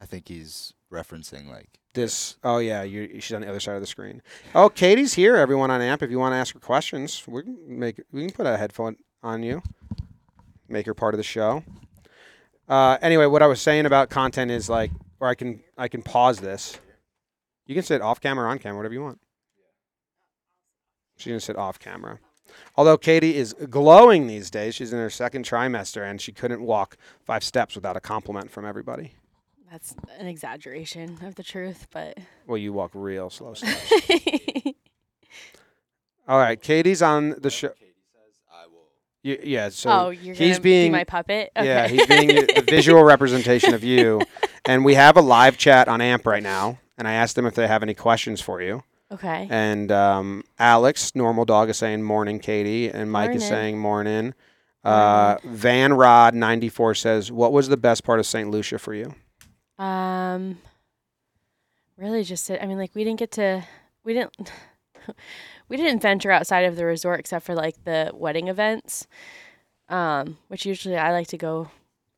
I 0.01 0.05
think 0.05 0.27
he's 0.27 0.73
referencing 0.91 1.49
like 1.49 1.79
This. 1.93 2.37
Oh 2.43 2.57
yeah, 2.57 2.83
you, 2.83 3.19
she's 3.19 3.33
on 3.33 3.41
the 3.41 3.49
other 3.49 3.59
side 3.59 3.75
of 3.75 3.81
the 3.81 3.87
screen. 3.87 4.21
Oh, 4.53 4.69
Kaity's 4.69 5.13
here. 5.13 5.35
Everyone 5.35 5.71
on 5.71 5.81
AMP, 5.81 6.03
if 6.03 6.11
you 6.11 6.19
want 6.19 6.33
to 6.33 6.37
ask 6.37 6.53
her 6.53 6.59
questions, 6.59 7.23
we 7.27 7.43
can 7.43 7.57
make 7.67 8.01
we 8.11 8.25
can 8.25 8.31
put 8.31 8.45
a 8.45 8.57
headphone 8.57 8.97
on 9.21 9.43
you, 9.43 9.61
make 10.67 10.85
her 10.85 10.93
part 10.93 11.13
of 11.13 11.17
the 11.17 11.23
show. 11.23 11.63
Uh, 12.67 12.97
anyway, 13.01 13.25
what 13.25 13.41
I 13.41 13.47
was 13.47 13.61
saying 13.61 13.85
about 13.85 14.09
content 14.09 14.51
is 14.51 14.69
like, 14.69 14.91
or 15.19 15.27
I 15.27 15.35
can 15.35 15.61
I 15.77 15.87
can 15.87 16.01
pause 16.01 16.39
this. 16.39 16.77
You 17.65 17.75
can 17.75 17.83
sit 17.83 18.01
off 18.01 18.19
camera, 18.19 18.49
on 18.49 18.59
camera, 18.59 18.77
whatever 18.77 18.93
you 18.93 19.03
want. 19.03 19.19
She's 21.17 21.27
gonna 21.31 21.39
sit 21.39 21.55
off 21.55 21.79
camera. 21.79 22.19
Although 22.75 22.97
Kaity 22.97 23.33
is 23.33 23.53
glowing 23.69 24.27
these 24.27 24.49
days, 24.49 24.75
she's 24.75 24.91
in 24.93 24.99
her 24.99 25.09
second 25.09 25.45
trimester 25.45 26.09
and 26.09 26.19
she 26.19 26.31
couldn't 26.31 26.61
walk 26.61 26.97
five 27.25 27.43
steps 27.43 27.75
without 27.75 27.95
a 27.97 27.99
compliment 27.99 28.51
from 28.51 28.65
everybody. 28.65 29.13
That's 29.71 29.95
an 30.19 30.27
exaggeration 30.27 31.17
of 31.23 31.35
the 31.35 31.43
truth, 31.43 31.87
but 31.91 32.17
Well, 32.45 32.57
you 32.57 32.73
walk 32.73 32.91
real 32.93 33.29
slow 33.29 33.53
steps. 33.55 33.91
All 36.27 36.37
right, 36.37 36.61
Kaity's 36.61 37.01
on 37.01 37.35
the 37.41 37.49
show. 37.49 37.69
Kaity 37.69 37.93
says, 38.13 38.39
I 38.51 38.67
will 38.67 38.87
Y- 39.25 39.39
yeah. 39.43 39.69
So 39.69 39.89
oh, 39.89 40.09
you're 40.09 40.35
he's 40.35 40.59
being 40.59 40.91
be 40.91 40.97
my 40.97 41.03
puppet. 41.03 41.51
Okay. 41.57 41.67
yeah 41.67 41.87
he's 41.87 42.05
being 42.07 42.27
the 42.27 42.63
visual 42.67 43.03
representation 43.13 43.73
of 43.73 43.83
you, 43.83 44.21
and 44.65 44.85
we 44.85 44.93
have 44.93 45.17
a 45.17 45.21
live 45.21 45.57
chat 45.57 45.87
on 45.87 46.01
AMP 46.01 46.25
right 46.25 46.43
now. 46.43 46.79
And 46.97 47.07
I 47.07 47.13
asked 47.13 47.35
them 47.35 47.45
if 47.47 47.55
they 47.55 47.67
have 47.67 47.81
any 47.83 47.95
questions 47.95 48.39
for 48.39 48.61
you. 48.61 48.83
Okay. 49.13 49.47
And 49.49 49.91
um, 49.91 50.43
Alex, 50.57 51.13
normal 51.15 51.45
dog, 51.45 51.69
is 51.69 51.77
saying 51.77 52.01
morning, 52.01 52.39
Kaity, 52.39 52.91
and 52.93 53.11
Mike 53.11 53.31
is 53.35 53.41
Morning. 53.41 53.49
saying 53.49 53.77
morning. 53.77 54.33
Uh, 54.83 55.37
Van 55.45 55.93
Rod 55.93 56.33
ninety 56.33 56.67
four 56.67 56.93
says, 56.93 57.31
"What 57.31 57.53
was 57.53 57.69
the 57.69 57.77
best 57.77 58.03
part 58.03 58.19
of 58.19 58.25
St. 58.25 58.49
Lucia 58.49 58.77
for 58.79 58.93
you?" 58.93 59.13
Um, 59.77 60.57
really, 61.95 62.23
just 62.23 62.49
it. 62.49 62.61
I 62.61 62.65
mean, 62.65 62.77
like 62.77 62.91
we 62.93 63.03
didn't 63.03 63.19
get 63.19 63.31
to, 63.33 63.63
we 64.03 64.13
didn't, 64.13 64.51
we 65.69 65.77
didn't 65.77 66.01
venture 66.01 66.31
outside 66.31 66.65
of 66.65 66.75
the 66.75 66.85
resort 66.85 67.19
except 67.19 67.45
for 67.45 67.55
like 67.55 67.81
the 67.85 68.11
wedding 68.13 68.49
events, 68.49 69.07
um, 69.89 70.37
which 70.49 70.65
usually 70.65 70.97
I 70.97 71.11
like 71.13 71.27
to 71.27 71.37
go 71.37 71.69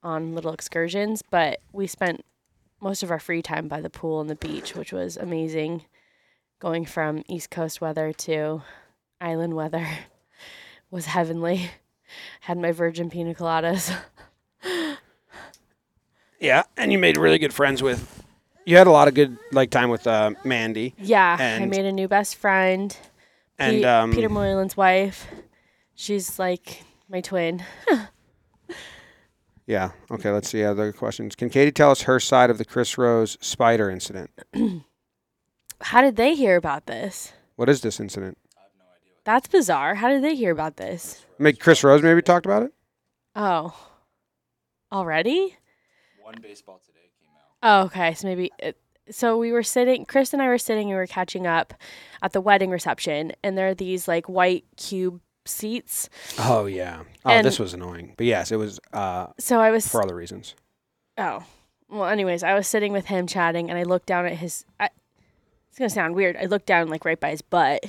on 0.02 0.34
little 0.34 0.54
excursions. 0.54 1.22
But 1.22 1.60
we 1.72 1.86
spent 1.86 2.26
most 2.82 3.04
of 3.04 3.12
our 3.12 3.20
free 3.20 3.42
time 3.44 3.68
by 3.68 3.82
the 3.82 3.90
pool 3.92 4.22
and 4.22 4.30
the 4.30 4.36
beach, 4.36 4.76
which 4.76 4.92
was 4.92 5.18
amazing. 5.18 5.84
Going 6.66 6.86
from 6.86 7.22
East 7.28 7.52
Coast 7.52 7.80
weather 7.80 8.12
to 8.12 8.64
island 9.22 9.54
weather 9.54 9.88
was 10.90 11.06
heavenly. 11.06 11.70
Had 12.40 12.58
my 12.58 12.72
virgin 12.72 13.12
pina 13.12 13.36
coladas. 13.36 13.96
Yeah, 16.40 16.64
and 16.76 16.92
you 16.92 16.98
made 16.98 17.18
really 17.18 17.38
good 17.38 17.54
friends 17.54 17.84
with. 17.84 18.24
You 18.66 18.78
had 18.78 18.88
a 18.88 18.92
lot 18.92 19.08
of 19.08 19.14
good 19.14 19.38
like 19.52 19.70
time 19.70 19.92
with 19.92 20.08
uh, 20.08 20.32
Mandy 20.44 20.96
Yeah, 20.98 21.38
I 21.40 21.64
made 21.68 21.86
a 21.86 21.92
new 21.92 22.08
best 22.08 22.36
friend. 22.36 22.98
and 23.60 23.84
Pe- 23.84 23.88
um, 23.88 24.12
Peter 24.12 24.30
Moylan's 24.30 24.76
wife. 24.76 25.28
She's 25.94 26.40
like 26.40 26.82
my 27.08 27.22
twin. 27.22 27.64
Yeah. 29.68 29.92
Okay. 30.12 30.30
Let's 30.30 30.50
see 30.50 30.64
other 30.64 30.92
questions. 30.94 31.36
Can 31.36 31.50
Kaity 31.50 31.74
tell 31.74 31.90
us 31.90 32.02
her 32.04 32.20
side 32.20 32.50
of 32.52 32.60
the 32.60 32.66
Chris 32.66 33.00
Rose 33.00 33.36
spider 33.42 33.90
incident? 33.90 34.30
How 35.82 36.02
did 36.02 36.16
they 36.16 36.36
hear 36.36 36.56
about 36.56 36.86
this? 36.86 37.34
What 37.56 37.70
is 37.70 37.82
this 37.82 38.00
incident? 38.00 38.38
That's 39.24 39.48
bizarre. 39.48 39.96
How 39.96 40.10
did 40.10 40.24
they 40.24 40.36
hear 40.36 40.52
about 40.52 40.78
this? 40.78 41.26
Maybe 41.40 41.58
Chris 41.58 41.84
Rose 41.84 42.04
maybe 42.04 42.22
talked 42.22 42.46
about 42.46 42.64
it. 42.64 42.74
Oh, 43.36 43.76
already? 44.92 45.58
One 46.22 46.36
baseball 46.42 46.80
today 46.86 47.10
came 47.20 47.30
out. 47.36 47.82
Oh, 47.84 47.86
okay. 47.88 48.14
So 48.14 48.28
maybe. 48.28 48.52
It, 48.60 48.78
so 49.10 49.38
we 49.38 49.52
were 49.52 49.64
sitting. 49.64 50.06
Chris 50.06 50.34
and 50.34 50.42
I 50.42 50.48
were 50.48 50.58
sitting. 50.58 50.84
and 50.84 50.92
We 50.92 50.96
were 50.96 51.08
catching 51.08 51.48
up 51.48 51.74
at 52.22 52.34
the 52.34 52.42
wedding 52.42 52.70
reception, 52.70 53.34
and 53.44 53.58
there 53.58 53.68
are 53.70 53.74
these 53.76 54.08
like 54.08 54.28
white 54.30 54.66
cube 54.78 55.22
seats. 55.46 56.10
Oh 56.40 56.66
yeah. 56.66 57.02
Oh, 57.26 57.30
And- 57.32 57.46
this 57.46 57.60
was 57.60 57.74
annoying. 57.74 58.14
But 58.18 58.26
yes, 58.28 58.52
it 58.52 58.58
was 58.58 58.80
uh, 58.94 59.28
So 59.40 59.60
I 59.60 59.72
was 59.72 59.88
for 59.88 60.02
other 60.04 60.16
reasons. 60.16 60.56
Oh. 61.18 61.44
Well, 61.88 62.06
anyways, 62.10 62.42
I 62.44 62.56
was 62.56 62.68
sitting 62.68 62.92
with 62.94 63.06
him 63.06 63.28
chatting 63.28 63.70
and 63.70 63.78
I 63.78 63.84
looked 63.84 64.08
down 64.08 64.26
at 64.26 64.34
his 64.38 64.66
I, 64.80 64.90
It's 65.78 65.92
to 65.94 65.96
sound 65.96 66.16
weird. 66.16 66.38
I 66.38 66.46
looked 66.46 66.66
down 66.68 66.88
like 66.90 67.04
right 67.06 67.20
by 67.20 67.32
his 67.32 67.42
butt. 67.42 67.84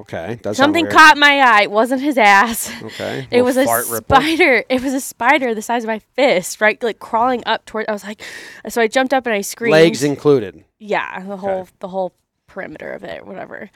Okay. 0.00 0.38
Does 0.42 0.56
sound 0.56 0.56
Something 0.56 0.84
weird. 0.86 0.94
caught 0.94 1.16
my 1.18 1.38
eye. 1.40 1.62
It 1.62 1.70
wasn't 1.70 2.00
his 2.02 2.18
ass. 2.18 2.70
Okay. 2.82 3.28
It 3.30 3.42
Little 3.42 3.46
was 3.46 3.56
a 3.56 3.64
fart 3.64 3.86
ripple. 3.90 4.16
spider. 4.20 4.64
It 4.68 4.82
was 4.82 4.92
a 4.94 5.00
spider 5.00 5.54
the 5.54 5.62
size 5.62 5.84
of 5.84 5.88
my 5.88 5.98
fist, 6.00 6.60
right? 6.60 6.80
Like 6.82 6.98
crawling 6.98 7.42
up 7.46 7.64
toward 7.64 7.86
I 7.88 7.92
was 7.92 8.04
like 8.04 8.22
so 8.68 8.80
I 8.82 8.86
jumped 8.88 9.12
up 9.14 9.26
and 9.26 9.34
I 9.34 9.40
screamed. 9.40 9.72
Legs 9.72 10.02
included. 10.02 10.64
Yeah, 10.78 11.20
the 11.24 11.36
whole 11.36 11.68
the 11.80 11.88
whole 11.88 12.12
perimeter 12.46 12.90
of 12.92 13.04
it, 13.04 13.24
whatever. 13.26 13.70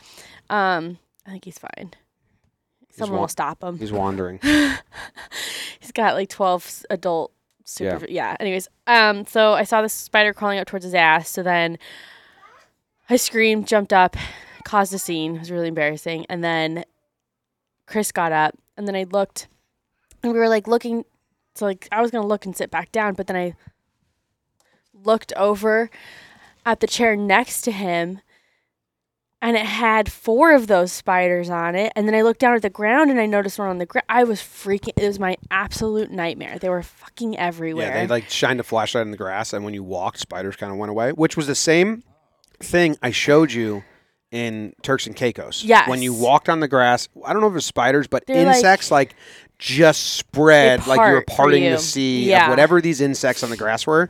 Um, 0.50 0.98
I 1.26 1.30
think 1.30 1.44
he's 1.44 1.58
fine. 1.58 1.94
Someone 2.90 3.16
wa- 3.16 3.20
will 3.22 3.28
stop 3.28 3.62
him. 3.62 3.78
He's 3.78 3.92
wandering. 3.92 4.40
He's 5.80 5.92
got 5.92 6.14
like 6.14 6.28
12 6.28 6.64
s- 6.66 6.86
adult 6.90 7.32
super 7.64 8.06
yeah. 8.08 8.36
Anyways, 8.40 8.68
um 8.86 9.24
so 9.26 9.52
I 9.52 9.62
saw 9.64 9.82
this 9.82 9.92
spider 9.92 10.32
crawling 10.32 10.58
up 10.58 10.66
towards 10.66 10.84
his 10.84 10.94
ass, 10.94 11.28
so 11.28 11.42
then 11.42 11.78
I 13.10 13.16
screamed, 13.16 13.66
jumped 13.66 13.92
up, 13.92 14.16
caused 14.64 14.92
a 14.92 14.98
scene. 14.98 15.36
It 15.36 15.40
was 15.40 15.50
really 15.50 15.68
embarrassing. 15.68 16.26
And 16.28 16.44
then 16.44 16.84
Chris 17.86 18.12
got 18.12 18.32
up 18.32 18.54
and 18.76 18.86
then 18.86 18.94
I 18.94 19.04
looked 19.04 19.48
and 20.22 20.32
we 20.32 20.38
were 20.38 20.48
like 20.48 20.66
looking 20.66 21.04
so 21.54 21.66
like 21.66 21.88
I 21.90 22.00
was 22.00 22.10
going 22.10 22.22
to 22.22 22.28
look 22.28 22.44
and 22.44 22.56
sit 22.56 22.70
back 22.70 22.92
down, 22.92 23.14
but 23.14 23.26
then 23.26 23.36
I 23.36 23.54
looked 24.92 25.32
over 25.36 25.90
at 26.64 26.80
the 26.80 26.86
chair 26.86 27.16
next 27.16 27.62
to 27.62 27.72
him 27.72 28.20
and 29.40 29.56
it 29.56 29.66
had 29.66 30.10
four 30.10 30.52
of 30.52 30.66
those 30.66 30.92
spiders 30.92 31.48
on 31.48 31.74
it. 31.74 31.92
And 31.96 32.06
then 32.06 32.14
I 32.14 32.22
looked 32.22 32.40
down 32.40 32.54
at 32.54 32.62
the 32.62 32.70
ground 32.70 33.10
and 33.10 33.20
I 33.20 33.26
noticed 33.26 33.58
one 33.58 33.68
on 33.68 33.78
the 33.78 33.86
ground. 33.86 34.04
I 34.08 34.24
was 34.24 34.40
freaking. 34.40 34.92
It 34.96 35.06
was 35.06 35.18
my 35.18 35.36
absolute 35.50 36.10
nightmare. 36.10 36.58
They 36.58 36.68
were 36.68 36.82
fucking 36.82 37.38
everywhere. 37.38 37.86
Yeah, 37.88 38.00
they 38.00 38.06
like 38.06 38.28
shined 38.28 38.60
a 38.60 38.64
flashlight 38.64 39.02
in 39.02 39.12
the 39.12 39.16
grass, 39.16 39.52
and 39.52 39.64
when 39.64 39.74
you 39.74 39.84
walked, 39.84 40.18
spiders 40.18 40.56
kind 40.56 40.72
of 40.72 40.78
went 40.78 40.90
away, 40.90 41.12
which 41.12 41.36
was 41.36 41.46
the 41.46 41.54
same 41.54 42.02
thing 42.60 42.96
I 43.02 43.10
showed 43.10 43.52
you 43.52 43.84
in 44.30 44.74
Turks 44.82 45.06
and 45.06 45.16
Caicos. 45.16 45.64
When 45.86 46.02
you 46.02 46.12
walked 46.12 46.48
on 46.48 46.60
the 46.60 46.68
grass, 46.68 47.08
I 47.24 47.32
don't 47.32 47.40
know 47.40 47.48
if 47.48 47.52
it 47.52 47.54
was 47.54 47.66
spiders, 47.66 48.06
but 48.06 48.26
They're 48.26 48.46
insects 48.46 48.90
like, 48.90 49.14
just 49.58 50.14
spread 50.14 50.86
like 50.86 50.98
you 51.00 51.14
were 51.14 51.24
parting 51.26 51.64
you. 51.64 51.70
the 51.70 51.78
sea 51.78 52.28
Yeah. 52.28 52.44
of 52.44 52.50
whatever 52.50 52.80
these 52.80 53.00
insects 53.00 53.42
on 53.42 53.50
the 53.50 53.56
grass 53.56 53.86
were. 53.86 54.08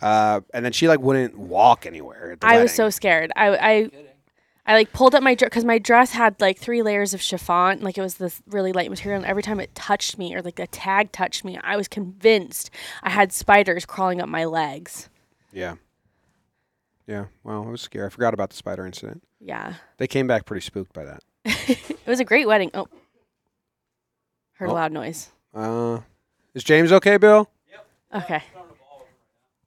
Uh, 0.00 0.40
and 0.54 0.64
then 0.64 0.72
she 0.72 0.88
like 0.88 1.00
wouldn't 1.00 1.36
walk 1.38 1.84
anywhere. 1.86 2.36
I 2.42 2.62
was 2.62 2.72
so 2.74 2.88
scared. 2.90 3.30
I 3.36 3.48
I 3.56 3.90
I 4.66 4.74
like 4.74 4.92
pulled 4.92 5.14
up 5.14 5.22
my 5.22 5.34
dress 5.34 5.48
because 5.50 5.64
my 5.64 5.78
dress 5.78 6.12
had 6.12 6.40
like 6.40 6.58
three 6.58 6.82
layers 6.82 7.14
of 7.14 7.20
chiffon. 7.22 7.80
Like 7.80 7.96
it 7.98 8.02
was 8.02 8.14
this 8.16 8.40
really 8.48 8.72
light 8.72 8.90
material, 8.90 9.20
and 9.20 9.26
every 9.28 9.42
time 9.42 9.60
it 9.60 9.74
touched 9.74 10.18
me 10.18 10.34
or 10.34 10.42
like 10.42 10.58
a 10.58 10.66
tag 10.66 11.10
touched 11.12 11.44
me, 11.44 11.58
I 11.64 11.76
was 11.76 11.88
convinced 11.88 12.70
I 13.02 13.10
had 13.10 13.32
spiders 13.32 13.84
crawling 13.86 14.20
up 14.20 14.28
my 14.28 14.44
legs. 14.44 15.08
yeah, 15.52 15.74
yeah. 17.08 17.24
Well, 17.42 17.62
it 17.66 17.70
was 17.70 17.80
scary. 17.80 18.06
I 18.06 18.10
forgot 18.10 18.34
about 18.34 18.50
the 18.50 18.56
spider 18.56 18.86
incident. 18.86 19.24
Yeah, 19.40 19.74
They 19.96 20.06
came 20.06 20.26
back 20.28 20.44
pretty 20.44 20.64
spooked 20.64 20.92
by 20.92 21.04
that. 21.04 21.22
it 21.44 22.06
was 22.06 22.20
a 22.20 22.24
great 22.24 22.46
wedding. 22.46 22.70
Oh, 22.74 22.86
heard 24.52 24.68
Oh. 24.68 24.72
a 24.72 24.74
loud 24.74 24.92
noise. 24.92 25.30
Uh, 25.54 26.00
is 26.54 26.62
James 26.64 26.92
okay, 26.92 27.16
Bill? 27.16 27.48
Yep. 27.70 27.86
Okay. 28.24 28.42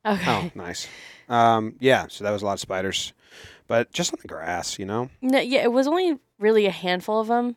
Okay. 0.05 0.25
Oh, 0.31 0.51
nice. 0.55 0.87
Um, 1.29 1.75
yeah, 1.79 2.05
so 2.09 2.23
that 2.23 2.31
was 2.31 2.41
a 2.41 2.45
lot 2.45 2.53
of 2.53 2.59
spiders, 2.59 3.13
but 3.67 3.91
just 3.91 4.13
on 4.13 4.19
the 4.21 4.27
grass, 4.27 4.77
you 4.79 4.85
know. 4.85 5.09
No, 5.21 5.39
yeah, 5.39 5.63
it 5.63 5.71
was 5.71 5.87
only 5.87 6.19
really 6.39 6.65
a 6.65 6.71
handful 6.71 7.19
of 7.21 7.27
them. 7.27 7.55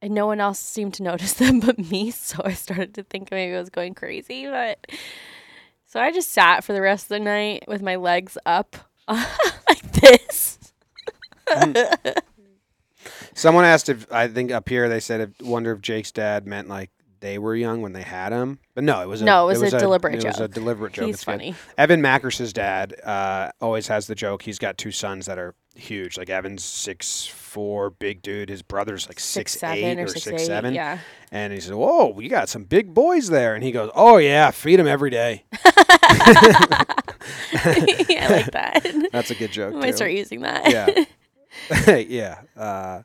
And 0.00 0.12
no 0.14 0.26
one 0.26 0.40
else 0.40 0.58
seemed 0.58 0.94
to 0.94 1.02
notice 1.04 1.34
them 1.34 1.60
but 1.60 1.78
me, 1.78 2.10
so 2.10 2.42
I 2.44 2.54
started 2.54 2.94
to 2.94 3.04
think 3.04 3.30
maybe 3.30 3.54
I 3.54 3.60
was 3.60 3.70
going 3.70 3.94
crazy, 3.94 4.46
but 4.46 4.84
so 5.92 6.00
I 6.00 6.10
just 6.10 6.30
sat 6.32 6.64
for 6.64 6.72
the 6.72 6.80
rest 6.80 7.04
of 7.04 7.08
the 7.10 7.20
night 7.20 7.64
with 7.68 7.82
my 7.82 7.96
legs 7.96 8.38
up 8.46 8.76
like 9.08 9.82
this. 9.92 10.58
Someone 13.34 13.66
asked 13.66 13.90
if 13.90 14.10
I 14.10 14.26
think 14.28 14.50
up 14.50 14.70
here 14.70 14.88
they 14.88 15.00
said, 15.00 15.20
if, 15.20 15.46
wonder 15.46 15.70
if 15.72 15.82
Jake's 15.82 16.10
dad 16.10 16.46
meant 16.46 16.68
like 16.68 16.90
they 17.20 17.38
were 17.38 17.54
young 17.54 17.82
when 17.82 17.92
they 17.92 18.02
had 18.02 18.32
him, 18.32 18.58
but 18.74 18.84
no, 18.84 19.02
it 19.02 19.06
was 19.06 19.20
a, 19.20 19.26
No, 19.26 19.50
it 19.50 19.58
was 19.58 19.74
a 19.74 19.78
deliberate 19.78 20.14
joke. 20.14 20.24
It 20.24 20.26
was 20.28 20.40
a 20.40 20.48
deliberate 20.48 20.94
joke. 20.94 21.06
He's 21.06 21.16
It's 21.16 21.24
good. 21.24 21.32
funny. 21.32 21.54
Evan 21.76 22.00
Mackers's 22.00 22.54
dad 22.54 22.94
uh, 23.04 23.50
always 23.60 23.88
has 23.88 24.06
the 24.06 24.14
joke. 24.14 24.40
He's 24.42 24.58
got 24.58 24.78
two 24.78 24.92
sons 24.92 25.26
that 25.26 25.38
are 25.38 25.54
huge. 25.74 26.16
Like 26.16 26.30
Evan's 26.30 26.64
six 26.64 27.26
four, 27.26 27.90
big 27.90 28.22
dude. 28.22 28.48
His 28.48 28.62
brother's 28.62 29.08
like 29.08 29.20
Six, 29.20 29.52
six, 29.52 29.60
seven 29.60 29.78
eight 29.84 29.98
or 29.98 30.04
or 30.04 30.08
six, 30.08 30.22
six 30.24 30.42
eight. 30.42 30.46
seven. 30.46 30.74
Yeah. 30.74 30.98
And 31.30 31.52
he 31.52 31.60
said, 31.60 31.74
"Whoa, 31.74 32.18
you 32.18 32.28
got 32.28 32.48
some 32.48 32.64
big 32.64 32.92
boys 32.94 33.28
there." 33.28 33.54
And 33.54 33.62
he 33.62 33.72
goes, 33.72 33.90
"Oh 33.94 34.16
yeah, 34.18 34.50
feed 34.50 34.78
them 34.78 34.86
every 34.88 35.10
day." 35.10 35.44
I 37.54 38.26
like 38.30 38.50
that. 38.52 39.08
That's 39.12 39.30
a 39.30 39.34
good 39.34 39.52
joke. 39.52 39.74
I 39.74 39.78
might 39.78 39.90
too. 39.90 39.96
start 39.96 40.12
using 40.12 40.42
that. 40.42 40.70
Yeah. 40.70 41.96
yeah. 42.08 42.40
Uh, 42.56 43.02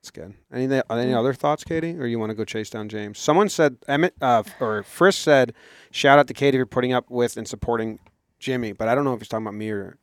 it's 0.00 0.10
good. 0.10 0.34
Any 0.52 0.82
any 0.90 1.14
other 1.14 1.34
thoughts, 1.34 1.64
Kaity, 1.64 1.98
or 1.98 2.06
you 2.06 2.18
want 2.18 2.30
to 2.30 2.34
go 2.34 2.44
chase 2.44 2.70
down 2.70 2.88
James? 2.88 3.18
Someone 3.18 3.48
said 3.48 3.76
Emmett 3.86 4.14
uh, 4.20 4.42
or 4.58 4.82
Frisk 4.82 5.20
said, 5.20 5.52
"Shout 5.90 6.18
out 6.18 6.26
to 6.28 6.34
Kaity 6.34 6.54
for 6.54 6.66
putting 6.66 6.92
up 6.92 7.10
with 7.10 7.36
and 7.36 7.46
supporting 7.46 7.98
Jimmy." 8.38 8.72
But 8.72 8.88
I 8.88 8.94
don't 8.94 9.04
know 9.04 9.12
if 9.12 9.20
he's 9.20 9.28
talking 9.28 9.44
about 9.46 9.56
me 9.56 9.70
or 9.70 9.98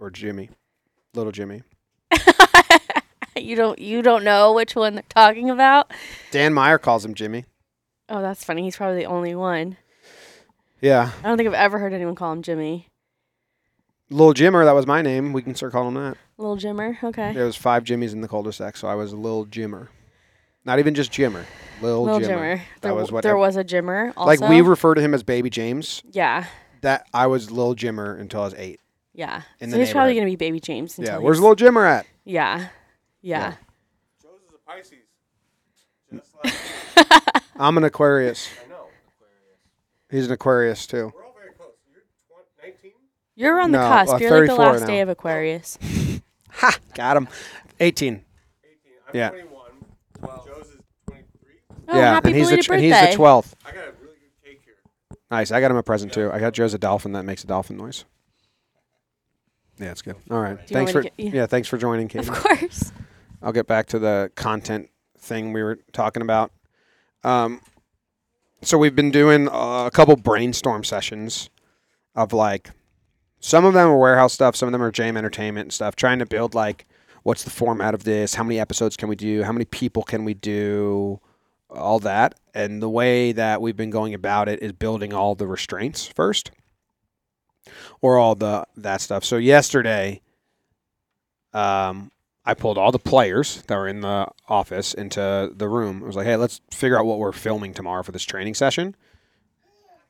or 0.00 0.10
Jimmy, 0.10 0.50
little 1.14 1.30
Jimmy. 1.32 1.62
you 3.36 3.54
don't 3.54 3.78
you 3.78 4.02
don't 4.02 4.24
know 4.24 4.52
which 4.52 4.74
one 4.74 4.94
they're 4.94 5.04
talking 5.08 5.50
about? 5.50 5.92
Dan 6.32 6.52
Meyer 6.52 6.78
calls 6.78 7.04
him 7.04 7.14
Jimmy. 7.14 7.44
Oh, 8.08 8.22
that's 8.22 8.42
funny. 8.42 8.62
He's 8.62 8.76
probably 8.76 8.98
the 8.98 9.06
only 9.06 9.34
one. 9.36 9.76
Yeah, 10.80 11.10
I 11.24 11.28
don't 11.28 11.36
think 11.36 11.48
I've 11.48 11.54
ever 11.54 11.78
heard 11.78 11.92
anyone 11.92 12.14
call 12.14 12.32
him 12.32 12.42
Jimmy. 12.42 12.86
little 14.10 14.32
Jimmer. 14.34 14.64
That 14.64 14.72
was 14.72 14.86
my 14.86 15.02
name. 15.02 15.32
We 15.32 15.42
can 15.42 15.54
start 15.54 15.72
calling 15.72 15.88
him 15.96 16.02
that. 16.02 16.16
Little 16.36 16.56
Jimmer. 16.56 17.02
Okay. 17.02 17.32
There 17.32 17.44
was 17.46 17.56
five 17.56 17.82
Jimmys 17.84 18.12
in 18.12 18.20
the 18.20 18.28
cul-de-sac, 18.28 18.76
so 18.76 18.86
I 18.88 18.94
was 18.94 19.12
a 19.12 19.16
little 19.16 19.44
Jimmer. 19.46 19.88
Not 20.64 20.78
even 20.78 20.94
just 20.94 21.10
Jimmer. 21.10 21.44
Little, 21.80 22.04
Little 22.04 22.20
Jimmer. 22.20 22.28
Jimmer. 22.28 22.56
That 22.58 22.80
There, 22.82 22.94
was 22.94 23.10
what 23.10 23.22
there 23.22 23.32
ev- 23.32 23.38
was 23.38 23.56
a 23.56 23.64
Jimmer. 23.64 24.12
Also. 24.16 24.26
Like 24.26 24.40
we 24.48 24.60
refer 24.60 24.94
to 24.94 25.00
him 25.00 25.14
as 25.14 25.22
Baby 25.22 25.50
James. 25.50 26.02
Yeah. 26.12 26.44
That 26.82 27.06
I 27.12 27.26
was 27.26 27.50
little 27.50 27.74
Jimmer 27.74 28.18
until 28.20 28.42
I 28.42 28.44
was 28.44 28.54
eight. 28.54 28.80
Yeah. 29.14 29.42
In 29.60 29.70
so 29.70 29.76
the 29.78 29.84
he's 29.84 29.92
probably 29.92 30.14
gonna 30.14 30.26
be 30.26 30.36
Baby 30.36 30.60
James. 30.60 30.96
Yeah, 30.98 31.06
until 31.06 31.22
where's 31.22 31.38
he's- 31.38 31.48
little 31.48 31.56
Jimmer 31.72 31.88
at? 31.88 32.06
Yeah. 32.24 32.68
Yeah. 33.22 33.54
Joez 34.22 34.44
is 34.46 34.54
a 34.54 34.58
Pisces. 34.70 34.98
Just 36.12 36.34
like 36.44 37.42
I'm 37.56 37.76
an 37.78 37.84
Aquarius. 37.84 38.48
He's 40.10 40.26
an 40.26 40.32
Aquarius 40.32 40.86
too. 40.86 41.12
You're 43.34 43.60
on 43.60 43.70
the 43.70 43.78
No, 43.78 43.88
cusp. 43.88 44.14
uh, 44.14 44.16
You're 44.18 44.30
like 44.30 44.40
the 44.50 44.56
34 44.56 44.64
last 44.72 44.80
now. 44.80 44.86
day 44.86 45.00
of 45.00 45.08
Aquarius. 45.08 45.78
Ha! 46.50 46.76
Got 46.94 47.16
him. 47.16 47.28
18. 47.78 48.24
Yeah. 49.14 49.30
Oh, 51.90 51.96
yeah, 51.96 52.14
happy 52.14 52.30
and 52.30 52.36
he's 52.36 52.48
the 52.50 52.56
belated 52.56 52.66
tw- 52.66 52.70
and 52.72 52.82
he's 52.82 52.92
the 53.16 53.22
12th. 53.22 53.52
I 53.64 53.70
got 53.70 53.78
a 53.78 53.92
really 54.02 54.16
good 54.20 54.44
cake 54.44 54.60
here. 54.64 54.74
Nice. 55.30 55.52
I 55.52 55.60
got 55.60 55.70
him 55.70 55.76
a 55.76 55.82
present 55.84 56.12
too. 56.12 56.30
I 56.32 56.40
got 56.40 56.52
Joez 56.52 56.74
a 56.74 56.78
dolphin 56.78 57.12
that 57.12 57.22
makes 57.24 57.44
a 57.44 57.46
dolphin 57.46 57.76
noise. 57.76 58.04
Yeah, 59.78 59.92
it's 59.92 60.02
good. 60.02 60.16
All 60.30 60.40
right. 60.40 60.56
Do 60.66 60.74
you 60.74 60.80
want 60.80 60.88
Thanks 60.88 60.88
me 60.88 60.92
for 60.92 61.02
to 61.02 61.10
get- 61.16 61.32
yeah. 61.34 61.40
yeah. 61.42 61.46
Thanks 61.46 61.68
for 61.68 61.78
joining, 61.78 62.08
Kaity. 62.08 62.28
Of 62.28 62.30
course. 62.32 62.92
I'll 63.40 63.52
get 63.52 63.68
back 63.68 63.86
to 63.88 63.98
the 64.00 64.32
content 64.34 64.90
thing 65.18 65.52
we 65.52 65.62
were 65.62 65.78
talking 65.92 66.22
about. 66.22 66.50
Um, 67.22 67.60
so 68.62 68.76
we've 68.76 68.96
been 68.96 69.10
doing 69.10 69.48
a 69.52 69.90
couple 69.92 70.16
brainstorm 70.16 70.84
sessions 70.84 71.50
of 72.14 72.32
like 72.32 72.70
some 73.40 73.64
of 73.64 73.74
them 73.74 73.88
are 73.88 73.98
warehouse 73.98 74.32
stuff, 74.32 74.56
some 74.56 74.68
of 74.68 74.72
them 74.72 74.82
are 74.82 74.90
jam 74.90 75.16
entertainment 75.16 75.66
and 75.66 75.72
stuff, 75.72 75.94
trying 75.94 76.18
to 76.18 76.26
build 76.26 76.54
like 76.54 76.86
what's 77.22 77.44
the 77.44 77.50
format 77.50 77.88
out 77.88 77.94
of 77.94 78.04
this, 78.04 78.34
how 78.34 78.42
many 78.42 78.58
episodes 78.58 78.96
can 78.96 79.08
we 79.08 79.16
do, 79.16 79.42
how 79.42 79.52
many 79.52 79.64
people 79.64 80.02
can 80.02 80.24
we 80.24 80.34
do, 80.34 81.20
all 81.70 82.00
that. 82.00 82.34
And 82.54 82.82
the 82.82 82.88
way 82.88 83.32
that 83.32 83.62
we've 83.62 83.76
been 83.76 83.90
going 83.90 84.14
about 84.14 84.48
it 84.48 84.62
is 84.62 84.72
building 84.72 85.12
all 85.12 85.34
the 85.34 85.46
restraints 85.46 86.06
first 86.06 86.50
or 88.00 88.18
all 88.18 88.34
the 88.34 88.64
that 88.76 89.00
stuff. 89.00 89.24
So 89.24 89.36
yesterday 89.36 90.20
um 91.54 92.10
I 92.48 92.54
pulled 92.54 92.78
all 92.78 92.90
the 92.90 92.98
players 92.98 93.62
that 93.66 93.76
were 93.76 93.86
in 93.86 94.00
the 94.00 94.26
office 94.48 94.94
into 94.94 95.52
the 95.54 95.68
room. 95.68 96.02
I 96.02 96.06
was 96.06 96.16
like, 96.16 96.26
"Hey, 96.26 96.36
let's 96.36 96.62
figure 96.70 96.98
out 96.98 97.04
what 97.04 97.18
we're 97.18 97.30
filming 97.30 97.74
tomorrow 97.74 98.02
for 98.02 98.10
this 98.10 98.24
training 98.24 98.54
session." 98.54 98.96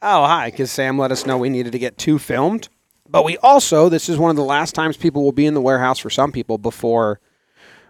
Oh, 0.01 0.25
hi, 0.25 0.53
because 0.53 0.71
Sam 0.71 0.97
let 0.97 1.11
us 1.11 1.27
know 1.27 1.37
we 1.37 1.49
needed 1.49 1.73
to 1.73 1.81
get 1.81 1.99
two 1.99 2.17
filmed. 2.17 2.69
But 3.09 3.25
we 3.25 3.37
also, 3.39 3.89
this 3.89 4.09
is 4.09 4.19
one 4.19 4.31
of 4.31 4.37
the 4.37 4.45
last 4.45 4.77
times 4.77 4.97
people 4.97 5.25
will 5.25 5.33
be 5.33 5.47
in 5.47 5.55
the 5.55 5.61
warehouse 5.61 5.99
for 5.99 6.11
some 6.11 6.31
people 6.31 6.59
before 6.59 7.19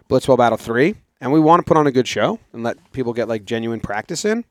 Blitzball 0.09 0.39
Battle 0.39 0.57
3. 0.57 0.95
And 1.21 1.31
we 1.31 1.39
want 1.39 1.59
to 1.59 1.67
put 1.67 1.77
on 1.77 1.85
a 1.85 1.91
good 1.91 2.07
show 2.07 2.39
and 2.51 2.63
let 2.63 2.91
people 2.91 3.13
get 3.13 3.27
like 3.27 3.45
genuine 3.45 3.81
practice 3.81 4.25
in. 4.25 4.45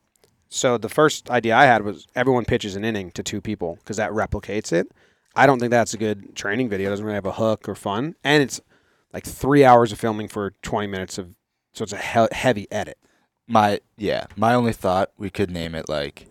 So 0.47 0.77
the 0.77 0.87
first 0.87 1.29
idea 1.29 1.57
I 1.57 1.65
had 1.65 1.83
was 1.83 2.07
everyone 2.15 2.45
pitches 2.45 2.77
an 2.77 2.85
inning 2.85 3.11
to 3.11 3.23
two 3.23 3.41
people 3.41 3.75
because 3.79 3.97
that 3.97 4.11
replicates 4.11 4.71
it. 4.71 4.89
I 5.35 5.45
don't 5.45 5.59
think 5.59 5.71
that's 5.71 5.93
a 5.93 5.97
good 5.97 6.37
training 6.37 6.69
video. 6.69 6.87
It 6.87 6.91
doesn't 6.91 7.05
really 7.05 7.15
have 7.15 7.25
a 7.25 7.33
hook 7.33 7.67
or 7.67 7.75
fun. 7.75 8.15
And 8.23 8.41
it's 8.41 8.61
like 9.13 9.25
three 9.25 9.63
hours 9.65 9.91
of 9.91 9.99
filming 9.99 10.27
for 10.27 10.51
20 10.61 10.87
minutes 10.87 11.17
of, 11.17 11.35
so 11.73 11.83
it's 11.83 11.93
a 11.93 11.97
he- 11.97 12.35
heavy 12.35 12.67
edit. 12.71 12.97
My 13.47 13.79
yeah, 13.97 14.25
my 14.35 14.53
only 14.53 14.73
thought 14.73 15.11
we 15.17 15.29
could 15.29 15.49
name 15.49 15.73
it 15.75 15.89
like 15.89 16.27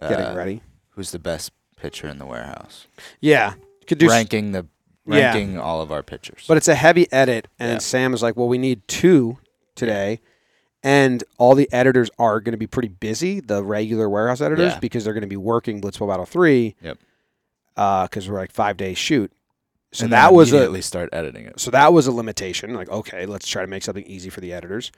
Getting 0.00 0.26
uh, 0.26 0.34
ready. 0.34 0.62
Who's 0.90 1.10
the 1.10 1.18
best 1.18 1.52
pitcher 1.76 2.08
in 2.08 2.18
the 2.18 2.26
warehouse? 2.26 2.86
Yeah. 3.20 3.54
You 3.80 3.86
could 3.86 3.98
do 3.98 4.06
s- 4.06 4.12
ranking 4.12 4.52
the 4.52 4.66
Yeah. 5.06 5.26
ranking 5.34 5.58
all 5.58 5.82
of 5.82 5.92
our 5.92 6.02
pitchers. 6.02 6.44
But 6.48 6.56
it's 6.56 6.68
a 6.68 6.74
heavy 6.74 7.10
edit, 7.12 7.48
and 7.58 7.72
Yeah. 7.72 7.78
Sam 7.78 8.14
is 8.14 8.22
like, 8.22 8.36
"Well, 8.36 8.48
we 8.48 8.56
need 8.58 8.86
two 8.88 9.38
today," 9.74 10.20
and 10.82 11.22
all 11.36 11.54
the 11.54 11.70
editors 11.72 12.08
are 12.18 12.40
going 12.40 12.52
to 12.52 12.58
be 12.58 12.66
pretty 12.66 12.88
busy. 12.88 13.40
The 13.40 13.62
regular 13.62 14.08
warehouse 14.08 14.40
editors 14.40 14.72
Yeah. 14.72 14.78
because 14.78 15.04
they're 15.04 15.12
going 15.14 15.20
to 15.22 15.26
be 15.26 15.36
working 15.36 15.80
Blitzball 15.82 16.08
Battle 16.08 16.24
Three. 16.26 16.76
Yep. 16.80 16.98
Because 17.74 18.28
we're 18.30 18.38
like 18.38 18.52
five 18.52 18.76
days 18.78 18.96
shoot, 18.96 19.30
so 19.94 20.04
and 20.04 20.12
that 20.12 20.34
was 20.34 20.52
a 20.52 20.56
immediately 20.56 20.82
start 20.82 21.08
editing 21.12 21.46
it. 21.46 21.60
so 21.60 21.70
that 21.70 21.92
was 21.92 22.08
a 22.08 22.12
limitation. 22.12 22.74
Like, 22.74 22.88
okay, 22.88 23.26
let's 23.26 23.46
try 23.46 23.62
to 23.62 23.68
make 23.68 23.84
something 23.84 24.04
easy 24.06 24.28
for 24.28 24.40
the 24.40 24.52
editors. 24.52 24.90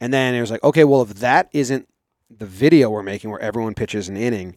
And 0.00 0.12
then 0.12 0.32
it 0.32 0.40
was 0.40 0.50
like, 0.50 0.62
okay, 0.62 0.84
well, 0.84 1.02
if 1.02 1.14
that 1.14 1.48
isn't 1.52 1.88
the 2.30 2.46
video 2.46 2.88
we're 2.88 3.02
making 3.02 3.30
where 3.30 3.40
everyone 3.40 3.74
pitches 3.74 4.08
an 4.08 4.16
inning, 4.16 4.56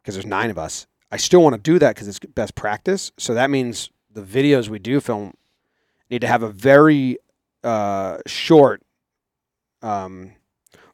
because 0.00 0.14
there's 0.14 0.24
nine 0.26 0.48
of 0.48 0.56
us, 0.56 0.86
I 1.12 1.18
still 1.18 1.42
want 1.42 1.54
to 1.54 1.60
do 1.60 1.78
that 1.78 1.94
because 1.94 2.08
it's 2.08 2.18
best 2.18 2.54
practice. 2.54 3.12
So 3.18 3.34
that 3.34 3.50
means 3.50 3.90
the 4.10 4.22
videos 4.22 4.68
we 4.68 4.78
do 4.78 5.00
film 5.00 5.34
need 6.08 6.22
to 6.22 6.26
have 6.26 6.42
a 6.42 6.48
very 6.48 7.18
uh, 7.62 8.18
short 8.26 8.82
um, 9.82 10.32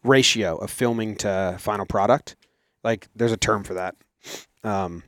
ratio 0.03 0.57
of 0.57 0.71
filming 0.73 1.15
to 1.19 1.57
final 1.61 1.87
product. 1.87 2.35
Like, 2.83 3.07
there's 3.15 3.33
a 3.33 3.37
term 3.37 3.63
for 3.63 3.75
that. 3.75 3.95
Um, 4.65 5.05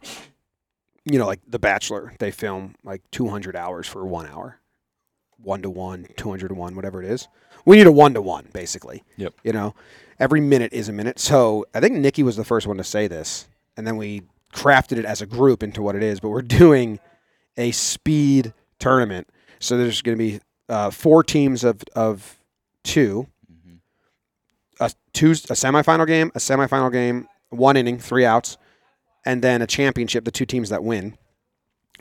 you 1.11 1.18
know, 1.18 1.26
like 1.26 1.40
The 1.46 1.59
Bachelor, 1.59 2.12
they 2.18 2.30
film 2.30 2.74
like 2.84 3.02
200 3.12 3.56
hours 3.56 3.86
for 3.86 4.04
one 4.06 4.26
hour, 4.26 4.61
one 5.42 5.62
to 5.62 5.70
one, 5.70 6.06
200 6.16 6.48
to 6.48 6.54
one, 6.54 6.74
whatever 6.74 7.02
it 7.02 7.09
is. 7.11 7.28
We 7.64 7.76
need 7.76 7.86
a 7.86 7.92
one 7.92 8.14
to 8.14 8.22
one, 8.22 8.48
basically. 8.52 9.02
Yep. 9.16 9.34
You 9.44 9.52
know, 9.52 9.74
every 10.18 10.40
minute 10.40 10.72
is 10.72 10.88
a 10.88 10.92
minute. 10.92 11.18
So 11.18 11.66
I 11.74 11.80
think 11.80 11.94
Nikki 11.96 12.22
was 12.22 12.36
the 12.36 12.44
first 12.44 12.66
one 12.66 12.76
to 12.78 12.84
say 12.84 13.09
this, 13.09 13.46
and 13.76 13.86
then 13.86 13.96
we 13.96 14.22
crafted 14.54 14.96
it 14.98 15.04
as 15.04 15.20
a 15.20 15.26
group 15.26 15.62
into 15.62 15.82
what 15.82 15.94
it 15.94 16.02
is. 16.02 16.20
But 16.20 16.30
we're 16.30 16.42
doing 16.62 16.98
a 17.56 17.70
speed 17.72 18.52
tournament, 18.78 19.28
so 19.59 19.76
there's 19.76 20.00
going 20.02 20.16
to 20.16 20.22
be 20.24 20.40
uh, 20.68 20.90
four 20.90 21.22
teams 21.24 21.64
of 21.64 21.82
of 21.94 22.38
two, 22.84 23.26
Mhm. 23.52 23.78
a 24.80 24.90
two 25.12 25.30
a 25.32 25.34
semifinal 25.54 26.06
game, 26.06 26.30
a 26.34 26.38
semifinal 26.38 26.92
game, 26.92 27.28
one 27.50 27.76
inning, 27.76 27.98
three 27.98 28.24
outs, 28.24 28.56
and 29.28 29.42
then 29.42 29.60
a 29.60 29.66
championship. 29.66 30.24
The 30.24 30.30
two 30.30 30.46
teams 30.46 30.70
that 30.70 30.82
win. 30.82 31.18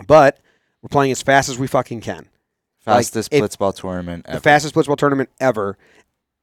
But 0.07 0.39
we're 0.81 0.87
playing 0.87 1.11
as 1.11 1.21
fast 1.21 1.49
as 1.49 1.59
we 1.59 1.67
fucking 1.67 1.99
can. 1.99 2.29
Fastest 2.79 3.33
if- 3.33 3.43
blitzball 3.43 3.75
tournament 3.75 4.25
ever. 4.27 4.37
The 4.37 4.41
fastest 4.41 4.73
blitzball 4.73 4.97
tournament 4.97 5.29
ever. 5.39 5.77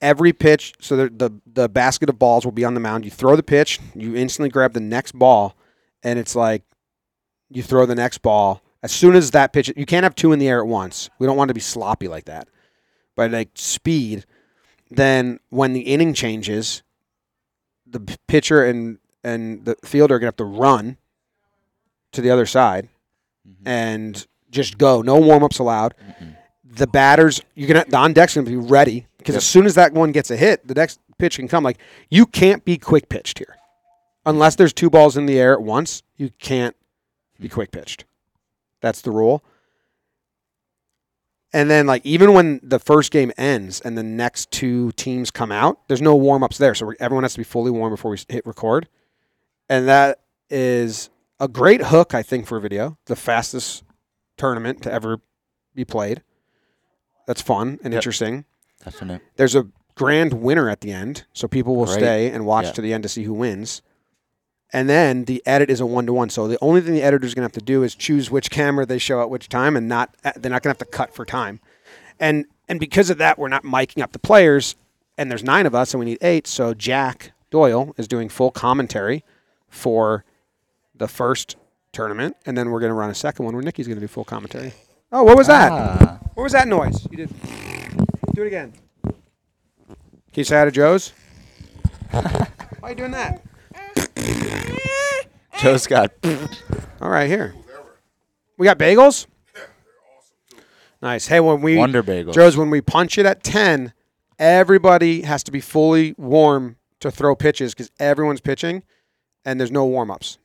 Every 0.02 0.32
pitch, 0.34 0.74
so 0.80 0.96
the, 0.96 1.08
the 1.08 1.30
the 1.46 1.68
basket 1.68 2.10
of 2.10 2.18
balls 2.18 2.44
will 2.44 2.52
be 2.52 2.64
on 2.64 2.74
the 2.74 2.80
mound. 2.80 3.04
You 3.04 3.10
throw 3.10 3.36
the 3.36 3.44
pitch, 3.44 3.80
you 3.94 4.14
instantly 4.14 4.50
grab 4.50 4.74
the 4.74 4.80
next 4.80 5.12
ball, 5.12 5.56
and 6.02 6.18
it's 6.18 6.34
like 6.34 6.62
you 7.48 7.62
throw 7.62 7.86
the 7.86 7.94
next 7.94 8.18
ball. 8.18 8.60
As 8.82 8.92
soon 8.92 9.14
as 9.14 9.30
that 9.30 9.52
pitch, 9.52 9.72
you 9.76 9.86
can't 9.86 10.02
have 10.02 10.14
two 10.14 10.32
in 10.32 10.38
the 10.40 10.48
air 10.48 10.60
at 10.60 10.66
once. 10.66 11.08
We 11.18 11.26
don't 11.26 11.36
want 11.36 11.48
to 11.48 11.54
be 11.54 11.60
sloppy 11.60 12.08
like 12.08 12.26
that. 12.26 12.48
But 13.16 13.30
like 13.30 13.50
speed, 13.54 14.26
then 14.90 15.38
when 15.48 15.72
the 15.72 15.82
inning 15.82 16.12
changes, 16.12 16.82
the 17.86 18.00
pitcher 18.26 18.64
and 18.64 18.98
and 19.24 19.64
the 19.64 19.76
fielder 19.84 20.14
are 20.16 20.18
gonna 20.18 20.28
have 20.28 20.36
to 20.36 20.44
run 20.44 20.96
to 22.12 22.20
the 22.20 22.30
other 22.30 22.46
side 22.46 22.88
Mhm. 23.48 23.54
and 23.66 24.26
just 24.50 24.78
go. 24.78 25.02
No 25.02 25.18
warm 25.18 25.42
ups 25.42 25.58
allowed 25.58 25.94
Mhm. 26.20 26.36
the 26.64 26.86
batters 26.86 27.40
you're 27.54 27.66
gonna 27.68 27.84
the 27.88 27.96
on 27.96 28.12
deck's 28.12 28.34
gonna 28.34 28.46
be 28.48 28.56
ready 28.56 29.06
because 29.18 29.34
Yep. 29.34 29.38
as 29.40 29.46
soon 29.46 29.66
as 29.66 29.74
that 29.74 29.92
one 29.92 30.12
gets 30.12 30.30
a 30.30 30.36
hit, 30.36 30.66
the 30.68 30.74
next 30.74 31.00
pitch 31.18 31.36
can 31.36 31.48
come. 31.48 31.64
Like 31.64 31.78
you 32.10 32.26
can't 32.26 32.64
be 32.64 32.76
quick 32.78 33.08
pitched 33.08 33.38
here, 33.38 33.56
unless 34.26 34.54
there's 34.56 34.72
two 34.72 34.90
balls 34.90 35.16
in 35.16 35.26
the 35.26 35.38
air 35.40 35.52
at 35.54 35.62
once. 35.62 36.02
You 36.16 36.30
can't 36.38 36.76
be 37.40 37.48
quick 37.48 37.70
pitched. 37.72 38.04
That's 38.80 39.00
the 39.00 39.10
rule. 39.10 39.42
And 41.52 41.70
then 41.70 41.86
like 41.86 42.04
even 42.04 42.32
when 42.32 42.60
the 42.62 42.78
first 42.80 43.12
game 43.12 43.32
ends 43.38 43.80
and 43.80 43.96
the 43.96 44.02
next 44.02 44.50
two 44.50 44.90
teams 44.92 45.30
come 45.30 45.52
out, 45.52 45.86
there's 45.88 46.02
no 46.02 46.16
warm 46.16 46.42
ups 46.42 46.58
there, 46.58 46.74
so 46.74 46.92
everyone 46.98 47.22
has 47.24 47.34
to 47.34 47.38
be 47.40 47.44
fully 47.44 47.70
warm 47.70 47.92
before 47.92 48.10
we 48.10 48.18
hit 48.28 48.44
record. 48.46 48.88
And 49.68 49.88
that 49.88 50.20
is 50.50 51.10
a 51.40 51.48
great 51.48 51.82
hook, 51.86 52.14
I 52.14 52.22
think, 52.22 52.46
for 52.46 52.58
a 52.58 52.60
video. 52.60 52.98
The 53.06 53.16
fastest 53.16 53.82
tournament 54.36 54.82
to 54.82 54.92
ever 54.92 55.20
be 55.74 55.84
played. 55.84 56.22
That's 57.26 57.40
fun 57.42 57.78
and 57.82 57.92
Yep. 57.92 58.00
interesting. 58.00 58.44
Definite. 58.84 59.22
There's 59.36 59.54
a 59.54 59.66
grand 59.94 60.34
winner 60.34 60.68
at 60.68 60.80
the 60.80 60.92
end, 60.92 61.24
so 61.32 61.48
people 61.48 61.76
will 61.76 61.86
Great. 61.86 61.98
stay 61.98 62.30
and 62.30 62.44
watch 62.44 62.66
Yeah. 62.66 62.72
to 62.72 62.82
the 62.82 62.92
end 62.92 63.02
to 63.04 63.08
see 63.08 63.24
who 63.24 63.32
wins. 63.32 63.80
And 64.72 64.88
then 64.88 65.24
the 65.24 65.42
edit 65.46 65.70
is 65.70 65.80
a 65.80 65.86
one 65.86 66.04
to 66.06 66.12
one. 66.12 66.30
So 66.30 66.48
the 66.48 66.58
only 66.60 66.80
thing 66.80 66.94
the 66.94 67.02
editor 67.02 67.24
is 67.26 67.32
gonna 67.34 67.44
have 67.44 67.52
to 67.52 67.60
do 67.60 67.82
is 67.82 67.94
choose 67.94 68.30
which 68.30 68.50
camera 68.50 68.84
they 68.84 68.98
show 68.98 69.20
at 69.22 69.30
which 69.30 69.48
time, 69.48 69.76
and 69.76 69.88
not 69.88 70.14
uh, 70.24 70.32
they're 70.36 70.50
not 70.50 70.62
gonna 70.62 70.72
have 70.72 70.78
to 70.78 70.84
cut 70.84 71.14
for 71.14 71.24
time. 71.24 71.60
And 72.20 72.46
and 72.68 72.80
because 72.80 73.08
of 73.10 73.18
that, 73.18 73.38
we're 73.38 73.48
not 73.48 73.62
miking 73.62 74.02
up 74.02 74.12
the 74.12 74.18
players. 74.18 74.74
And 75.16 75.30
there's 75.30 75.44
nine 75.44 75.64
of 75.64 75.76
us, 75.76 75.94
and 75.94 76.00
we 76.00 76.06
need 76.06 76.18
eight. 76.22 76.46
So 76.48 76.74
Jack 76.74 77.30
Doyle 77.50 77.94
is 77.96 78.08
doing 78.08 78.28
full 78.28 78.50
commentary 78.50 79.22
for 79.74 80.24
the 80.94 81.08
first 81.08 81.56
tournament, 81.92 82.36
and 82.46 82.56
then 82.56 82.70
we're 82.70 82.80
gonna 82.80 82.94
run 82.94 83.10
a 83.10 83.14
second 83.14 83.44
one 83.44 83.54
where 83.54 83.62
Nikki's 83.64 83.88
gonna 83.88 84.00
do 84.00 84.06
full 84.08 84.24
commentary. 84.24 84.72
Oh, 85.12 85.22
what 85.24 85.36
was 85.36 85.48
that? 85.48 85.70
Ah, 85.72 86.18
What 86.34 86.44
was 86.44 86.52
that 86.52 86.68
noise? 86.68 87.06
You 87.10 87.16
did. 87.18 87.30
Do 88.34 88.42
it 88.42 88.46
again. 88.46 88.72
Can 89.04 90.40
you 90.40 90.44
say 90.44 90.56
hi 90.56 90.64
to 90.64 90.70
Joez? 90.72 91.12
Why 92.10 92.48
are 92.82 92.90
you 92.90 92.96
doing 92.96 93.10
that? 93.12 93.42
Joez 95.58 95.86
got. 95.88 96.12
All 97.00 97.10
right, 97.10 97.28
here. 97.28 97.54
We 98.56 98.64
got 98.64 98.78
bagels. 98.78 99.26
Nice. 101.02 101.26
Hey, 101.26 101.40
when 101.40 101.60
we 101.60 101.76
Wonder 101.76 102.02
bagels. 102.02 102.32
Joez, 102.34 102.56
when 102.56 102.70
we 102.70 102.80
punch 102.80 103.18
it 103.18 103.26
at 103.26 103.42
ten, 103.44 103.92
everybody 104.38 105.22
has 105.22 105.42
to 105.44 105.52
be 105.52 105.60
fully 105.60 106.14
warm 106.16 106.76
to 107.00 107.10
throw 107.10 107.36
pitches 107.36 107.74
because 107.74 107.90
everyone's 108.00 108.40
pitching, 108.40 108.82
and 109.44 109.58
there's 109.58 109.70
no 109.70 109.84
warm 109.86 110.10
ups. 110.10 110.38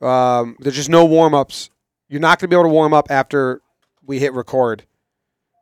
Um, 0.00 0.56
there's 0.60 0.76
just 0.76 0.90
no 0.90 1.04
warm 1.04 1.34
ups. 1.34 1.70
You're 2.08 2.20
not 2.20 2.38
going 2.38 2.48
to 2.48 2.54
be 2.54 2.56
able 2.56 2.68
to 2.68 2.74
warm 2.74 2.92
up 2.92 3.10
after 3.10 3.60
we 4.04 4.18
hit 4.18 4.32
record 4.34 4.84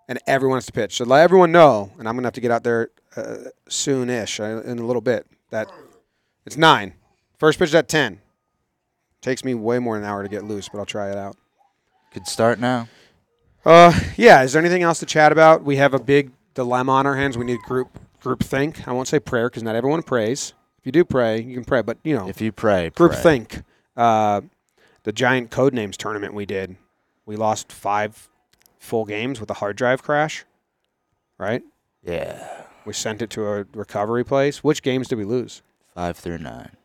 and 0.09 0.19
everyone 0.27 0.57
has 0.57 0.67
to 0.67 0.73
pitch. 0.73 0.97
So 0.97 1.05
let 1.05 1.23
everyone 1.23 1.53
know, 1.53 1.91
and 1.99 2.09
I'm 2.09 2.15
gonna 2.15 2.27
have 2.27 2.35
to 2.35 2.41
get 2.41 2.51
out 2.51 2.65
there 2.65 2.91
uh, 3.17 3.37
soon-ish 3.69 4.41
uh, 4.41 4.63
in 4.65 4.79
a 4.79 4.87
little 4.87 5.03
bit. 5.03 5.27
That 5.51 5.69
it's 6.45 6.57
nine. 6.57 6.95
First 7.39 7.59
pitch 7.59 7.71
is 7.71 7.75
at 7.75 7.89
ten. 7.89 8.21
Takes 9.21 9.45
me 9.45 9.55
way 9.55 9.79
more 9.79 9.97
than 9.97 10.05
an 10.05 10.11
hour 10.11 10.23
to 10.23 10.29
get 10.29 10.45
loose, 10.45 10.69
but 10.69 10.79
I'll 10.79 10.87
try 10.87 11.11
it 11.11 11.17
out. 11.17 11.37
Could 12.13 12.27
start 12.27 12.61
now. 12.61 12.89
Uh, 13.65 13.99
yeah. 14.17 14.43
Is 14.43 14.53
there 14.53 14.61
anything 14.61 14.83
else 14.83 14.99
to 15.01 15.07
chat 15.07 15.33
about? 15.33 15.65
We 15.65 15.77
have 15.77 15.95
a 15.95 15.99
big 15.99 16.33
dilemma 16.53 16.93
on 16.93 17.07
our 17.07 17.17
hands. 17.17 17.39
We 17.39 17.47
need 17.47 17.61
group 17.61 17.99
group 18.21 18.43
think. 18.43 18.87
I 18.87 18.93
won't 18.93 19.09
say 19.09 19.19
prayer 19.19 19.49
because 19.49 19.63
not 19.63 19.75
everyone 19.75 20.03
prays. 20.03 20.53
If 20.85 20.89
you 20.89 20.93
do 20.93 21.05
pray, 21.07 21.41
you 21.41 21.55
can 21.55 21.64
pray, 21.64 21.80
but 21.80 21.97
you 22.05 22.14
know, 22.14 22.28
If 22.28 22.43
you 22.43 22.53
pray, 22.53 22.91
group 22.91 23.12
pray. 23.12 23.22
think. 23.22 23.62
Uh, 23.97 24.43
the 25.05 25.12
giant 25.12 25.51
code 25.51 25.72
names 25.72 25.97
tournament 25.97 26.35
we 26.35 26.45
did, 26.45 26.76
we 27.24 27.37
lost 27.37 27.72
five 27.72 28.28
full 28.78 29.07
games 29.07 29.41
with 29.41 29.49
a 29.51 29.55
hard 29.55 29.76
drive 29.76 30.03
crash. 30.03 30.45
Right. 31.39 31.62
Yeah. 32.03 32.64
We 32.85 32.93
sent 32.93 33.22
it 33.22 33.30
to 33.30 33.47
a 33.47 33.64
recovery 33.72 34.24
place. 34.26 34.62
Which 34.62 34.82
games 34.82 35.09
did 35.09 35.16
we 35.16 35.24
lose? 35.24 35.62
Five 35.95 36.18
through 36.18 36.37
nine. 36.37 36.76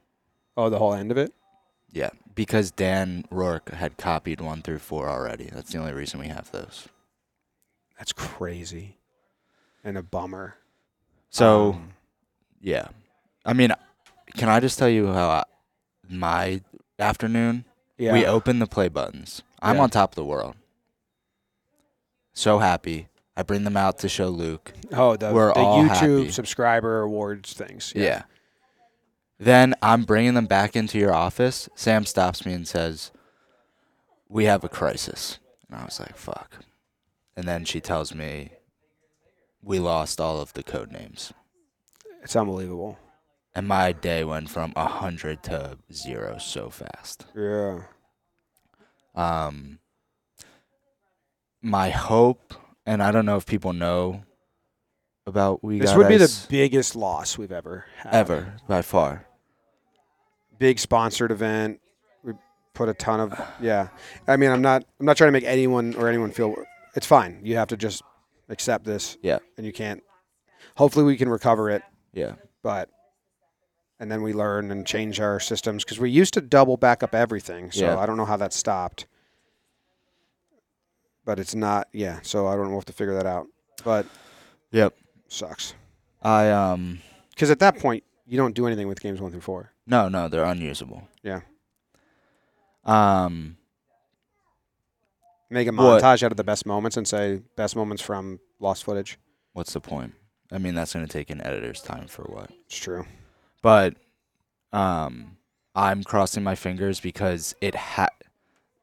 Oh, 0.55 0.69
the 0.69 0.77
whole 0.79 0.93
end 0.93 1.11
of 1.11 1.17
it. 1.17 1.33
Yeah. 1.91 2.11
Because 2.35 2.71
Dan 2.71 3.25
Rourke 3.29 3.69
had 3.71 3.97
copied 3.97 4.39
one 4.39 4.61
through 4.61 4.79
four 4.79 5.09
already. 5.09 5.49
That's 5.51 5.73
the 5.73 5.77
only 5.77 5.91
reason 5.91 6.21
we 6.21 6.27
have 6.29 6.49
those. 6.51 6.87
That's 7.97 8.13
crazy, 8.13 8.95
and 9.83 9.97
a 9.97 10.03
bummer. 10.03 10.55
So, 11.29 11.73
Um, 11.73 11.89
yeah. 12.61 12.87
I 13.45 13.51
mean, 13.51 13.73
can 14.39 14.49
I 14.49 14.59
just 14.59 14.79
tell 14.79 14.89
you 14.89 15.07
how 15.13 15.29
I, 15.29 15.43
my 16.09 16.61
afternoon? 16.97 17.65
yeah. 17.97 18.13
We 18.13 18.25
open 18.25 18.59
the 18.59 18.67
play 18.67 18.87
buttons. 18.87 19.43
I'm 19.61 19.75
Yeah. 19.75 19.83
on 19.83 19.89
top 19.89 20.11
of 20.11 20.15
the 20.15 20.25
world. 20.25 20.55
So 22.33 22.59
happy. 22.59 23.07
I 23.35 23.43
bring 23.43 23.63
them 23.63 23.77
out 23.77 23.97
to 23.99 24.09
show 24.09 24.29
Luke. 24.29 24.73
oh, 24.91 25.15
the, 25.15 25.31
we're 25.33 25.53
the 25.53 25.59
all 25.59 25.83
YouTube 25.83 25.89
happy. 26.19 26.31
subscriber 26.31 27.01
awards 27.01 27.53
things. 27.53 27.93
Yeah. 27.95 28.23
Then 29.37 29.73
I'm 29.81 30.03
bringing 30.03 30.33
them 30.33 30.45
back 30.45 30.75
into 30.75 30.97
your 30.97 31.13
office. 31.13 31.69
Sam 31.75 32.05
stops 32.05 32.45
me 32.45 32.51
and 32.53 32.67
says, 32.67 33.11
"We 34.27 34.45
have 34.45 34.63
a 34.65 34.69
crisis." 34.69 35.39
And 35.69 35.79
I 35.79 35.85
was 35.85 35.99
like, 35.99 36.17
"Fuck." 36.17 36.59
And 37.37 37.47
then 37.47 37.63
she 37.63 37.79
tells 37.79 38.13
me, 38.13 38.51
"We 39.61 39.79
lost 39.79 40.19
all 40.19 40.41
of 40.41 40.51
the 40.53 40.63
code 40.63 40.91
names." 40.91 41.31
It's 42.21 42.35
unbelievable. 42.35 42.97
And 43.55 43.67
my 43.67 43.91
day 43.91 44.23
went 44.23 44.49
from 44.49 44.73
a 44.75 44.85
hundred 44.87 45.43
to 45.43 45.77
zero 45.91 46.37
so 46.37 46.69
fast. 46.69 47.25
Yeah. 47.35 47.81
Um, 49.15 49.79
my 51.61 51.89
hope, 51.89 52.53
and 52.85 53.01
I 53.03 53.11
don't 53.11 53.25
know 53.25 53.37
if 53.37 53.45
people 53.45 53.73
know 53.73 54.23
about 55.25 55.63
we 55.63 55.79
This 55.79 55.95
would 55.95 56.07
be 56.07 56.17
the 56.17 56.45
biggest 56.49 56.95
loss 56.95 57.37
we've 57.37 57.51
ever 57.51 57.85
had. 57.97 58.13
ever 58.13 58.53
by 58.67 58.81
far. 58.81 59.25
Big 60.57 60.79
sponsored 60.79 61.31
event. 61.31 61.79
We 62.23 62.33
put 62.73 62.87
a 62.89 62.93
ton 62.93 63.19
of 63.19 63.41
yeah. 63.59 63.89
I 64.27 64.37
mean, 64.37 64.51
I'm 64.51 64.61
not 64.61 64.85
I'm 64.99 65.05
not 65.05 65.17
trying 65.17 65.29
to 65.29 65.33
make 65.33 65.43
anyone 65.43 65.95
or 65.95 66.07
anyone 66.07 66.31
feel 66.31 66.55
it's 66.95 67.05
fine. 67.05 67.39
You 67.43 67.55
have 67.57 67.69
to 67.69 67.77
just 67.77 68.03
accept 68.47 68.85
this. 68.85 69.17
Yeah. 69.21 69.39
And 69.57 69.65
you 69.65 69.73
can't 69.73 70.03
hopefully 70.75 71.05
we 71.05 71.17
can 71.17 71.29
recover 71.29 71.69
it, 71.69 71.81
Yeah, 72.13 72.35
but 72.63 72.89
and 73.99 74.11
then 74.11 74.21
we 74.21 74.33
learn 74.33 74.71
and 74.71 74.85
change 74.85 75.19
our 75.19 75.39
systems 75.39 75.83
because 75.83 75.99
we 75.99 76.09
used 76.09 76.33
to 76.35 76.41
double 76.41 76.77
back 76.77 77.03
up 77.03 77.13
everything. 77.13 77.71
So 77.71 77.85
Yeah. 77.85 77.97
I 77.99 78.05
don't 78.05 78.17
know 78.17 78.25
how 78.25 78.37
that 78.37 78.53
stopped. 78.53 79.05
But 81.25 81.39
it's 81.39 81.53
not 81.53 81.87
yeah, 81.91 82.19
so 82.23 82.47
I 82.47 82.55
don't 82.55 82.63
know. 82.65 82.69
We'll 82.71 82.79
have 82.79 82.85
to 82.85 82.93
figure 82.93 83.15
that 83.15 83.25
out. 83.25 83.47
But 83.83 84.05
Yep. 84.71 84.95
sucks. 85.27 85.73
I 86.21 86.49
um. 86.49 86.99
Because 87.31 87.51
at 87.51 87.59
that 87.59 87.77
point 87.79 88.03
you 88.25 88.37
don't 88.37 88.53
do 88.55 88.67
anything 88.67 88.87
with 88.87 88.99
games 89.01 89.21
one 89.21 89.31
through 89.31 89.41
four. 89.41 89.71
No, 89.85 90.07
no, 90.09 90.27
they're 90.27 90.43
unusable. 90.43 91.07
Yeah. 91.23 91.41
Um, 92.85 93.57
Make 95.51 95.67
a 95.67 95.71
What? 95.71 96.01
montage 96.03 96.21
out 96.23 96.31
of 96.31 96.37
the 96.37 96.43
best 96.43 96.65
moments 96.67 96.95
and 96.95 97.07
say 97.07 97.41
best 97.55 97.75
moments 97.75 98.03
from 98.03 98.39
lost 98.59 98.83
footage. 98.83 99.17
what's 99.53 99.73
the 99.73 99.81
point? 99.81 100.13
I 100.51 100.57
mean, 100.59 100.73
that's 100.75 100.93
gonna 100.93 101.07
take 101.07 101.29
an 101.31 101.41
editor's 101.41 101.81
time 101.81 102.07
for 102.07 102.23
what? 102.23 102.51
It's 102.67 102.77
true. 102.77 103.05
But 103.61 103.95
um, 104.71 105.37
I'm 105.75 106.03
crossing 106.03 106.43
my 106.43 106.55
fingers 106.55 106.99
because 106.99 107.55
it 107.61 107.75
had. 107.75 108.09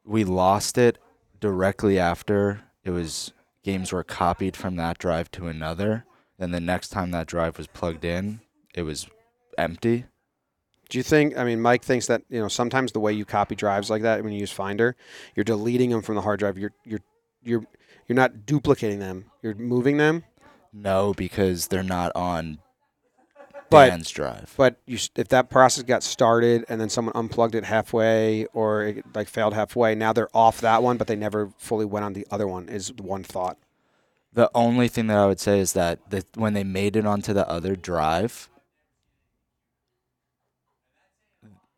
We 0.04 0.24
lost 0.24 0.78
it 0.78 0.98
directly 1.40 1.98
after 1.98 2.60
it 2.84 2.90
was 2.90 3.32
games 3.64 3.92
were 3.92 4.04
copied 4.04 4.56
from 4.56 4.76
that 4.76 4.98
drive 4.98 5.30
to 5.32 5.48
another. 5.48 6.04
Then 6.38 6.52
the 6.52 6.60
next 6.60 6.90
time 6.90 7.10
that 7.10 7.26
drive 7.26 7.58
was 7.58 7.66
plugged 7.66 8.04
in, 8.04 8.40
it 8.74 8.82
was 8.82 9.08
empty. 9.58 10.04
Do 10.88 10.98
you 10.98 11.02
think? 11.02 11.36
I 11.36 11.44
mean, 11.44 11.60
Mike 11.60 11.82
thinks 11.82 12.06
that 12.06 12.22
you 12.28 12.40
know 12.40 12.48
sometimes 12.48 12.92
the 12.92 13.00
way 13.00 13.12
you 13.12 13.24
copy 13.24 13.56
drives 13.56 13.90
like 13.90 14.02
that 14.02 14.22
when 14.22 14.32
you 14.32 14.38
use 14.38 14.52
Finder, 14.52 14.94
you're 15.34 15.44
deleting 15.44 15.90
them 15.90 16.02
from 16.02 16.14
the 16.14 16.20
hard 16.20 16.38
drive. 16.38 16.56
You're 16.56 16.72
you're 16.84 17.00
you're 17.42 17.66
you're 18.06 18.16
not 18.16 18.46
duplicating 18.46 19.00
them. 19.00 19.24
You're 19.42 19.54
moving 19.56 19.96
them. 19.96 20.24
No, 20.72 21.14
because 21.14 21.68
they're 21.68 21.82
not 21.82 22.12
on 22.14 22.58
But- 23.70 23.88
Dan's 23.88 24.10
drive. 24.10 24.54
But 24.56 24.76
you, 24.86 24.98
if 25.16 25.28
that 25.28 25.50
process 25.50 25.84
got 25.84 26.02
started 26.02 26.64
and 26.68 26.80
then 26.80 26.88
someone 26.88 27.14
unplugged 27.16 27.54
it 27.54 27.64
halfway 27.64 28.46
or 28.46 28.84
it 28.84 29.04
like 29.14 29.28
failed 29.28 29.54
halfway, 29.54 29.94
now 29.94 30.12
they're 30.12 30.34
off 30.34 30.60
that 30.60 30.82
one, 30.82 30.96
but 30.96 31.06
they 31.06 31.16
never 31.16 31.50
fully 31.58 31.84
went 31.84 32.04
on 32.04 32.12
the 32.12 32.26
other 32.30 32.46
one. 32.46 32.68
Is 32.68 32.92
one 32.92 33.24
thought. 33.24 33.58
The 34.32 34.50
only 34.54 34.88
thing 34.88 35.06
that 35.06 35.16
I 35.16 35.26
would 35.26 35.40
say 35.40 35.60
is 35.60 35.72
that 35.72 36.10
the, 36.10 36.24
when 36.34 36.52
they 36.52 36.64
made 36.64 36.94
it 36.94 37.06
onto 37.06 37.32
the 37.32 37.48
other 37.48 37.74
drive, 37.74 38.50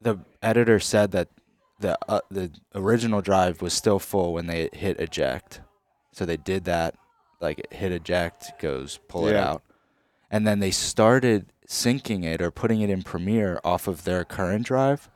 the 0.01 0.19
editor 0.43 0.81
said 0.81 1.13
that 1.13 1.29
the 1.81 1.97
uh, 2.09 2.21
the 2.31 2.51
original 2.75 3.21
drive 3.21 3.63
was 3.63 3.73
still 3.73 3.99
full 3.99 4.33
when 4.33 4.47
they 4.47 4.69
hit 4.73 4.99
eject. 4.99 5.61
So 6.13 6.25
they 6.25 6.37
did 6.37 6.65
that, 6.65 6.97
like 7.41 7.73
hit 7.73 7.93
eject, 7.93 8.59
goes 8.59 8.99
pull 9.09 9.29
it 9.29 9.37
out, 9.37 9.63
and 10.31 10.47
then 10.47 10.59
they 10.59 10.73
started 10.73 11.53
syncing 11.69 12.25
it 12.25 12.41
or 12.41 12.51
putting 12.51 12.81
it 12.81 12.91
in 12.91 13.03
Premiere 13.03 13.61
off 13.63 13.87
of 13.87 14.05
their 14.05 14.25
current 14.25 14.67
drive, 14.67 15.09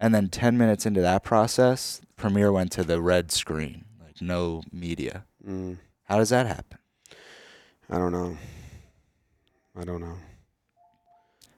and 0.00 0.14
then 0.14 0.28
ten 0.28 0.58
minutes 0.58 0.84
into 0.84 1.00
that 1.00 1.22
process, 1.22 2.00
Premiere 2.16 2.52
went 2.52 2.72
to 2.72 2.82
the 2.84 3.00
red 3.00 3.30
screen, 3.30 3.84
like 4.04 4.20
no 4.20 4.62
media. 4.72 5.24
Mm, 5.46 5.78
How 6.04 6.18
does 6.18 6.30
that 6.30 6.46
happen? 6.46 6.78
I 7.88 7.98
don't 7.98 8.12
know. 8.12 8.36
I 9.78 9.84
don't 9.84 10.00
know. 10.00 10.16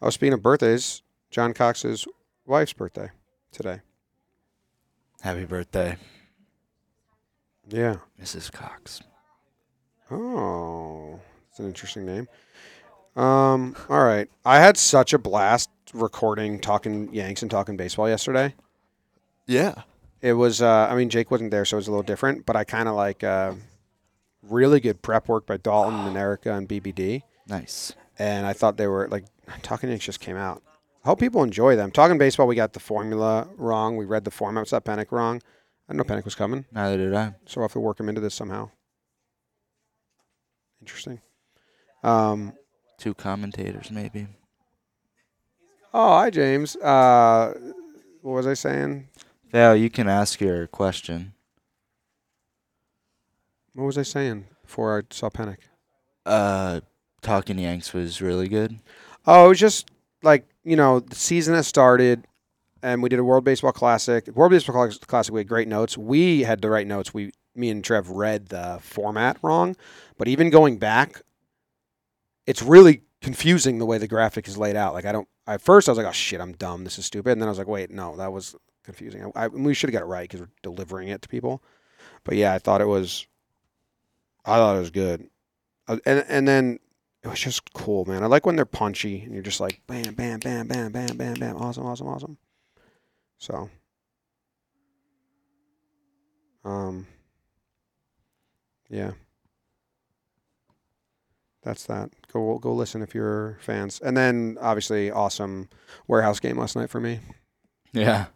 Oh, 0.02 0.10
speaking 0.10 0.34
of 0.34 0.42
birthdays, 0.42 1.02
John 1.30 1.54
Cox's 1.54 2.06
wife's 2.44 2.72
birthday 2.72 3.08
today. 3.52 3.80
Happy 5.22 5.46
birthday, 5.46 5.96
Yeah. 7.66 7.96
Mrs. 8.20 8.52
Cox. 8.52 9.00
Oh, 10.10 11.18
that's 11.48 11.60
an 11.60 11.66
interesting 11.66 12.04
name. 12.04 12.28
Um, 13.16 13.76
all 13.88 14.02
right. 14.04 14.28
I 14.44 14.58
had 14.60 14.76
such 14.76 15.12
a 15.12 15.18
blast 15.18 15.70
recording 15.92 16.58
talking 16.58 17.12
Yanks 17.14 17.42
and 17.42 17.50
talking 17.50 17.76
baseball 17.76 18.08
yesterday. 18.08 18.54
Yeah. 19.46 19.82
It 20.20 20.32
was 20.32 20.62
uh 20.62 20.88
I 20.90 20.96
mean 20.96 21.10
Jake 21.10 21.30
wasn't 21.30 21.50
there 21.50 21.64
so 21.64 21.76
it 21.76 21.78
was 21.78 21.88
a 21.88 21.90
little 21.90 22.02
different, 22.02 22.46
but 22.46 22.56
I 22.56 22.64
kind 22.64 22.88
of 22.88 22.94
like 22.96 23.22
uh 23.22 23.52
really 24.42 24.80
good 24.80 25.02
prep 25.02 25.28
work 25.28 25.46
by 25.46 25.58
Dalton 25.58 26.00
and 26.06 26.16
Erica 26.16 26.54
and 26.54 26.68
BBD 26.68 27.22
Nice. 27.46 27.92
and 28.18 28.46
I 28.46 28.52
thought 28.54 28.76
they 28.78 28.86
were 28.88 29.06
like 29.08 29.24
talking 29.62 29.90
Yanks 29.90 30.04
just 30.06 30.20
came 30.20 30.36
out. 30.36 30.62
I 31.04 31.08
hope 31.08 31.20
people 31.20 31.42
enjoy 31.44 31.76
them. 31.76 31.90
Talking 31.90 32.16
baseball, 32.16 32.46
we 32.46 32.54
got 32.56 32.72
the 32.72 32.80
formula 32.80 33.46
wrong. 33.56 33.96
We 33.98 34.06
read 34.06 34.24
the 34.24 34.30
format. 34.30 34.62
What's 34.62 34.70
that 34.70 34.84
Panic 34.86 35.12
wrong? 35.12 35.36
I 35.86 35.92
didn't 35.92 35.98
know 35.98 36.04
Panic 36.04 36.24
was 36.24 36.34
coming. 36.34 36.64
Neither 36.72 36.96
did 36.96 37.14
I. 37.14 37.34
So 37.44 37.60
we'll 37.60 37.64
have 37.68 37.74
to 37.74 37.80
work 37.80 38.00
him 38.00 38.08
into 38.08 38.22
this 38.22 38.34
somehow. 38.34 38.70
Interesting. 40.80 41.20
Um, 42.02 42.54
Two 43.04 43.12
commentators, 43.12 43.90
maybe. 43.90 44.28
oh, 45.92 46.16
hi, 46.16 46.30
James. 46.30 46.74
Uh, 46.76 47.52
what 48.22 48.32
was 48.32 48.46
I 48.46 48.54
saying? 48.54 49.08
Val, 49.52 49.76
you 49.76 49.90
can 49.90 50.08
ask 50.08 50.40
your 50.40 50.66
question. 50.68 51.34
What 53.74 53.84
was 53.84 53.98
I 53.98 54.04
saying 54.04 54.46
before 54.62 54.98
I 54.98 55.02
saw 55.10 55.28
Panic? 55.28 55.58
Uh, 56.24 56.80
Talking 57.20 57.58
Yanks 57.58 57.92
was 57.92 58.22
really 58.22 58.48
good. 58.48 58.78
Oh, 59.26 59.44
it 59.44 59.48
was 59.48 59.60
just 59.60 59.90
like, 60.22 60.46
you 60.64 60.74
know, 60.74 61.00
the 61.00 61.14
season 61.14 61.54
has 61.56 61.66
started 61.66 62.26
and 62.82 63.02
we 63.02 63.10
did 63.10 63.18
a 63.18 63.24
World 63.24 63.44
Baseball 63.44 63.72
Classic. 63.72 64.26
World 64.28 64.52
Baseball 64.52 64.90
Classic, 65.06 65.30
we 65.30 65.40
had 65.40 65.48
great 65.48 65.68
notes. 65.68 65.98
We 65.98 66.44
had 66.44 66.62
the 66.62 66.70
right 66.70 66.86
notes. 66.86 67.12
We, 67.12 67.32
me 67.54 67.68
and 67.68 67.84
Trev 67.84 68.08
read 68.08 68.46
the 68.46 68.78
format 68.80 69.36
wrong. 69.42 69.76
But 70.16 70.26
even 70.26 70.48
going 70.48 70.78
back, 70.78 71.20
it's 72.46 72.62
really 72.62 73.02
confusing 73.20 73.78
the 73.78 73.86
way 73.86 73.98
the 73.98 74.08
graphic 74.08 74.48
is 74.48 74.58
laid 74.58 74.76
out. 74.76 74.94
Like, 74.94 75.04
I 75.06 75.12
don't, 75.12 75.28
at 75.46 75.62
first 75.62 75.88
I 75.88 75.92
was 75.92 75.98
like, 75.98 76.06
oh 76.06 76.12
shit, 76.12 76.40
I'm 76.40 76.52
dumb. 76.52 76.84
This 76.84 76.98
is 76.98 77.06
stupid. 77.06 77.32
And 77.32 77.40
then 77.40 77.48
I 77.48 77.50
was 77.50 77.58
like, 77.58 77.68
wait, 77.68 77.90
no, 77.90 78.16
that 78.16 78.32
was 78.32 78.54
confusing. 78.84 79.32
I, 79.34 79.44
I, 79.44 79.48
we 79.48 79.74
should 79.74 79.90
have 79.90 79.94
got 80.00 80.06
it 80.06 80.10
right 80.10 80.28
because 80.28 80.40
we're 80.40 80.52
delivering 80.62 81.08
it 81.08 81.22
to 81.22 81.28
people. 81.28 81.62
But 82.24 82.36
yeah, 82.36 82.52
I 82.54 82.58
thought 82.58 82.80
it 82.80 82.86
was 82.88 83.26
I 84.44 84.56
thought 84.56 84.76
it 84.76 84.80
was 84.80 84.90
good, 84.90 85.28
Uh, 85.88 85.98
and 86.06 86.24
and 86.28 86.48
then 86.48 86.78
it 87.22 87.28
was 87.28 87.40
just 87.40 87.72
cool, 87.74 88.04
man. 88.06 88.22
I 88.22 88.26
like 88.26 88.46
when 88.46 88.56
they're 88.56 88.66
punchy 88.66 89.22
and 89.22 89.32
you're 89.34 89.42
just 89.42 89.60
like 89.60 89.80
bam, 89.86 90.14
bam, 90.14 90.40
bam, 90.40 90.66
bam, 90.68 90.92
bam, 90.92 91.16
bam, 91.16 91.34
bam, 91.34 91.56
awesome, 91.56 91.86
awesome, 91.86 92.08
awesome. 92.08 92.38
So, 93.38 93.70
um, 96.64 97.06
yeah, 98.88 99.12
that's 101.62 101.84
that. 101.86 102.10
Go 102.34 102.58
go 102.58 102.74
listen 102.74 103.00
if 103.00 103.14
you're 103.14 103.56
fans, 103.60 104.00
and 104.04 104.16
then 104.16 104.58
obviously 104.60 105.08
awesome 105.10 105.68
warehouse 106.08 106.40
game 106.40 106.58
last 106.58 106.74
night 106.74 106.90
for 106.90 106.98
me. 107.00 107.20
Yeah. 107.92 108.26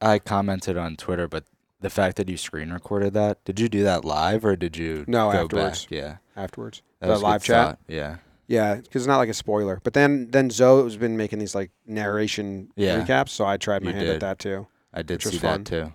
I 0.00 0.20
commented 0.20 0.76
on 0.76 0.96
Twitter, 0.96 1.26
but 1.26 1.44
the 1.80 1.90
fact 1.90 2.16
that 2.16 2.28
you 2.28 2.36
screen 2.36 2.70
recorded 2.70 3.14
that, 3.14 3.44
did 3.44 3.58
you 3.58 3.68
do 3.68 3.82
that 3.82 4.04
live 4.04 4.44
or 4.44 4.54
did 4.54 4.76
you 4.76 5.04
No, 5.08 5.32
go 5.32 5.42
afterwards. 5.42 5.84
back? 5.86 5.90
Yeah. 5.90 6.16
Afterwards, 6.36 6.82
That 7.00 7.08
The 7.08 7.18
live 7.18 7.42
chat? 7.42 7.66
thought, 7.66 7.78
Yeah. 7.88 8.16
yeah, 8.46 8.76
because 8.76 9.02
it's 9.02 9.06
not 9.08 9.18
like 9.18 9.28
a 9.28 9.34
spoiler. 9.34 9.80
But 9.82 9.94
then 9.94 10.30
then 10.30 10.50
Zoe's 10.50 10.96
been 10.96 11.16
making 11.16 11.40
these 11.40 11.56
like 11.56 11.72
narration 11.84 12.70
Yeah. 12.76 13.04
recaps, 13.04 13.30
so 13.30 13.44
I 13.44 13.56
tried 13.56 13.82
my 13.82 13.90
You 13.90 13.96
hand 13.96 14.08
at 14.08 14.20
that 14.20 14.38
too. 14.38 14.68
I 14.94 15.02
did 15.02 15.20
see 15.20 15.38
that 15.38 15.64
too. 15.64 15.92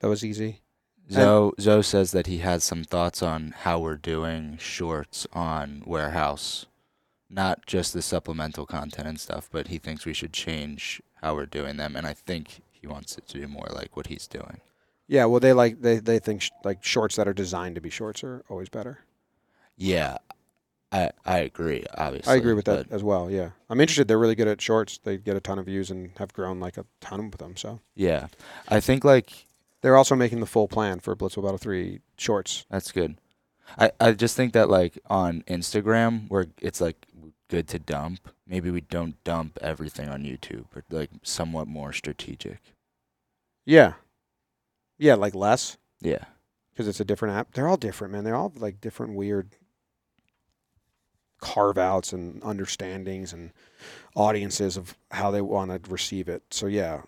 That 0.00 0.08
was 0.08 0.24
easy. 0.24 0.60
Zoe, 1.10 1.52
Zoe 1.60 1.82
says 1.82 2.12
that 2.12 2.26
he 2.26 2.38
has 2.38 2.64
some 2.64 2.84
thoughts 2.84 3.22
on 3.22 3.54
how 3.60 3.78
we're 3.78 3.96
doing 3.96 4.56
shorts 4.58 5.26
on 5.32 5.82
Warehouse. 5.86 6.66
Not 7.28 7.64
just 7.66 7.92
the 7.94 8.02
supplemental 8.02 8.66
content 8.66 9.08
and 9.08 9.18
stuff, 9.20 9.48
but 9.50 9.68
he 9.68 9.78
thinks 9.78 10.04
we 10.04 10.12
should 10.12 10.32
change 10.34 11.00
how 11.22 11.34
we're 11.34 11.46
doing 11.46 11.76
them. 11.78 11.96
And 11.96 12.06
I 12.06 12.12
think 12.12 12.60
he 12.70 12.86
wants 12.86 13.16
it 13.16 13.26
to 13.28 13.38
be 13.38 13.46
more 13.46 13.68
like 13.74 13.96
what 13.96 14.08
he's 14.08 14.26
doing. 14.26 14.60
Yeah, 15.08 15.24
well, 15.26 15.40
they 15.40 15.52
like 15.52 15.80
they 15.82 15.98
they 15.98 16.18
think 16.18 16.42
sh- 16.42 16.50
like 16.64 16.84
shorts 16.84 17.16
that 17.16 17.26
are 17.28 17.32
designed 17.32 17.74
to 17.74 17.80
be 17.80 17.90
shorts 17.90 18.22
are 18.22 18.42
always 18.48 18.68
better. 18.68 19.00
Yeah. 19.76 20.18
I 20.90 21.10
I 21.24 21.38
agree, 21.38 21.84
obviously. 21.96 22.32
I 22.32 22.36
agree 22.36 22.52
with 22.52 22.66
that 22.66 22.90
as 22.90 23.02
well. 23.02 23.30
Yeah, 23.30 23.50
I'm 23.70 23.80
interested. 23.80 24.08
They're 24.08 24.18
really 24.18 24.34
good 24.34 24.48
at 24.48 24.60
shorts. 24.60 24.98
They 25.02 25.16
get 25.16 25.36
a 25.36 25.40
ton 25.40 25.58
of 25.58 25.64
views 25.66 25.90
and 25.90 26.10
have 26.18 26.32
grown 26.34 26.60
like 26.60 26.76
a 26.76 26.84
ton 27.00 27.30
with 27.30 27.38
them. 27.40 27.56
So 27.56 27.80
Yeah. 27.94 28.26
I 28.68 28.80
think 28.80 29.04
like 29.04 29.46
they're 29.82 29.96
also 29.96 30.16
making 30.16 30.40
the 30.40 30.46
full 30.46 30.68
plan 30.68 30.98
for 31.00 31.14
Blitzball 31.14 31.42
Battle 31.42 31.58
Three 31.58 32.00
shorts. 32.16 32.64
That's 32.70 32.90
good. 32.92 33.18
I, 33.78 33.90
I 34.00 34.12
just 34.12 34.36
think 34.36 34.52
that 34.54 34.68
like 34.70 34.98
on 35.08 35.42
Instagram 35.42 36.28
where 36.28 36.46
it's 36.60 36.80
like 36.80 37.06
good 37.48 37.68
to 37.68 37.78
dump, 37.78 38.28
maybe 38.46 38.70
we 38.70 38.80
don't 38.80 39.22
dump 39.24 39.58
everything 39.60 40.08
on 40.08 40.24
YouTube 40.24 40.64
but 40.74 40.84
like 40.90 41.10
somewhat 41.22 41.68
more 41.68 41.92
strategic. 41.92 42.60
Yeah, 43.64 43.94
yeah, 44.98 45.14
like 45.14 45.34
less 45.34 45.76
Yeah. 46.00 46.24
because 46.72 46.88
it's 46.88 47.00
a 47.00 47.04
different 47.04 47.34
app. 47.36 47.52
They're 47.52 47.68
all 47.68 47.76
different, 47.76 48.12
man. 48.12 48.24
They're 48.24 48.34
all 48.36 48.52
like 48.56 48.80
different 48.80 49.14
weird 49.14 49.50
carve 51.40 51.78
outs 51.78 52.12
and 52.12 52.40
understandings 52.42 53.32
and 53.32 53.52
audiences 54.14 54.76
of 54.76 54.96
how 55.10 55.30
they 55.30 55.40
want 55.40 55.70
to 55.84 55.90
receive 55.90 56.28
it. 56.28 56.42
So 56.50 56.66
yeah. 56.66 57.02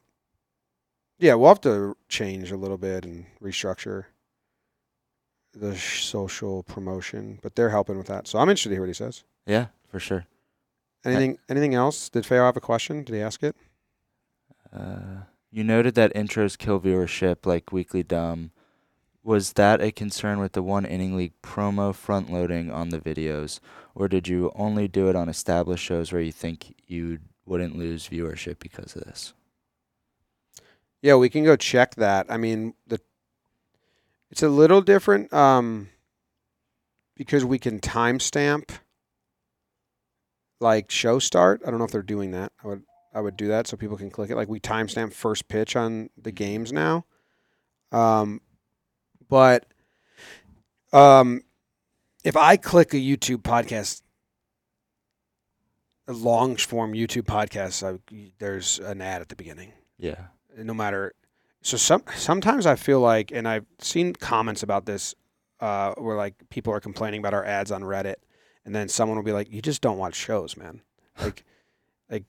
Yeah, 1.25 1.37
we'll 1.37 1.49
have 1.49 1.63
to 1.63 1.97
change 2.11 2.53
a 2.53 2.57
little 2.59 2.77
bit 2.77 3.07
and 3.07 3.25
restructure 3.43 4.05
the 5.55 5.75
sh- 5.75 6.05
social 6.05 6.63
promotion, 6.65 7.39
but 7.41 7.57
they're 7.57 7.71
helping 7.71 7.97
with 7.97 8.09
that. 8.09 8.29
So 8.29 8.39
I'm 8.39 8.51
interested 8.51 8.69
to 8.69 8.75
hear 8.75 8.83
what 8.83 8.89
he 8.89 8.93
says. 8.93 9.25
Yeah, 9.47 9.69
for 9.89 9.99
sure. 9.99 10.27
Anything 11.03 11.39
anything 11.49 11.75
else? 11.75 12.11
Did 12.11 12.27
Feo 12.27 12.45
have 12.45 12.59
a 12.59 12.61
question? 12.61 13.05
Did 13.05 13.15
he 13.15 13.23
ask 13.23 13.43
it? 13.43 13.57
Uh, 14.71 15.23
you 15.51 15.65
noted 15.65 15.95
that 15.95 16.13
intros 16.13 16.59
kill 16.59 16.79
viewership 16.79 17.47
like 17.47 17.73
Weekly 17.73 18.03
Dumb. 18.03 18.51
Was 19.23 19.55
that 19.55 19.81
a 19.81 19.93
concern 19.93 20.41
with 20.41 20.53
the 20.53 20.63
one 20.63 20.85
inning 20.85 21.17
league 21.17 21.41
promo 21.43 21.95
front 21.95 22.31
loading 22.31 22.71
on 22.71 22.91
the 22.91 23.01
videos, 23.01 23.61
or 23.95 24.09
did 24.09 24.29
you 24.29 24.53
only 24.55 24.89
do 24.89 25.09
it 25.09 25.17
on 25.17 25.31
established 25.31 25.85
shows 25.85 26.13
where 26.13 26.21
you 26.21 26.33
think 26.33 26.75
you 26.87 27.21
wouldn't 27.47 27.79
lose 27.79 28.11
viewership 28.11 28.59
because 28.59 28.95
of 28.95 29.05
this? 29.05 29.33
Yeah, 31.05 31.17
we 31.17 31.29
can 31.29 31.45
go 31.45 31.55
check 31.55 31.97
that. 31.97 32.25
I 32.31 32.39
mean, 32.39 32.73
the 32.87 32.99
it's 34.31 34.43
a 34.43 34.49
little 34.49 34.81
different 34.81 35.31
um, 35.35 35.91
because 37.15 37.45
we 37.45 37.59
can 37.59 37.79
timestamp 37.79 38.71
like 40.61 40.91
show 40.91 41.19
start. 41.19 41.61
I 41.63 41.69
don't 41.69 41.79
know 41.79 41.85
if 41.85 41.91
they're 41.91 42.01
doing 42.01 42.31
that. 42.31 42.53
I 42.65 42.69
would 42.69 42.85
I 43.15 43.21
would 43.21 43.37
do 43.37 43.49
that 43.49 43.67
so 43.67 43.77
people 43.77 43.99
can 43.99 44.09
click 44.09 44.31
it. 44.31 44.37
Like 44.37 44.49
we 44.49 44.61
timestamp 44.61 45.13
first 45.13 45.47
pitch 45.47 45.77
on 45.77 46.09
the 46.17 46.33
games 46.33 46.73
now. 46.73 47.05
Um, 47.93 48.41
but 49.29 49.67
um, 50.91 51.43
if 52.25 52.35
I 52.35 52.57
click 52.57 52.95
a 52.95 52.97
YouTube 52.97 53.43
podcast, 53.43 54.01
a 56.09 56.15
long 56.15 56.57
form 56.57 56.95
YouTube 56.95 57.25
podcast, 57.25 57.87
I, 57.87 58.31
there's 58.39 58.79
an 58.79 59.03
ad 59.03 59.21
at 59.21 59.29
the 59.29 59.37
beginning 59.37 59.75
Yeah. 59.99 60.29
No 60.57 60.75
matter 60.75 61.15
so 61.63 61.77
some 61.77 62.03
sometimes 62.15 62.67
I 62.67 62.77
feel 62.77 63.01
like 63.01 63.33
and 63.33 63.49
I've 63.49 63.67
seen 63.81 64.13
comments 64.13 64.63
about 64.63 64.87
this 64.87 65.15
uh, 65.61 65.95
where 65.97 66.17
like 66.17 66.35
people 66.51 66.73
are 66.73 66.81
complaining 66.81 67.21
about 67.21 67.33
our 67.33 67.45
ads 67.45 67.73
on 67.73 67.83
Reddit 67.83 68.17
and 68.65 68.75
then 68.75 68.89
someone 68.89 69.17
will 69.17 69.25
be 69.25 69.33
like 69.33 69.51
you 69.51 69.63
just 69.63 69.81
don't 69.83 69.99
watch 69.99 70.15
shows 70.15 70.57
man. 70.57 70.83
Like 71.21 71.45
like 72.11 72.25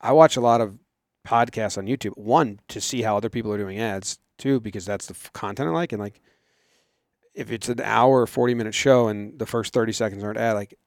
I 0.00 0.12
watch 0.12 0.36
a 0.36 0.40
lot 0.40 0.60
of 0.60 0.78
podcasts 1.26 1.78
on 1.78 1.86
YouTube 1.86 2.16
one 2.16 2.60
to 2.68 2.80
see 2.80 3.02
how 3.02 3.16
other 3.16 3.28
people 3.28 3.52
are 3.52 3.58
doing 3.58 3.78
ads 3.78 4.18
two 4.38 4.58
because 4.58 4.84
that's 4.84 5.06
the 5.06 5.14
f- 5.14 5.32
content 5.32 5.68
I 5.68 5.72
like 5.72 5.92
and 5.92 6.00
like 6.00 6.20
if 7.34 7.52
it's 7.52 7.68
an 7.68 7.80
hour 7.82 8.22
or 8.22 8.26
40 8.26 8.54
minute 8.54 8.74
show 8.74 9.08
and 9.08 9.38
the 9.38 9.46
first 9.46 9.72
30 9.74 9.92
seconds 9.92 10.24
aren't 10.24 10.38
ad 10.38 10.54
like 10.54 10.78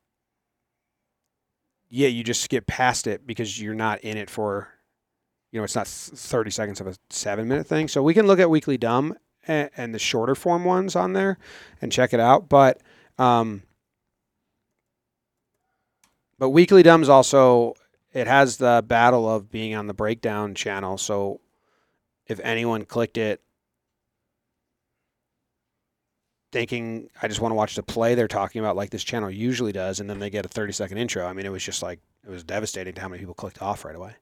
yeah 1.87 2.07
you 2.07 2.23
just 2.23 2.41
skip 2.41 2.67
past 2.67 3.05
it 3.07 3.27
because 3.27 3.61
you're 3.61 3.75
not 3.75 4.01
in 4.01 4.17
it 4.17 4.29
for 4.29 4.69
you 5.51 5.59
know, 5.59 5.63
it's 5.63 5.75
not 5.75 5.87
30 5.87 6.51
seconds 6.51 6.79
of 6.79 6.87
a 6.87 6.95
seven 7.09 7.47
minute 7.47 7.67
thing. 7.67 7.87
So 7.87 8.03
we 8.03 8.13
can 8.13 8.27
look 8.27 8.39
at 8.39 8.49
Weekly 8.49 8.77
Dumb 8.77 9.15
and, 9.47 9.69
and 9.75 9.93
the 9.93 9.99
shorter 9.99 10.35
form 10.35 10.63
ones 10.63 10.95
on 10.95 11.13
there 11.13 11.37
and 11.81 11.91
check 11.91 12.13
it 12.13 12.19
out. 12.19 12.49
But, 12.49 12.81
um, 13.17 13.63
but 16.37 16.49
Weekly 16.49 16.83
Dumb's 16.83 17.09
also, 17.09 17.73
it 18.13 18.27
has 18.27 18.57
the 18.57 18.83
battle 18.85 19.29
of 19.29 19.49
being 19.49 19.75
on 19.75 19.87
the 19.87 19.93
breakdown 19.93 20.53
channel. 20.53 20.97
So 20.97 21.41
if 22.27 22.39
anyone 22.41 22.85
clicked 22.85 23.17
it 23.17 23.41
thinking, 26.51 27.09
I 27.21 27.27
just 27.27 27.41
want 27.41 27.51
to 27.51 27.55
watch 27.55 27.75
the 27.75 27.83
play 27.83 28.15
they're 28.15 28.27
talking 28.27 28.59
about, 28.59 28.75
like 28.75 28.91
this 28.91 29.03
channel 29.03 29.29
usually 29.29 29.71
does, 29.71 29.99
and 29.99 30.09
then 30.09 30.19
they 30.19 30.29
get 30.29 30.45
a 30.45 30.49
30 30.49 30.73
second 30.73 30.97
intro, 30.97 31.25
I 31.25 31.33
mean, 31.33 31.45
it 31.45 31.51
was 31.51 31.63
just 31.63 31.81
like, 31.81 31.99
it 32.23 32.29
was 32.29 32.43
devastating 32.43 32.93
to 32.93 33.01
how 33.01 33.07
many 33.07 33.19
people 33.19 33.33
clicked 33.35 33.61
off 33.61 33.83
right 33.83 33.95
away 33.95 34.13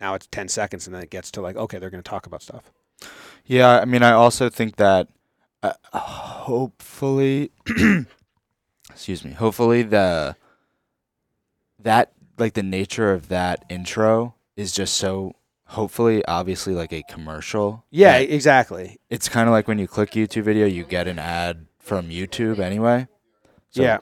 now 0.00 0.14
it's 0.14 0.26
10 0.28 0.48
seconds 0.48 0.86
and 0.86 0.94
then 0.94 1.02
it 1.02 1.10
gets 1.10 1.30
to 1.30 1.40
like 1.40 1.56
okay 1.56 1.78
they're 1.78 1.90
going 1.90 2.02
to 2.02 2.08
talk 2.08 2.26
about 2.26 2.42
stuff 2.42 2.70
Yeah, 3.46 3.80
I 3.80 3.84
mean, 3.86 4.02
I 4.02 4.10
also 4.12 4.50
think 4.50 4.76
that 4.76 5.08
uh, 5.62 5.72
hopefully, 5.94 7.50
excuse 8.90 9.24
me, 9.24 9.32
hopefully 9.32 9.82
the 9.82 10.36
that 11.80 12.12
like 12.38 12.54
the 12.54 12.62
nature 12.62 13.12
of 13.12 13.28
that 13.28 13.64
intro 13.68 14.34
is 14.56 14.72
just 14.72 14.94
so 14.94 15.32
hopefully 15.66 16.24
obviously 16.26 16.74
like 16.74 16.92
a 16.92 17.02
commercial. 17.08 17.84
yeah 17.90 18.16
exactly 18.18 18.98
it's 19.10 19.28
kind 19.28 19.48
of 19.48 19.52
like 19.52 19.68
when 19.68 19.78
you 19.78 19.86
click 19.86 20.10
YouTube 20.12 20.42
video, 20.44 20.66
you 20.66 20.84
get 20.84 21.06
an 21.08 21.18
ad 21.18 21.66
from 21.78 22.08
YouTube 22.10 22.58
anyway. 22.58 23.06
So 23.70 23.82
yeah 23.82 23.98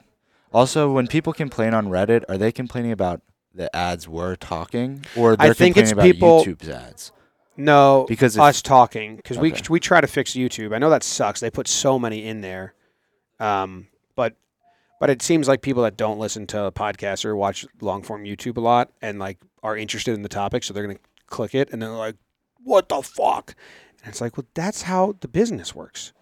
Also, 0.53 0.91
when 0.91 1.07
people 1.07 1.33
complain 1.33 1.73
on 1.73 1.87
Reddit, 1.87 2.23
are 2.29 2.37
they 2.37 2.51
complaining 2.51 2.91
about 2.91 3.21
the 3.57 3.75
ads 3.75 4.07
we're 4.07 4.35
talking, 4.35 5.05
or 5.17 5.35
I 5.37 5.47
they're 5.47 5.53
think 5.53 5.75
it's 5.77 5.91
about 5.91 6.03
people- 6.03 6.43
YouTube's 6.45 6.69
ads? 6.69 7.11
no 7.59 8.05
Because 8.07 8.35
if, 8.37 8.41
us 8.41 8.61
talking 8.61 9.15
because 9.15 9.37
we 9.39 9.51
Okay. 9.51 9.61
we 9.69 9.79
try 9.79 9.99
to 9.99 10.07
fix 10.07 10.33
youtube. 10.33 10.75
I 10.75 10.77
know 10.77 10.89
that 10.91 11.03
sucks. 11.03 11.39
They 11.39 11.49
put 11.49 11.67
so 11.67 11.97
many 11.97 12.23
in 12.25 12.41
there. 12.41 12.73
Um 13.39 13.87
but 14.15 14.35
but 14.99 15.09
it 15.09 15.21
seems 15.23 15.47
like 15.47 15.61
people 15.61 15.83
that 15.83 15.97
don't 15.97 16.19
listen 16.19 16.45
to 16.47 16.71
podcasts 16.71 17.25
or 17.25 17.35
watch 17.35 17.65
long 17.81 18.03
form 18.03 18.23
youtube 18.25 18.57
a 18.57 18.61
lot 18.61 18.91
and 19.01 19.17
like 19.19 19.37
are 19.63 19.75
interested 19.75 20.13
in 20.13 20.21
the 20.21 20.29
topic 20.29 20.63
so 20.63 20.71
they're 20.73 20.85
going 20.85 20.97
to 20.97 21.01
click 21.25 21.53
it 21.55 21.69
and 21.71 21.81
they're 21.81 21.89
like 21.89 22.15
what 22.63 22.89
the 22.89 23.01
fuck? 23.01 23.55
And 24.03 24.09
it's 24.11 24.21
like 24.21 24.37
well 24.37 24.45
that's 24.53 24.83
how 24.83 25.15
the 25.21 25.27
business 25.27 25.73
works. 25.73 26.13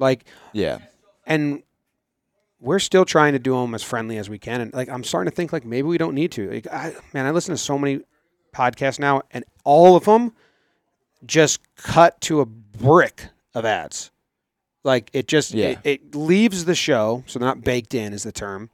Like 0.00 0.24
yeah, 0.52 0.78
and 1.26 1.62
we're 2.60 2.78
still 2.78 3.04
trying 3.04 3.32
to 3.34 3.38
do 3.38 3.54
them 3.54 3.74
as 3.74 3.82
friendly 3.82 4.16
as 4.18 4.30
we 4.30 4.38
can. 4.38 4.60
And 4.60 4.72
like, 4.74 4.88
I'm 4.88 5.04
starting 5.04 5.30
to 5.30 5.34
think 5.36 5.52
like 5.52 5.64
maybe 5.64 5.86
we 5.88 5.98
don't 5.98 6.14
need 6.14 6.32
to. 6.32 6.50
Like, 6.50 6.66
I, 6.72 6.94
man, 7.12 7.26
I 7.26 7.30
listen 7.30 7.54
to 7.54 7.58
so 7.58 7.78
many 7.78 8.00
podcasts 8.54 8.98
now, 8.98 9.22
and 9.30 9.44
all 9.64 9.96
of 9.96 10.04
them 10.04 10.32
just 11.24 11.60
cut 11.76 12.20
to 12.22 12.40
a 12.40 12.46
brick 12.46 13.28
of 13.54 13.64
ads. 13.64 14.10
Like 14.84 15.10
it 15.12 15.26
just 15.28 15.52
Yeah. 15.52 15.68
it, 15.70 15.78
it 15.84 16.14
leaves 16.14 16.64
the 16.64 16.74
show, 16.74 17.24
so 17.26 17.38
they're 17.38 17.48
not 17.48 17.62
baked 17.62 17.94
in 17.94 18.12
is 18.12 18.22
the 18.22 18.32
term. 18.32 18.70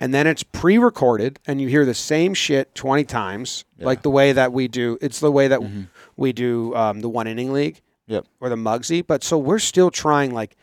And 0.00 0.14
then 0.14 0.26
it's 0.28 0.44
pre-recorded, 0.44 1.40
and 1.46 1.60
you 1.60 1.66
hear 1.68 1.84
the 1.84 1.94
same 1.94 2.32
shit 2.34 2.74
twenty 2.74 3.04
times, 3.04 3.64
Yeah. 3.78 3.86
like 3.86 4.02
the 4.02 4.10
way 4.10 4.32
that 4.32 4.52
we 4.52 4.68
do. 4.68 4.98
It's 5.00 5.20
the 5.20 5.32
way 5.32 5.48
that 5.48 5.60
Mhm. 5.60 5.88
we 6.16 6.32
do 6.32 6.74
um, 6.74 7.00
the 7.00 7.08
one 7.08 7.26
inning 7.26 7.52
league. 7.52 7.80
Yep. 8.06 8.26
Or 8.40 8.48
the 8.48 8.56
Mugsy. 8.56 9.06
But 9.06 9.22
so 9.22 9.36
we're 9.36 9.58
still 9.58 9.90
trying. 9.90 10.32
Like, 10.32 10.56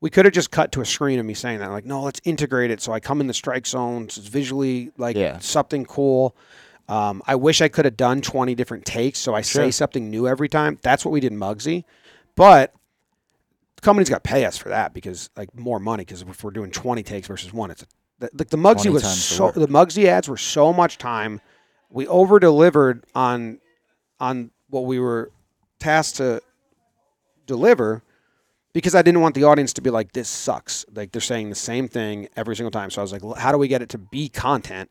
we 0.00 0.10
could 0.10 0.24
have 0.24 0.34
just 0.34 0.50
cut 0.50 0.72
to 0.72 0.80
a 0.80 0.84
screen 0.84 1.18
of 1.18 1.26
me 1.26 1.34
saying 1.34 1.58
that. 1.60 1.70
Like, 1.70 1.86
no, 1.86 2.02
let's 2.02 2.20
integrate 2.24 2.70
it. 2.70 2.80
So 2.80 2.92
I 2.92 3.00
come 3.00 3.20
in 3.20 3.26
the 3.26 3.34
strike 3.34 3.66
zone. 3.66 4.08
So 4.08 4.20
it's 4.20 4.28
visually 4.28 4.90
like 4.98 5.16
Yeah. 5.16 5.38
something 5.38 5.84
cool. 5.86 6.36
Um, 6.88 7.22
I 7.26 7.34
wish 7.34 7.60
I 7.60 7.68
could 7.68 7.84
have 7.84 7.96
done 7.96 8.20
20 8.20 8.54
different 8.54 8.84
takes 8.84 9.18
so 9.18 9.34
I 9.34 9.40
say 9.40 9.70
something 9.72 10.08
new 10.08 10.28
every 10.28 10.48
time. 10.48 10.78
That's 10.82 11.04
what 11.04 11.10
we 11.10 11.18
did 11.20 11.32
in 11.32 11.38
Mugsy. 11.38 11.84
But 12.36 12.72
the 13.76 13.82
company's 13.82 14.08
got 14.08 14.22
to 14.22 14.28
pay 14.28 14.44
us 14.44 14.56
for 14.56 14.68
that 14.68 14.94
because 14.94 15.30
like 15.36 15.52
more 15.58 15.80
money 15.80 16.04
because 16.04 16.22
if 16.22 16.44
we're 16.44 16.50
doing 16.50 16.70
20 16.70 17.02
takes 17.02 17.26
versus 17.26 17.52
one, 17.52 17.70
it's 17.70 17.82
a, 17.82 17.86
the, 18.18 18.30
like 18.38 18.50
the 18.50 18.56
Mugsy 18.56 18.90
was 18.90 19.02
the 19.02 19.08
so 19.08 19.50
the 19.50 19.66
Mugsy 19.66 20.04
ads 20.04 20.28
were 20.28 20.36
so 20.36 20.72
much 20.72 20.96
time. 20.98 21.40
We 21.90 22.06
over 22.06 22.38
delivered 22.38 23.04
on 23.14 23.58
on 24.20 24.50
what 24.70 24.84
we 24.86 24.98
were 25.00 25.30
tasked 25.80 26.16
to 26.16 26.40
deliver 27.46 28.02
because 28.76 28.94
I 28.94 29.00
didn't 29.00 29.22
want 29.22 29.34
the 29.34 29.44
audience 29.44 29.72
to 29.72 29.80
be 29.80 29.88
like 29.88 30.12
this 30.12 30.28
sucks. 30.28 30.84
Like 30.94 31.10
they're 31.10 31.22
saying 31.22 31.48
the 31.48 31.54
same 31.54 31.88
thing 31.88 32.28
every 32.36 32.54
single 32.54 32.70
time. 32.70 32.90
So 32.90 33.00
I 33.00 33.04
was 33.04 33.10
like, 33.10 33.22
how 33.38 33.50
do 33.50 33.56
we 33.56 33.68
get 33.68 33.80
it 33.80 33.88
to 33.88 33.98
be 33.98 34.28
content? 34.28 34.90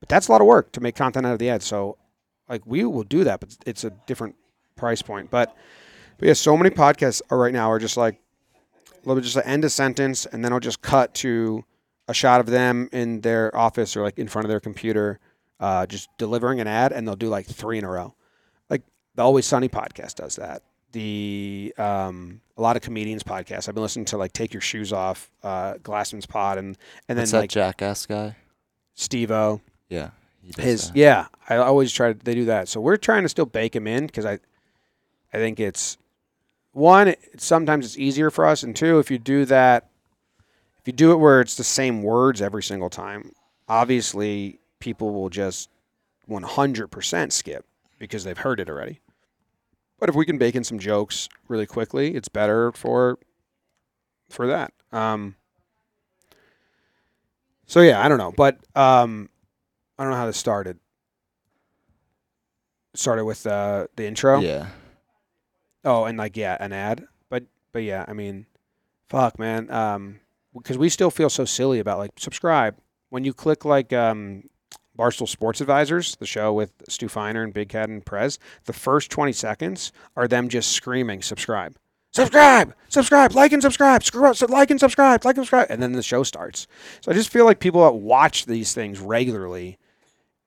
But 0.00 0.08
that's 0.08 0.28
a 0.28 0.32
lot 0.32 0.40
of 0.40 0.46
work 0.46 0.72
to 0.72 0.80
make 0.80 0.96
content 0.96 1.26
out 1.26 1.34
of 1.34 1.38
the 1.38 1.50
ad. 1.50 1.62
So 1.62 1.98
like 2.48 2.62
we 2.64 2.84
will 2.84 3.02
do 3.02 3.24
that, 3.24 3.40
but 3.40 3.54
it's 3.66 3.84
a 3.84 3.90
different 4.06 4.34
price 4.76 5.02
point. 5.02 5.30
But 5.30 5.54
but 6.16 6.26
yeah, 6.26 6.32
so 6.32 6.56
many 6.56 6.70
podcasts 6.70 7.20
are 7.28 7.36
right 7.36 7.52
now 7.52 7.70
are 7.70 7.78
just 7.78 7.98
like 7.98 8.18
they'll 9.04 9.20
just 9.20 9.36
end 9.44 9.62
a 9.62 9.68
sentence 9.68 10.24
and 10.24 10.42
then 10.42 10.50
I'll 10.54 10.58
just 10.58 10.80
cut 10.80 11.12
to 11.16 11.66
a 12.08 12.14
shot 12.14 12.40
of 12.40 12.46
them 12.46 12.88
in 12.92 13.20
their 13.20 13.54
office 13.54 13.94
or 13.94 14.04
like 14.04 14.18
in 14.18 14.28
front 14.28 14.46
of 14.46 14.48
their 14.48 14.58
computer, 14.58 15.20
uh, 15.60 15.84
just 15.84 16.08
delivering 16.16 16.60
an 16.60 16.66
ad, 16.66 16.92
and 16.92 17.06
they'll 17.06 17.14
do 17.14 17.28
like 17.28 17.44
three 17.44 17.76
in 17.76 17.84
a 17.84 17.90
row. 17.90 18.14
Like 18.70 18.84
the 19.16 19.22
Always 19.22 19.44
Sunny 19.44 19.68
podcast 19.68 20.14
does 20.14 20.36
that. 20.36 20.62
The 20.92 21.74
um, 21.76 22.40
a 22.56 22.62
lot 22.62 22.76
of 22.76 22.82
comedians 22.82 23.22
podcasts. 23.22 23.68
I've 23.68 23.74
been 23.74 23.82
listening 23.82 24.06
to 24.06 24.16
like 24.16 24.32
Take 24.32 24.54
Your 24.54 24.60
Shoes 24.60 24.92
Off, 24.92 25.30
uh, 25.42 25.74
Glassman's 25.74 26.26
Pod, 26.26 26.58
and 26.58 26.78
and 27.08 27.18
then 27.18 27.22
What's 27.22 27.32
that 27.32 27.40
like 27.40 27.50
jackass 27.50 28.06
guy? 28.06 28.36
Steve 28.94 29.30
O. 29.30 29.60
Yeah. 29.88 30.10
His 30.56 30.88
that. 30.88 30.96
yeah, 30.96 31.26
I 31.48 31.56
always 31.56 31.92
try. 31.92 32.14
To, 32.14 32.18
they 32.24 32.34
do 32.34 32.46
that, 32.46 32.68
so 32.68 32.80
we're 32.80 32.96
trying 32.96 33.22
to 33.22 33.28
still 33.28 33.44
bake 33.44 33.76
him 33.76 33.86
in 33.86 34.06
because 34.06 34.24
I, 34.24 34.38
I 35.32 35.36
think 35.36 35.60
it's 35.60 35.98
one. 36.72 37.08
It, 37.08 37.20
sometimes 37.36 37.84
it's 37.84 37.98
easier 37.98 38.30
for 38.30 38.46
us, 38.46 38.62
and 38.62 38.74
two, 38.74 38.98
if 38.98 39.10
you 39.10 39.18
do 39.18 39.44
that, 39.44 39.90
if 40.78 40.86
you 40.86 40.92
do 40.94 41.12
it 41.12 41.16
where 41.16 41.42
it's 41.42 41.56
the 41.56 41.64
same 41.64 42.02
words 42.02 42.40
every 42.40 42.62
single 42.62 42.88
time, 42.88 43.32
obviously 43.68 44.58
people 44.80 45.12
will 45.12 45.28
just 45.28 45.68
one 46.24 46.44
hundred 46.44 46.86
percent 46.88 47.34
skip 47.34 47.66
because 47.98 48.24
they've 48.24 48.38
heard 48.38 48.58
it 48.58 48.70
already. 48.70 49.00
But 49.98 50.08
if 50.08 50.14
we 50.14 50.24
can 50.24 50.38
bake 50.38 50.54
in 50.54 50.64
some 50.64 50.78
jokes 50.78 51.28
really 51.48 51.66
quickly, 51.66 52.14
it's 52.14 52.28
better 52.28 52.72
for 52.72 53.18
for 54.28 54.46
that. 54.46 54.72
Um, 54.92 55.36
so 57.66 57.80
yeah, 57.80 58.04
I 58.04 58.08
don't 58.08 58.18
know, 58.18 58.32
but 58.36 58.58
um, 58.74 59.28
I 59.98 60.04
don't 60.04 60.12
know 60.12 60.18
how 60.18 60.26
this 60.26 60.36
started. 60.36 60.78
Started 62.94 63.24
with 63.24 63.46
uh, 63.46 63.88
the 63.96 64.06
intro. 64.06 64.40
Yeah. 64.40 64.68
Oh, 65.84 66.04
and 66.04 66.16
like 66.18 66.36
yeah, 66.36 66.56
an 66.60 66.72
ad. 66.72 67.06
But 67.28 67.44
but 67.72 67.82
yeah, 67.82 68.04
I 68.08 68.12
mean, 68.12 68.46
fuck, 69.08 69.38
man. 69.38 69.70
Um, 69.70 70.20
because 70.54 70.78
we 70.78 70.88
still 70.88 71.10
feel 71.10 71.30
so 71.30 71.44
silly 71.44 71.78
about 71.78 71.98
like 71.98 72.12
subscribe 72.16 72.76
when 73.10 73.24
you 73.24 73.32
click 73.32 73.64
like 73.64 73.92
um, 73.92 74.44
Barstool 74.98 75.28
Sports 75.28 75.60
Advisors, 75.60 76.16
the 76.16 76.26
show 76.26 76.52
with 76.52 76.72
Stu 76.88 77.08
Feiner 77.08 77.44
and 77.44 77.54
Big 77.54 77.68
Cat 77.68 77.88
and 77.88 78.04
Prez. 78.04 78.38
The 78.64 78.72
first 78.72 79.10
twenty 79.10 79.32
seconds 79.32 79.92
are 80.16 80.26
them 80.26 80.48
just 80.48 80.72
screaming 80.72 81.22
subscribe. 81.22 81.76
Subscribe, 82.10 82.74
subscribe, 82.88 83.34
like 83.34 83.52
and 83.52 83.62
subscribe, 83.62 84.02
like 84.48 84.70
and 84.70 84.80
subscribe, 84.80 85.24
like 85.24 85.36
and 85.36 85.44
subscribe, 85.44 85.66
and 85.70 85.82
then 85.82 85.92
the 85.92 86.02
show 86.02 86.22
starts. 86.22 86.66
So 87.00 87.12
I 87.12 87.14
just 87.14 87.30
feel 87.30 87.44
like 87.44 87.60
people 87.60 87.84
that 87.84 87.94
watch 87.94 88.46
these 88.46 88.72
things 88.72 88.98
regularly, 88.98 89.78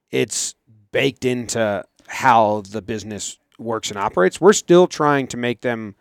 it's 0.10 0.56
baked 0.92 1.24
into 1.24 1.86
how 2.08 2.64
the 2.70 2.82
business 2.82 3.40
works 3.58 3.90
and 3.90 3.98
operates. 3.98 4.42
We're 4.42 4.54
still 4.54 4.88
trying 4.88 5.28
to 5.28 5.38
make 5.38 5.62
them 5.62 5.96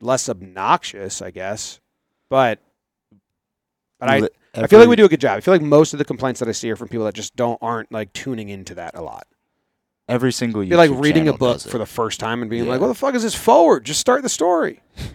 less 0.00 0.28
obnoxious, 0.28 1.22
I 1.22 1.30
guess. 1.30 1.80
But 2.28 2.58
but 3.98 4.08
I, 4.10 4.18
Li- 4.20 4.28
I 4.54 4.66
feel 4.66 4.78
like 4.80 4.88
we 4.88 4.96
do 4.96 5.04
a 5.04 5.08
good 5.08 5.20
job. 5.20 5.36
I 5.36 5.40
feel 5.40 5.54
like 5.54 5.62
most 5.62 5.92
of 5.94 5.98
the 5.98 6.04
complaints 6.04 6.40
that 6.40 6.48
I 6.48 6.52
see 6.52 6.70
are 6.70 6.76
from 6.76 6.88
people 6.88 7.04
that 7.06 7.14
just 7.14 7.34
don't 7.36 7.58
aren't 7.62 7.90
like 7.92 8.12
tuning 8.12 8.48
into 8.48 8.74
that 8.76 8.94
a 8.96 9.02
lot. 9.02 9.26
Every 10.08 10.32
single 10.32 10.62
feel 10.62 10.76
like 10.76 10.90
reading 11.02 11.28
a 11.28 11.32
book 11.38 11.60
for 11.62 11.78
the 11.78 11.86
first 11.86 12.20
time 12.20 12.42
and 12.42 12.50
being 12.50 12.66
like, 12.68 12.80
"What 12.80 12.88
the 12.88 12.94
fuck 12.94 13.14
is 13.14 13.22
this 13.22 13.34
forward? 13.34 13.84
Just 13.84 14.00
start 14.00 14.22
the 14.22 14.28
story." 14.28 14.82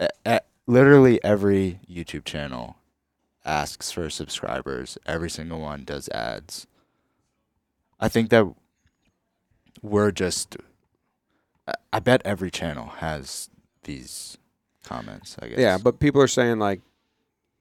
A- 0.00 0.08
a- 0.24 0.40
literally 0.66 1.22
every 1.22 1.80
YouTube 1.90 2.24
channel 2.24 2.76
asks 3.44 3.90
for 3.92 4.08
subscribers. 4.10 4.96
Every 5.06 5.28
single 5.30 5.60
one 5.60 5.84
does 5.84 6.08
ads. 6.08 6.66
I 7.98 8.08
think 8.08 8.30
that 8.30 8.46
we're 9.82 10.10
just. 10.10 10.56
I- 11.68 11.74
I 11.92 11.98
bet 12.00 12.22
every 12.24 12.50
channel 12.50 12.86
has 12.98 13.50
these 13.84 14.38
comments. 14.84 15.36
I 15.40 15.48
guess. 15.48 15.58
Yeah, 15.58 15.78
but 15.78 16.00
people 16.00 16.20
are 16.22 16.26
saying 16.28 16.58
like 16.58 16.80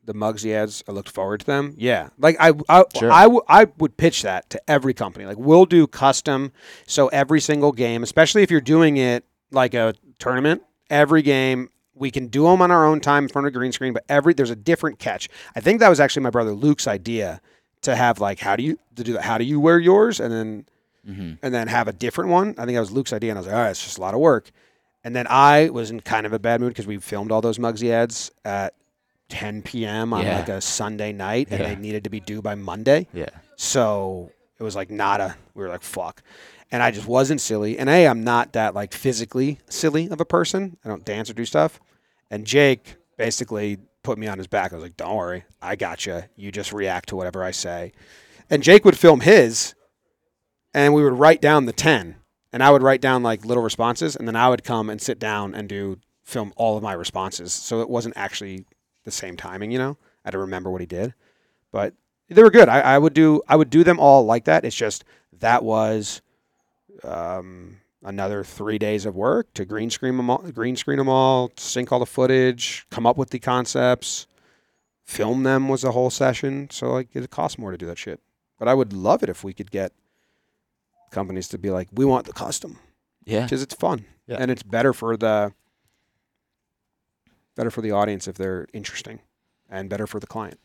the 0.09 0.15
Mugsy 0.15 0.51
ads. 0.53 0.83
I 0.87 0.91
looked 0.91 1.09
forward 1.09 1.41
to 1.41 1.45
them. 1.45 1.75
Yeah, 1.77 2.09
like 2.17 2.35
I 2.39 2.51
I 2.67 2.83
Sure. 2.97 3.11
I, 3.11 3.23
w- 3.23 3.41
I 3.47 3.65
would 3.77 3.95
pitch 3.95 4.23
that 4.23 4.49
to 4.49 4.61
every 4.67 4.93
company. 4.93 5.25
Like 5.25 5.37
we'll 5.37 5.65
do 5.65 5.85
custom. 5.87 6.51
So 6.87 7.07
every 7.09 7.39
single 7.39 7.71
game, 7.71 8.01
especially 8.03 8.41
if 8.43 8.49
you're 8.51 8.59
doing 8.59 8.97
it 8.97 9.23
like 9.51 9.73
a 9.73 9.93
tournament, 10.17 10.63
every 10.89 11.21
game 11.21 11.69
we 11.93 12.09
can 12.11 12.27
do 12.27 12.43
them 12.43 12.61
on 12.61 12.71
our 12.71 12.85
own 12.85 12.99
time 13.01 13.23
in 13.25 13.29
front 13.29 13.45
of 13.45 13.53
a 13.53 13.57
green 13.57 13.71
screen. 13.71 13.93
But 13.93 14.03
every 14.09 14.33
there's 14.33 14.49
a 14.49 14.55
different 14.55 14.97
catch. 14.99 15.29
I 15.55 15.59
think 15.59 15.79
that 15.79 15.89
was 15.89 15.99
actually 15.99 16.23
my 16.23 16.29
brother 16.31 16.51
Luke's 16.53 16.87
idea 16.87 17.39
to 17.81 17.95
have 17.95 18.19
like 18.19 18.39
how 18.39 18.55
do 18.55 18.63
you 18.63 18.79
to 18.95 19.03
do 19.03 19.13
that? 19.13 19.23
How 19.23 19.37
do 19.37 19.43
you 19.43 19.59
wear 19.59 19.79
yours? 19.79 20.19
And 20.19 20.33
then 20.33 20.65
hmm 21.05 21.33
and 21.43 21.53
then 21.53 21.67
have 21.67 21.87
a 21.87 21.93
different 21.93 22.31
one. 22.31 22.55
I 22.57 22.65
think 22.65 22.75
that 22.75 22.81
was 22.81 22.91
Luke's 22.91 23.13
idea, 23.13 23.29
and 23.31 23.37
I 23.37 23.41
was 23.41 23.47
like, 23.47 23.55
all 23.55 23.61
right, 23.61 23.69
it's 23.69 23.83
just 23.83 23.97
a 23.97 24.01
lot 24.01 24.13
of 24.13 24.19
work. 24.19 24.51
And 25.03 25.15
then 25.15 25.27
I 25.29 25.69
was 25.69 25.91
in 25.91 26.01
kind 26.01 26.25
of 26.25 26.33
a 26.33 26.39
bad 26.39 26.59
mood 26.59 26.71
because 26.71 26.85
we 26.87 26.97
filmed 26.97 27.31
all 27.31 27.39
those 27.41 27.57
Mugsy 27.57 27.89
ads 27.89 28.31
at 28.43 28.73
10 29.29 29.61
p.m. 29.61 30.13
on 30.13 30.23
Yeah. 30.25 30.39
like 30.39 30.49
a 30.49 30.61
Sunday 30.61 31.11
night, 31.13 31.47
and 31.51 31.59
Yeah. 31.59 31.69
they 31.69 31.75
needed 31.75 32.03
to 32.03 32.09
be 32.09 32.19
due 32.19 32.41
by 32.41 32.55
Monday. 32.55 33.07
Yeah. 33.13 33.29
So 33.55 34.31
it 34.59 34.63
was 34.63 34.75
like 34.75 34.89
not 34.91 35.21
a. 35.21 35.35
We 35.53 35.63
were 35.63 35.69
like, 35.69 35.83
fuck. 35.83 36.21
And 36.71 36.83
I 36.83 36.91
just 36.91 37.07
wasn't 37.07 37.41
silly. 37.41 37.79
And 37.79 37.89
A, 37.89 38.07
I'm 38.07 38.23
not 38.23 38.53
that 38.53 38.75
like 38.75 38.93
physically 38.93 39.59
silly 39.69 40.07
of 40.09 40.19
a 40.21 40.25
person. 40.25 40.77
I 40.85 40.89
don't 40.89 41.03
dance 41.05 41.29
or 41.29 41.33
do 41.33 41.45
stuff. 41.45 41.79
And 42.29 42.45
Jake 42.45 42.95
basically 43.17 43.77
put 44.03 44.17
me 44.19 44.27
on 44.27 44.37
his 44.37 44.47
back. 44.47 44.71
I 44.71 44.75
was 44.75 44.83
like, 44.83 44.95
don't 44.97 45.15
worry, 45.15 45.45
I 45.61 45.75
got 45.75 46.05
you. 46.05 46.23
You 46.35 46.51
just 46.51 46.71
react 46.71 47.09
to 47.09 47.15
whatever 47.15 47.43
I 47.43 47.51
say. 47.51 47.91
And 48.49 48.61
Jake 48.63 48.85
would 48.85 48.97
film 48.97 49.21
his, 49.21 49.73
and 50.73 50.93
we 50.93 51.03
would 51.03 51.13
write 51.17 51.41
down 51.41 51.65
the 51.65 51.73
10. 51.73 52.15
And 52.53 52.63
I 52.63 52.71
would 52.71 52.81
write 52.83 53.01
down 53.01 53.21
like 53.23 53.45
little 53.45 53.63
responses, 53.63 54.15
and 54.15 54.27
then 54.27 54.35
I 54.35 54.49
would 54.49 54.63
come 54.63 54.89
and 54.89 55.01
sit 55.01 55.19
down 55.19 55.53
and 55.53 55.67
do 55.69 55.97
film 56.23 56.53
all 56.55 56.77
of 56.77 56.83
my 56.83 56.93
responses. 56.93 57.53
So 57.53 57.81
it 57.81 57.89
wasn't 57.89 58.15
actually 58.17 58.65
the 59.05 59.11
same 59.11 59.37
timing, 59.37 59.71
you 59.71 59.77
know. 59.79 59.97
I 60.23 60.27
had 60.27 60.31
to 60.31 60.39
remember 60.39 60.69
what 60.69 60.81
he 60.81 60.87
did, 60.87 61.13
but 61.71 61.93
they 62.29 62.43
were 62.43 62.51
good. 62.51 62.69
I, 62.69 62.81
I 62.81 62.97
would 62.97 63.13
do 63.13 63.41
I 63.47 63.55
would 63.55 63.69
do 63.69 63.83
them 63.83 63.99
all 63.99 64.25
like 64.25 64.45
that. 64.45 64.65
It's 64.65 64.75
just 64.75 65.03
that 65.39 65.63
was 65.63 66.21
um, 67.03 67.77
another 68.03 68.43
three 68.43 68.77
days 68.77 69.05
of 69.05 69.15
work 69.15 69.53
to 69.53 69.65
green 69.65 69.89
screen 69.89 70.17
them 70.17 70.29
all, 70.29 70.39
green 70.39 70.75
screen 70.75 70.97
them 70.97 71.09
all, 71.09 71.51
sync 71.57 71.91
all 71.91 71.99
the 71.99 72.05
footage, 72.05 72.85
come 72.89 73.05
up 73.07 73.17
with 73.17 73.29
the 73.29 73.39
concepts, 73.39 74.27
film 75.05 75.43
them 75.43 75.69
was 75.69 75.83
a 75.83 75.91
whole 75.91 76.09
session. 76.09 76.69
So 76.71 76.91
like 76.91 77.07
it 77.15 77.29
costs 77.31 77.57
more 77.57 77.71
to 77.71 77.77
do 77.77 77.85
that 77.87 77.97
shit. 77.97 78.19
But 78.59 78.67
I 78.67 78.73
would 78.73 78.91
love 78.93 79.23
it 79.23 79.29
if 79.29 79.43
we 79.43 79.53
could 79.53 79.71
get 79.71 79.93
companies 81.11 81.47
to 81.49 81.57
be 81.57 81.69
like, 81.71 81.87
we 81.93 82.05
want 82.05 82.25
the 82.25 82.33
custom 82.33 82.77
Yeah. 83.25 83.43
because 83.43 83.63
it's 83.63 83.73
fun 83.73 84.05
Yeah. 84.27 84.37
and 84.39 84.51
it's 84.51 84.63
better 84.63 84.93
for 84.93 85.15
the 85.17 85.53
better 87.59 87.69
for 87.69 87.81
the 87.81 87.91
audience 87.91 88.25
if 88.25 88.35
they're 88.37 88.65
interesting 88.71 89.19
and 89.69 89.89
better 89.89 90.07
for 90.07 90.21
the 90.21 90.25
client. 90.25 90.57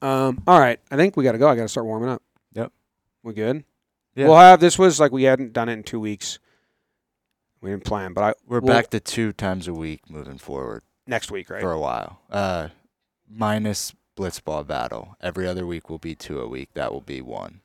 Um, 0.00 0.42
all 0.46 0.58
right, 0.58 0.80
I 0.90 0.96
think 0.96 1.18
we 1.18 1.22
got 1.22 1.32
to 1.32 1.38
go. 1.38 1.48
I 1.48 1.54
got 1.54 1.62
to 1.62 1.68
start 1.68 1.84
warming 1.84 2.08
up. 2.08 2.22
Yep. 2.54 2.72
We 3.22 3.34
good? 3.34 3.62
Yeah. 4.14 4.28
We'll 4.28 4.38
have 4.38 4.58
this 4.58 4.78
was 4.78 4.98
like 4.98 5.12
we 5.12 5.24
hadn't 5.24 5.52
done 5.52 5.68
it 5.68 5.74
in 5.74 5.82
two 5.82 6.00
weeks. 6.00 6.38
We 7.60 7.70
didn't 7.70 7.84
plan, 7.84 8.14
but 8.14 8.22
I 8.24 8.34
We're 8.48 8.60
we'll- 8.60 8.72
back 8.74 8.88
to 8.90 9.00
two 9.00 9.32
times 9.34 9.68
a 9.68 9.74
week 9.74 10.08
moving 10.08 10.38
forward 10.38 10.82
next 11.06 11.30
week, 11.30 11.50
right? 11.50 11.60
for 11.60 11.70
a 11.72 11.78
while. 11.78 12.20
Uh, 12.30 12.68
minus 13.28 13.94
blitzball 14.16 14.66
battle. 14.66 15.14
Every 15.20 15.46
other 15.46 15.66
week 15.66 15.90
will 15.90 15.98
be 15.98 16.14
two 16.14 16.40
a 16.40 16.48
week. 16.48 16.70
That 16.72 16.90
will 16.90 17.02
be 17.02 17.20
one. 17.20 17.60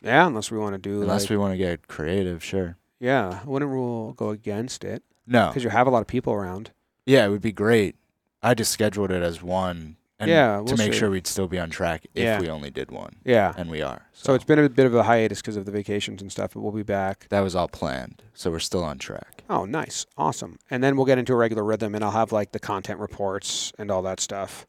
Yeah, 0.00 0.24
unless 0.28 0.52
we 0.52 0.58
want 0.58 0.74
to 0.74 0.78
do 0.78 1.02
Unless 1.02 1.22
like, 1.24 1.30
we 1.30 1.36
want 1.36 1.52
to 1.54 1.58
get 1.58 1.88
creative, 1.88 2.42
sure. 2.44 2.76
yeah, 3.00 3.40
I 3.44 3.48
wouldn't 3.48 3.70
rule 3.70 4.12
go 4.12 4.30
against 4.30 4.84
it 4.84 5.02
No. 5.26 5.48
because 5.48 5.64
you 5.64 5.70
have 5.70 5.86
a 5.86 5.90
lot 5.90 6.00
of 6.02 6.06
people 6.06 6.32
around. 6.32 6.70
Yeah, 7.06 7.26
it 7.26 7.30
would 7.30 7.42
be 7.42 7.52
great. 7.52 7.96
I 8.42 8.54
just 8.54 8.72
scheduled 8.72 9.10
it 9.12 9.22
as 9.22 9.42
one, 9.42 9.96
and 10.18 10.28
Yeah, 10.30 10.56
to 10.58 10.62
we'll 10.64 10.76
make 10.76 10.92
see. 10.92 10.98
sure 10.98 11.10
we'd 11.10 11.26
still 11.26 11.46
be 11.48 11.58
on 11.58 11.70
track 11.70 12.04
if 12.14 12.22
Yeah. 12.24 12.40
we 12.40 12.48
only 12.48 12.70
did 12.70 12.90
one, 12.90 13.16
Yeah. 13.24 13.54
and 13.56 13.70
we 13.70 13.82
are. 13.82 14.06
So 14.12 14.34
it's 14.34 14.44
been 14.44 14.58
a 14.58 14.68
bit 14.68 14.86
of 14.86 14.94
a 14.94 15.04
hiatus 15.04 15.40
because 15.40 15.56
of 15.56 15.64
the 15.64 15.70
vacations 15.72 16.20
and 16.22 16.30
stuff, 16.30 16.54
but 16.54 16.60
we'll 16.60 16.72
be 16.72 16.82
back. 16.82 17.26
that 17.30 17.40
was 17.40 17.54
all 17.54 17.68
planned, 17.68 18.22
so 18.34 18.50
we're 18.50 18.58
still 18.58 18.82
on 18.84 18.98
track. 18.98 19.42
Oh, 19.48 19.64
nice. 19.64 20.06
Awesome. 20.16 20.58
And 20.70 20.82
then 20.82 20.96
we'll 20.96 21.06
get 21.06 21.18
into 21.18 21.32
a 21.32 21.36
regular 21.36 21.62
rhythm 21.64 21.94
and 21.94 22.02
I'll 22.04 22.10
have 22.12 22.32
like 22.32 22.52
the 22.52 22.58
content 22.60 22.98
reports 23.00 23.72
and 23.78 23.90
all 23.90 24.02
that 24.02 24.18
stuff. 24.20 24.66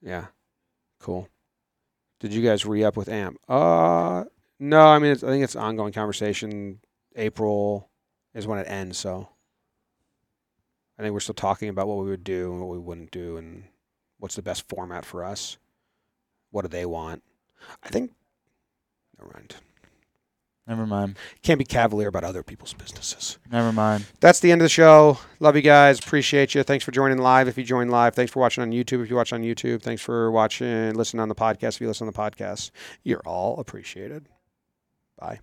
Yeah. 0.00 0.26
Cool. 1.00 1.28
Did 2.20 2.32
you 2.34 2.42
guys 2.42 2.64
re 2.66 2.82
up 2.84 2.96
with 2.96 3.08
AMP? 3.08 3.38
Uh, 3.48 4.24
no, 4.58 4.80
I 4.88 4.98
mean, 4.98 5.12
it's, 5.12 5.22
I 5.22 5.28
think 5.28 5.44
it's 5.44 5.54
ongoing 5.56 5.92
conversation. 5.92 6.80
April 7.16 7.87
is 8.34 8.46
when 8.46 8.58
it 8.58 8.68
ends. 8.68 8.98
So 8.98 9.28
I 10.98 11.02
think 11.02 11.12
we're 11.12 11.20
still 11.20 11.34
talking 11.34 11.68
about 11.68 11.86
what 11.86 11.98
we 11.98 12.10
would 12.10 12.24
do 12.24 12.52
and 12.52 12.60
what 12.60 12.70
we 12.70 12.78
wouldn't 12.78 13.10
do 13.10 13.36
and 13.36 13.64
what's 14.18 14.36
the 14.36 14.42
best 14.42 14.68
format 14.68 15.04
for 15.04 15.24
us. 15.24 15.58
What 16.50 16.62
do 16.62 16.68
they 16.68 16.86
want? 16.86 17.22
I 17.82 17.88
think, 17.88 18.12
never 19.18 19.32
mind. 19.32 19.54
Never 20.66 20.86
mind. 20.86 21.16
Can't 21.42 21.58
be 21.58 21.64
cavalier 21.64 22.08
about 22.08 22.24
other 22.24 22.42
people's 22.42 22.74
businesses. 22.74 23.38
Never 23.50 23.72
mind. 23.72 24.04
That's 24.20 24.40
the 24.40 24.52
end 24.52 24.60
of 24.60 24.66
the 24.66 24.70
show. 24.70 25.18
Love 25.40 25.56
you 25.56 25.62
guys. 25.62 25.98
Appreciate 25.98 26.54
you. 26.54 26.62
Thanks 26.62 26.84
for 26.84 26.90
joining 26.90 27.16
live. 27.16 27.48
If 27.48 27.56
you 27.56 27.64
join 27.64 27.88
live, 27.88 28.14
thanks 28.14 28.32
for 28.32 28.40
watching 28.40 28.60
on 28.60 28.70
YouTube. 28.70 29.02
If 29.02 29.08
you 29.08 29.16
watch 29.16 29.32
on 29.32 29.42
YouTube, 29.42 29.80
thanks 29.80 30.02
for 30.02 30.30
watching, 30.30 30.92
listen 30.92 31.20
on 31.20 31.30
the 31.30 31.34
podcast. 31.34 31.76
If 31.76 31.80
you 31.80 31.88
listen 31.88 32.06
on 32.06 32.12
the 32.12 32.18
podcast, 32.18 32.70
you're 33.02 33.22
all 33.24 33.58
appreciated. 33.58 34.28
Bye. 35.18 35.40